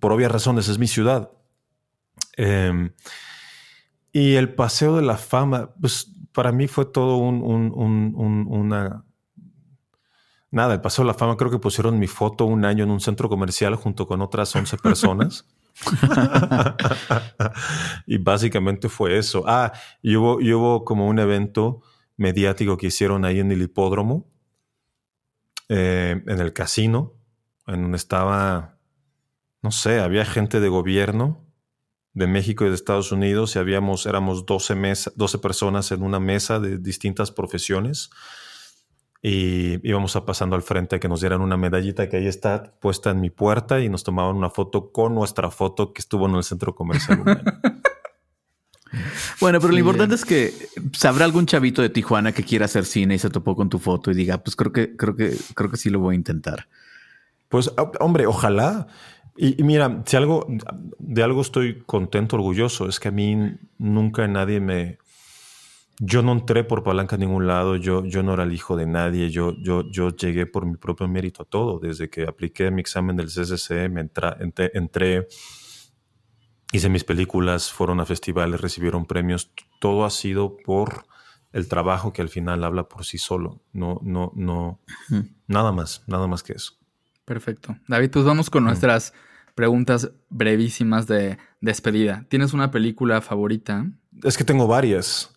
por 0.00 0.12
obvias 0.12 0.30
razones 0.30 0.68
es 0.68 0.78
mi 0.78 0.86
ciudad. 0.86 1.30
Em, 2.36 2.90
y 4.12 4.34
el 4.34 4.54
Paseo 4.54 4.96
de 4.96 5.02
la 5.02 5.16
Fama, 5.16 5.70
pues 5.80 6.12
para 6.32 6.52
mí 6.52 6.66
fue 6.68 6.84
todo 6.84 7.16
un, 7.16 7.40
una, 8.46 9.03
Nada, 10.54 10.74
el 10.74 10.80
Paseo 10.80 11.04
de 11.04 11.08
la 11.08 11.14
Fama 11.14 11.36
creo 11.36 11.50
que 11.50 11.58
pusieron 11.58 11.98
mi 11.98 12.06
foto 12.06 12.44
un 12.44 12.64
año 12.64 12.84
en 12.84 12.90
un 12.92 13.00
centro 13.00 13.28
comercial 13.28 13.74
junto 13.74 14.06
con 14.06 14.22
otras 14.22 14.54
11 14.54 14.76
personas. 14.76 15.48
y 18.06 18.18
básicamente 18.18 18.88
fue 18.88 19.18
eso. 19.18 19.42
Ah, 19.48 19.72
y 20.00 20.14
hubo, 20.14 20.36
hubo, 20.36 20.84
como 20.84 21.08
un 21.08 21.18
evento 21.18 21.82
mediático 22.16 22.76
que 22.76 22.86
hicieron 22.86 23.24
ahí 23.24 23.40
en 23.40 23.50
el 23.50 23.62
hipódromo, 23.62 24.30
eh, 25.68 26.22
en 26.24 26.38
el 26.38 26.52
casino, 26.52 27.14
en 27.66 27.82
donde 27.82 27.96
estaba, 27.96 28.78
no 29.60 29.72
sé, 29.72 29.98
había 29.98 30.24
gente 30.24 30.60
de 30.60 30.68
gobierno 30.68 31.44
de 32.12 32.28
México 32.28 32.64
y 32.64 32.68
de 32.68 32.76
Estados 32.76 33.10
Unidos 33.10 33.56
y 33.56 33.58
habíamos, 33.58 34.06
éramos 34.06 34.46
12, 34.46 34.76
mesa, 34.76 35.10
12 35.16 35.40
personas 35.40 35.90
en 35.90 36.04
una 36.04 36.20
mesa 36.20 36.60
de 36.60 36.78
distintas 36.78 37.32
profesiones 37.32 38.10
y 39.26 39.80
íbamos 39.88 40.16
a 40.16 40.26
pasando 40.26 40.54
al 40.54 40.60
frente 40.60 40.96
a 40.96 41.00
que 41.00 41.08
nos 41.08 41.20
dieran 41.20 41.40
una 41.40 41.56
medallita 41.56 42.10
que 42.10 42.18
ahí 42.18 42.26
está 42.26 42.74
puesta 42.78 43.08
en 43.08 43.22
mi 43.22 43.30
puerta 43.30 43.80
y 43.80 43.88
nos 43.88 44.04
tomaban 44.04 44.36
una 44.36 44.50
foto 44.50 44.92
con 44.92 45.14
nuestra 45.14 45.50
foto 45.50 45.94
que 45.94 46.00
estuvo 46.00 46.28
en 46.28 46.34
el 46.34 46.44
centro 46.44 46.74
comercial. 46.74 47.24
bueno, 49.40 49.60
pero 49.60 49.72
lo 49.72 49.78
importante 49.78 50.14
es 50.14 50.26
que 50.26 50.52
sabrá 50.92 51.24
algún 51.24 51.46
chavito 51.46 51.80
de 51.80 51.88
Tijuana 51.88 52.32
que 52.32 52.42
quiera 52.42 52.66
hacer 52.66 52.84
cine 52.84 53.14
y 53.14 53.18
se 53.18 53.30
topó 53.30 53.56
con 53.56 53.70
tu 53.70 53.78
foto 53.78 54.10
y 54.10 54.14
diga, 54.14 54.44
pues 54.44 54.56
creo 54.56 54.72
que, 54.72 54.94
creo 54.94 55.16
que, 55.16 55.34
creo 55.54 55.70
que 55.70 55.78
sí 55.78 55.88
lo 55.88 56.00
voy 56.00 56.16
a 56.16 56.18
intentar. 56.18 56.68
Pues, 57.48 57.72
hombre, 58.00 58.26
ojalá. 58.26 58.88
Y, 59.38 59.58
y, 59.58 59.64
mira, 59.64 60.02
si 60.04 60.18
algo 60.18 60.46
de 60.98 61.22
algo 61.22 61.40
estoy 61.40 61.82
contento, 61.86 62.36
orgulloso, 62.36 62.90
es 62.90 63.00
que 63.00 63.08
a 63.08 63.12
mí 63.12 63.56
nunca 63.78 64.28
nadie 64.28 64.60
me, 64.60 64.98
yo 65.98 66.22
no 66.22 66.32
entré 66.32 66.64
por 66.64 66.82
palanca 66.82 67.16
a 67.16 67.18
ningún 67.18 67.46
lado, 67.46 67.76
yo, 67.76 68.04
yo 68.04 68.22
no 68.22 68.34
era 68.34 68.42
el 68.42 68.52
hijo 68.52 68.76
de 68.76 68.86
nadie, 68.86 69.30
yo, 69.30 69.54
yo, 69.60 69.88
yo 69.90 70.10
llegué 70.10 70.46
por 70.46 70.66
mi 70.66 70.76
propio 70.76 71.06
mérito 71.08 71.42
a 71.42 71.44
todo. 71.44 71.78
Desde 71.78 72.10
que 72.10 72.24
apliqué 72.24 72.70
mi 72.70 72.80
examen 72.80 73.16
del 73.16 73.28
CCC, 73.28 73.88
me 73.88 74.00
entré, 74.00 75.28
hice 76.72 76.88
mis 76.88 77.04
películas, 77.04 77.72
fueron 77.72 78.00
a 78.00 78.06
festivales, 78.06 78.60
recibieron 78.60 79.06
premios. 79.06 79.52
Todo 79.80 80.04
ha 80.04 80.10
sido 80.10 80.56
por 80.56 81.06
el 81.52 81.68
trabajo 81.68 82.12
que 82.12 82.22
al 82.22 82.28
final 82.28 82.64
habla 82.64 82.88
por 82.88 83.04
sí 83.04 83.18
solo. 83.18 83.62
No, 83.72 84.00
no, 84.02 84.32
no, 84.34 84.80
nada 85.46 85.70
más, 85.70 86.02
nada 86.08 86.26
más 86.26 86.42
que 86.42 86.54
eso. 86.54 86.72
Perfecto. 87.24 87.76
David, 87.86 88.10
pues 88.10 88.24
vamos 88.24 88.50
con 88.50 88.64
nuestras 88.64 89.14
preguntas 89.54 90.10
brevísimas 90.28 91.06
de 91.06 91.38
despedida. 91.60 92.26
¿Tienes 92.28 92.52
una 92.52 92.70
película 92.70 93.20
favorita? 93.20 93.86
Es 94.22 94.36
que 94.36 94.44
tengo 94.44 94.66
varias. 94.66 95.33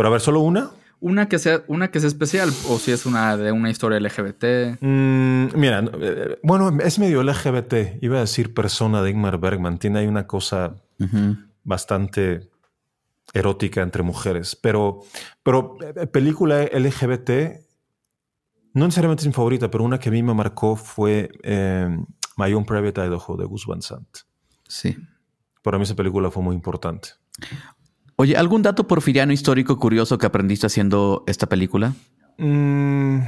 Pero 0.00 0.08
a 0.08 0.12
ver, 0.12 0.22
¿solo 0.22 0.40
una? 0.40 0.70
Una 1.00 1.28
que 1.28 1.38
sea, 1.38 1.62
una 1.66 1.90
que 1.90 2.00
sea 2.00 2.08
especial, 2.08 2.48
o 2.70 2.78
si 2.78 2.90
es 2.90 3.04
una 3.04 3.36
de 3.36 3.52
una 3.52 3.68
historia 3.68 4.00
LGBT. 4.00 4.80
Mm, 4.80 5.48
mira, 5.54 5.84
eh, 6.00 6.38
bueno, 6.42 6.70
es 6.80 6.98
medio 6.98 7.22
LGBT. 7.22 7.98
Iba 8.00 8.16
a 8.16 8.20
decir 8.20 8.54
persona 8.54 9.02
de 9.02 9.10
Ingmar 9.10 9.38
Bergman. 9.38 9.76
Tiene 9.76 9.98
ahí 9.98 10.06
una 10.06 10.26
cosa 10.26 10.76
bastante 11.64 12.48
erótica 13.34 13.82
entre 13.82 14.02
mujeres. 14.02 14.56
Pero, 14.56 15.00
pero 15.42 15.76
eh, 15.82 16.06
película 16.06 16.62
LGBT, 16.62 17.60
no 18.72 18.86
necesariamente 18.86 19.24
es 19.24 19.26
mi 19.26 19.34
favorita, 19.34 19.70
pero 19.70 19.84
una 19.84 20.00
que 20.00 20.08
a 20.08 20.12
mí 20.12 20.22
me 20.22 20.32
marcó 20.32 20.76
fue 20.76 21.30
eh, 21.42 21.94
My 22.38 22.54
Own 22.54 22.64
Private 22.64 23.02
Idaho 23.02 23.36
de 23.36 23.44
Gus 23.44 23.66
Van 23.66 23.82
Sant. 23.82 24.20
Sí. 24.66 24.96
Para 25.60 25.76
mí 25.76 25.84
esa 25.84 25.94
película 25.94 26.30
fue 26.30 26.42
muy 26.42 26.54
importante. 26.54 27.10
Oye, 28.20 28.36
¿algún 28.36 28.60
dato 28.60 28.86
porfiriano 28.86 29.32
histórico 29.32 29.78
curioso 29.78 30.18
que 30.18 30.26
aprendiste 30.26 30.66
haciendo 30.66 31.24
esta 31.26 31.46
película? 31.48 31.94
Mm, 32.36 33.20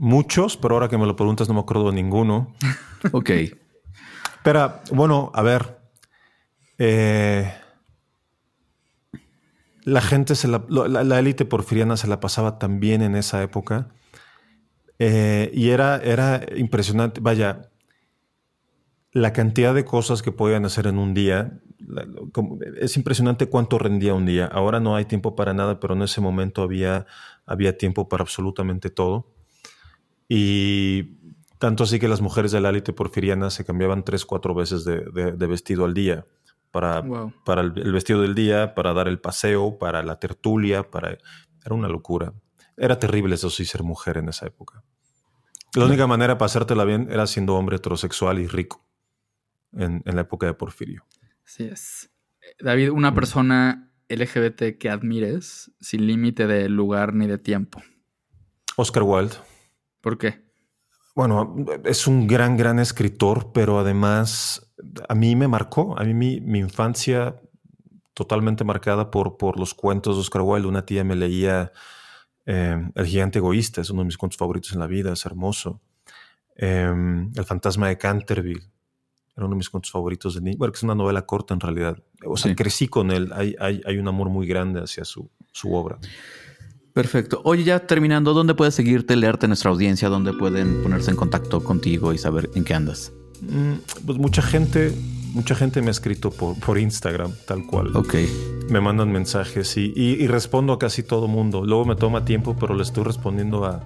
muchos, 0.00 0.56
pero 0.56 0.74
ahora 0.74 0.88
que 0.88 0.98
me 0.98 1.06
lo 1.06 1.14
preguntas 1.14 1.46
no 1.46 1.54
me 1.54 1.60
acuerdo 1.60 1.88
de 1.88 1.94
ninguno. 1.94 2.52
ok. 3.12 3.30
Pero 4.42 4.80
bueno, 4.90 5.30
a 5.34 5.42
ver. 5.42 5.78
Eh, 6.78 7.48
la 9.84 10.00
gente, 10.00 10.34
se 10.34 10.48
la 10.48 11.18
élite 11.20 11.44
porfiriana 11.44 11.96
se 11.96 12.08
la 12.08 12.18
pasaba 12.18 12.58
también 12.58 13.02
en 13.02 13.14
esa 13.14 13.44
época. 13.44 13.90
Eh, 14.98 15.52
y 15.54 15.68
era, 15.68 15.98
era 15.98 16.44
impresionante. 16.56 17.20
Vaya, 17.20 17.70
la 19.12 19.32
cantidad 19.32 19.74
de 19.74 19.84
cosas 19.84 20.22
que 20.22 20.32
podían 20.32 20.64
hacer 20.64 20.86
en 20.86 20.98
un 20.98 21.14
día. 21.14 21.60
Es 22.76 22.96
impresionante 22.96 23.48
cuánto 23.48 23.78
rendía 23.78 24.14
un 24.14 24.26
día. 24.26 24.46
Ahora 24.46 24.78
no 24.80 24.94
hay 24.94 25.04
tiempo 25.04 25.34
para 25.34 25.52
nada, 25.52 25.80
pero 25.80 25.94
en 25.94 26.02
ese 26.02 26.20
momento 26.20 26.62
había, 26.62 27.06
había 27.46 27.76
tiempo 27.76 28.08
para 28.08 28.22
absolutamente 28.22 28.90
todo. 28.90 29.32
Y 30.28 31.18
tanto 31.58 31.84
así 31.84 31.98
que 31.98 32.06
las 32.06 32.20
mujeres 32.20 32.52
de 32.52 32.60
la 32.60 32.68
élite 32.68 32.92
porfiriana 32.92 33.50
se 33.50 33.64
cambiaban 33.64 34.04
tres, 34.04 34.24
cuatro 34.24 34.54
veces 34.54 34.84
de, 34.84 35.00
vestido 35.46 35.84
al 35.84 35.94
día. 35.94 36.26
Para, 36.70 37.02
para 37.44 37.62
el, 37.62 37.92
vestido 37.92 38.22
del 38.22 38.36
día, 38.36 38.76
para 38.76 38.92
dar 38.92 39.08
el 39.08 39.18
paseo, 39.18 39.76
para 39.78 40.04
la 40.04 40.20
tertulia, 40.20 40.88
para... 40.88 41.18
Era 41.64 41.74
una 41.74 41.88
locura. 41.88 42.32
Era 42.76 42.98
terrible 42.98 43.34
eso 43.34 43.50
sí 43.50 43.64
ser 43.64 43.82
mujer 43.82 44.18
en 44.18 44.28
esa 44.28 44.46
época. 44.46 44.84
La 45.74 45.84
única 45.84 46.06
manera 46.06 46.38
para 46.38 46.46
hacértela 46.46 46.84
bien 46.84 47.08
era 47.10 47.26
siendo 47.26 47.56
hombre 47.56 47.76
heterosexual 47.76 48.38
y 48.38 48.46
rico 48.46 48.84
en, 49.72 50.02
la 50.04 50.22
época 50.22 50.46
de 50.46 50.54
Porfirio. 50.54 51.04
Así 51.44 51.64
es. 51.64 52.10
David, 52.58 52.90
una 52.90 53.14
persona 53.14 53.92
LGBT 54.08 54.78
que 54.78 54.90
admires 54.90 55.70
sin 55.80 56.06
límite 56.06 56.46
de 56.46 56.68
lugar 56.68 57.14
ni 57.14 57.26
de 57.26 57.38
tiempo. 57.38 57.82
Oscar 58.76 59.02
Wilde. 59.02 59.36
¿Por 60.00 60.18
qué? 60.18 60.42
Bueno, 61.14 61.54
es 61.84 62.06
un 62.06 62.26
gran, 62.26 62.56
gran 62.56 62.78
escritor, 62.78 63.52
pero 63.52 63.78
además 63.78 64.72
a 65.08 65.14
mí 65.14 65.36
me 65.36 65.48
marcó, 65.48 65.98
a 65.98 66.04
mí 66.04 66.14
mi, 66.14 66.58
infancia 66.58 67.36
totalmente 68.14 68.64
marcada 68.64 69.10
por, 69.10 69.36
por 69.36 69.58
los 69.58 69.74
cuentos 69.74 70.16
de 70.16 70.20
Oscar 70.20 70.42
Wilde. 70.42 70.68
Una 70.68 70.86
tía 70.86 71.04
me 71.04 71.16
leía 71.16 71.72
Eh, 72.46 72.90
el 72.94 73.06
gigante 73.06 73.38
egoísta 73.38 73.80
es 73.80 73.90
uno 73.90 74.00
de 74.00 74.06
mis 74.06 74.16
cuentos 74.16 74.38
favoritos 74.38 74.72
en 74.72 74.80
la 74.80 74.86
vida, 74.86 75.12
es 75.12 75.24
hermoso. 75.24 75.80
Em, 76.56 77.30
el 77.36 77.44
fantasma 77.44 77.88
de 77.88 77.96
Canterville 77.96 78.66
era 79.40 79.46
uno 79.46 79.54
de 79.54 79.58
mis 79.58 79.70
cuentos 79.70 79.90
favoritos 79.90 80.34
de 80.34 80.42
niño. 80.42 80.58
Bueno, 80.58 80.72
que 80.72 80.76
es 80.76 80.82
una 80.82 80.94
novela 80.94 81.22
corta 81.22 81.54
en 81.54 81.60
realidad. 81.60 81.98
O 82.26 82.36
sea, 82.36 82.54
crecí 82.54 82.88
con 82.88 83.10
él. 83.10 83.32
Hay, 83.34 83.56
hay, 83.58 83.96
un 83.96 84.06
amor 84.06 84.28
muy 84.28 84.46
grande 84.46 84.80
hacia 84.80 85.04
su, 85.04 85.30
su, 85.52 85.74
obra. 85.74 85.98
Perfecto. 86.92 87.40
Oye, 87.44 87.64
ya 87.64 87.86
terminando, 87.86 88.34
¿dónde 88.34 88.54
puedes 88.54 88.74
seguirte, 88.74 89.16
leerte 89.16 89.48
nuestra 89.48 89.70
audiencia? 89.70 90.08
¿Dónde 90.08 90.32
pueden 90.34 90.82
ponerse 90.82 91.10
en 91.10 91.16
contacto 91.16 91.64
contigo 91.64 92.12
y 92.12 92.18
saber 92.18 92.50
en 92.54 92.64
qué 92.64 92.74
andas? 92.74 93.12
Mm, 93.40 94.04
pues 94.04 94.18
mucha 94.18 94.42
gente, 94.42 94.94
mucha 95.32 95.54
gente 95.54 95.80
me 95.80 95.88
ha 95.88 95.92
escrito 95.92 96.30
por, 96.30 96.58
por 96.60 96.78
Instagram, 96.78 97.32
tal 97.46 97.66
cual. 97.66 97.96
Ok. 97.96 98.16
Me 98.68 98.80
mandan 98.80 99.10
mensajes 99.10 99.76
y, 99.78 99.92
y, 99.96 100.26
respondo 100.26 100.74
a 100.74 100.78
casi 100.78 101.02
todo 101.02 101.26
mundo. 101.28 101.64
Luego 101.64 101.86
me 101.86 101.96
toma 101.96 102.24
tiempo, 102.24 102.56
pero 102.60 102.74
le 102.74 102.82
estoy 102.82 103.04
respondiendo 103.04 103.64
a, 103.64 103.82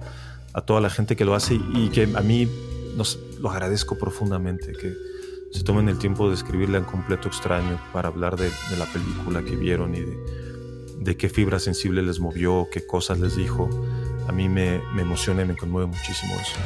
a 0.53 0.61
toda 0.61 0.81
la 0.81 0.89
gente 0.89 1.15
que 1.15 1.23
lo 1.23 1.33
hace 1.33 1.59
y 1.73 1.89
que 1.89 2.09
a 2.13 2.21
mí 2.21 2.47
nos, 2.97 3.19
lo 3.39 3.49
agradezco 3.49 3.97
profundamente. 3.97 4.73
Que, 4.73 5.14
se 5.55 5.63
tomen 5.63 5.87
el 5.87 5.97
tiempo 5.97 6.27
de 6.27 6.35
escribirle 6.35 6.77
a 6.77 6.81
un 6.81 6.85
completo 6.85 7.29
extraño 7.29 7.79
para 7.93 8.09
hablar 8.09 8.35
de, 8.35 8.51
la 8.77 8.85
película 8.85 9.41
que 9.41 9.55
vieron 9.55 9.95
y 9.95 10.01
de, 10.99 11.17
qué 11.17 11.29
fibra 11.29 11.59
sensible 11.59 12.01
les 12.01 12.19
movió, 12.19 12.67
qué 12.71 12.85
cosas 12.85 13.19
les 13.19 13.37
dijo. 13.37 13.69
A 14.27 14.33
mí 14.33 14.49
me, 14.49 14.81
me 14.93 15.03
emociona 15.03 15.43
y 15.43 15.45
me 15.45 15.55
conmueve 15.55 15.87
muchísimo 15.87 16.33
eso. 16.35 16.57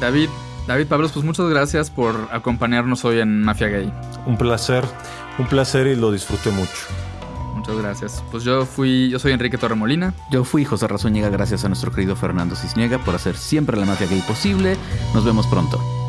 David, 0.00 0.30
David 0.66 0.86
Pablos, 0.86 1.12
pues 1.12 1.26
muchas 1.26 1.46
gracias 1.50 1.90
por 1.90 2.16
acompañarnos 2.32 3.04
hoy 3.04 3.18
en 3.18 3.42
Mafia 3.42 3.68
Gay. 3.68 3.92
Un 4.24 4.38
placer, 4.38 4.84
un 5.38 5.46
placer 5.46 5.86
y 5.88 5.96
lo 5.96 6.10
disfruté 6.10 6.50
mucho. 6.52 6.86
Muchas 7.54 7.76
gracias. 7.76 8.24
Pues 8.30 8.44
yo 8.44 8.64
fui, 8.64 9.10
yo 9.10 9.18
soy 9.18 9.32
Enrique 9.32 9.58
Torremolina. 9.58 10.14
Yo 10.30 10.42
fui 10.44 10.64
José 10.64 10.88
Razúñiga, 10.88 11.28
gracias 11.28 11.66
a 11.66 11.68
nuestro 11.68 11.92
querido 11.92 12.16
Fernando 12.16 12.56
Cisniega 12.56 12.98
por 12.98 13.14
hacer 13.14 13.36
siempre 13.36 13.76
la 13.76 13.84
mafia 13.84 14.06
gay 14.06 14.22
posible. 14.26 14.76
Nos 15.12 15.24
vemos 15.24 15.46
pronto. 15.46 16.01